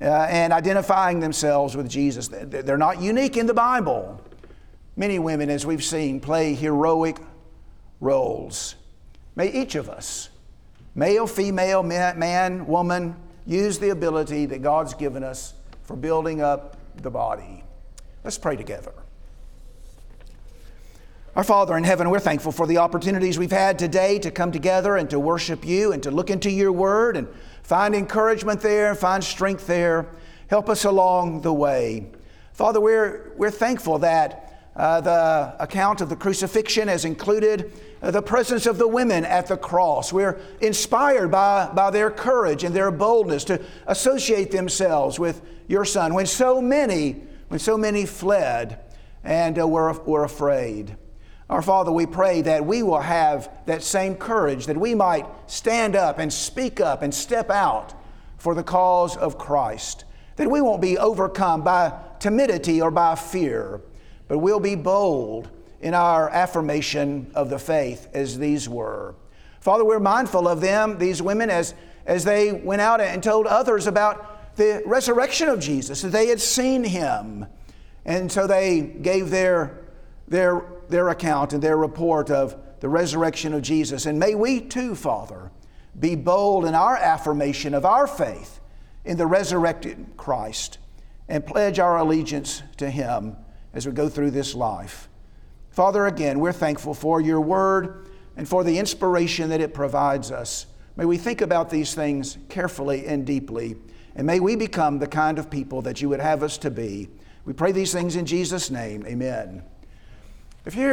uh, 0.00 0.04
and 0.04 0.52
identifying 0.52 1.20
themselves 1.20 1.76
with 1.76 1.88
Jesus. 1.88 2.28
They're 2.28 2.76
not 2.76 3.00
unique 3.00 3.36
in 3.36 3.46
the 3.46 3.54
Bible. 3.54 4.20
Many 4.96 5.18
women, 5.18 5.48
as 5.48 5.64
we've 5.64 5.84
seen, 5.84 6.18
play 6.18 6.54
heroic 6.54 7.18
roles. 8.00 8.74
May 9.36 9.52
each 9.52 9.76
of 9.76 9.88
us 9.88 10.30
male, 10.94 11.28
female, 11.28 11.84
man, 11.84 12.66
woman, 12.66 13.14
use 13.46 13.78
the 13.78 13.90
ability 13.90 14.46
that 14.46 14.62
God's 14.62 14.94
given 14.94 15.22
us 15.22 15.54
for 15.88 15.96
building 15.96 16.42
up 16.42 16.76
the 17.00 17.10
body. 17.10 17.64
Let's 18.22 18.36
pray 18.36 18.56
together. 18.56 18.92
Our 21.34 21.42
Father 21.42 21.78
in 21.78 21.84
heaven, 21.84 22.10
we're 22.10 22.18
thankful 22.18 22.52
for 22.52 22.66
the 22.66 22.76
opportunities 22.76 23.38
we've 23.38 23.50
had 23.50 23.78
today 23.78 24.18
to 24.18 24.30
come 24.30 24.52
together 24.52 24.98
and 24.98 25.08
to 25.08 25.18
worship 25.18 25.64
you 25.64 25.92
and 25.92 26.02
to 26.02 26.10
look 26.10 26.28
into 26.28 26.50
your 26.50 26.72
word 26.72 27.16
and 27.16 27.26
find 27.62 27.94
encouragement 27.94 28.60
there, 28.60 28.90
and 28.90 28.98
find 28.98 29.24
strength 29.24 29.66
there. 29.66 30.06
Help 30.48 30.68
us 30.68 30.84
along 30.84 31.40
the 31.40 31.54
way. 31.54 32.10
Father, 32.52 32.82
we're, 32.82 33.32
we're 33.38 33.50
thankful 33.50 33.98
that 34.00 34.47
uh, 34.78 35.00
the 35.00 35.56
account 35.58 36.00
of 36.00 36.08
the 36.08 36.14
crucifixion 36.14 36.86
has 36.86 37.04
included 37.04 37.72
uh, 38.00 38.12
the 38.12 38.22
presence 38.22 38.64
of 38.64 38.78
the 38.78 38.86
women 38.86 39.24
at 39.24 39.48
the 39.48 39.56
cross. 39.56 40.12
We're 40.12 40.40
inspired 40.60 41.32
by, 41.32 41.68
by 41.74 41.90
their 41.90 42.12
courage 42.12 42.62
and 42.62 42.74
their 42.74 42.92
boldness 42.92 43.42
to 43.44 43.60
associate 43.88 44.52
themselves 44.52 45.18
with 45.18 45.42
your 45.66 45.84
Son 45.84 46.14
when 46.14 46.26
so 46.26 46.62
many, 46.62 47.24
when 47.48 47.58
so 47.58 47.76
many 47.76 48.06
fled 48.06 48.80
and 49.24 49.58
uh, 49.58 49.66
were, 49.66 49.92
were 50.04 50.22
afraid. 50.22 50.96
Our 51.50 51.62
Father, 51.62 51.90
we 51.90 52.06
pray 52.06 52.42
that 52.42 52.64
we 52.64 52.84
will 52.84 53.00
have 53.00 53.50
that 53.66 53.82
same 53.82 54.14
courage, 54.14 54.66
that 54.66 54.76
we 54.76 54.94
might 54.94 55.26
stand 55.46 55.96
up 55.96 56.20
and 56.20 56.32
speak 56.32 56.78
up 56.78 57.02
and 57.02 57.12
step 57.12 57.50
out 57.50 57.94
for 58.36 58.54
the 58.54 58.62
cause 58.62 59.16
of 59.16 59.38
Christ, 59.38 60.04
that 60.36 60.48
we 60.48 60.60
won't 60.60 60.80
be 60.80 60.98
overcome 60.98 61.62
by 61.62 61.98
timidity 62.20 62.80
or 62.80 62.92
by 62.92 63.16
fear, 63.16 63.80
but 64.28 64.38
we'll 64.38 64.60
be 64.60 64.74
bold 64.74 65.48
in 65.80 65.94
our 65.94 66.28
affirmation 66.28 67.30
of 67.34 67.50
the 67.50 67.58
faith 67.58 68.08
as 68.12 68.38
these 68.38 68.68
were. 68.68 69.14
Father, 69.60 69.84
we're 69.84 70.00
mindful 70.00 70.46
of 70.46 70.60
them, 70.60 70.98
these 70.98 71.20
women, 71.20 71.50
as, 71.50 71.74
as 72.06 72.24
they 72.24 72.52
went 72.52 72.80
out 72.80 73.00
and 73.00 73.22
told 73.22 73.46
others 73.46 73.86
about 73.86 74.56
the 74.56 74.82
resurrection 74.86 75.48
of 75.48 75.60
Jesus, 75.60 76.02
that 76.02 76.12
they 76.12 76.26
had 76.26 76.40
seen 76.40 76.84
him. 76.84 77.46
And 78.04 78.30
so 78.30 78.46
they 78.46 78.80
gave 78.80 79.30
their, 79.30 79.78
their, 80.26 80.64
their 80.88 81.08
account 81.08 81.52
and 81.52 81.62
their 81.62 81.76
report 81.76 82.30
of 82.30 82.56
the 82.80 82.88
resurrection 82.88 83.54
of 83.54 83.62
Jesus. 83.62 84.06
And 84.06 84.18
may 84.18 84.34
we 84.34 84.60
too, 84.60 84.94
Father, 84.94 85.50
be 85.98 86.14
bold 86.14 86.64
in 86.64 86.74
our 86.74 86.96
affirmation 86.96 87.74
of 87.74 87.84
our 87.84 88.06
faith 88.06 88.60
in 89.04 89.16
the 89.16 89.26
resurrected 89.26 90.06
Christ 90.16 90.78
and 91.28 91.44
pledge 91.44 91.78
our 91.78 91.98
allegiance 91.98 92.62
to 92.78 92.90
him 92.90 93.36
as 93.74 93.86
we 93.86 93.92
go 93.92 94.08
through 94.08 94.30
this 94.30 94.54
life. 94.54 95.08
Father, 95.70 96.06
again, 96.06 96.40
we're 96.40 96.52
thankful 96.52 96.94
for 96.94 97.20
your 97.20 97.40
word 97.40 98.08
and 98.36 98.48
for 98.48 98.64
the 98.64 98.78
inspiration 98.78 99.50
that 99.50 99.60
it 99.60 99.74
provides 99.74 100.30
us. 100.30 100.66
May 100.96 101.04
we 101.04 101.16
think 101.16 101.40
about 101.40 101.70
these 101.70 101.94
things 101.94 102.38
carefully 102.48 103.06
and 103.06 103.24
deeply, 103.24 103.76
and 104.16 104.26
may 104.26 104.40
we 104.40 104.56
become 104.56 104.98
the 104.98 105.06
kind 105.06 105.38
of 105.38 105.50
people 105.50 105.82
that 105.82 106.00
you 106.00 106.08
would 106.08 106.20
have 106.20 106.42
us 106.42 106.58
to 106.58 106.70
be. 106.70 107.08
We 107.44 107.52
pray 107.52 107.72
these 107.72 107.92
things 107.92 108.16
in 108.16 108.26
Jesus' 108.26 108.70
name. 108.70 109.04
Amen. 109.06 109.62
If 110.66 110.74
you're 110.74 110.92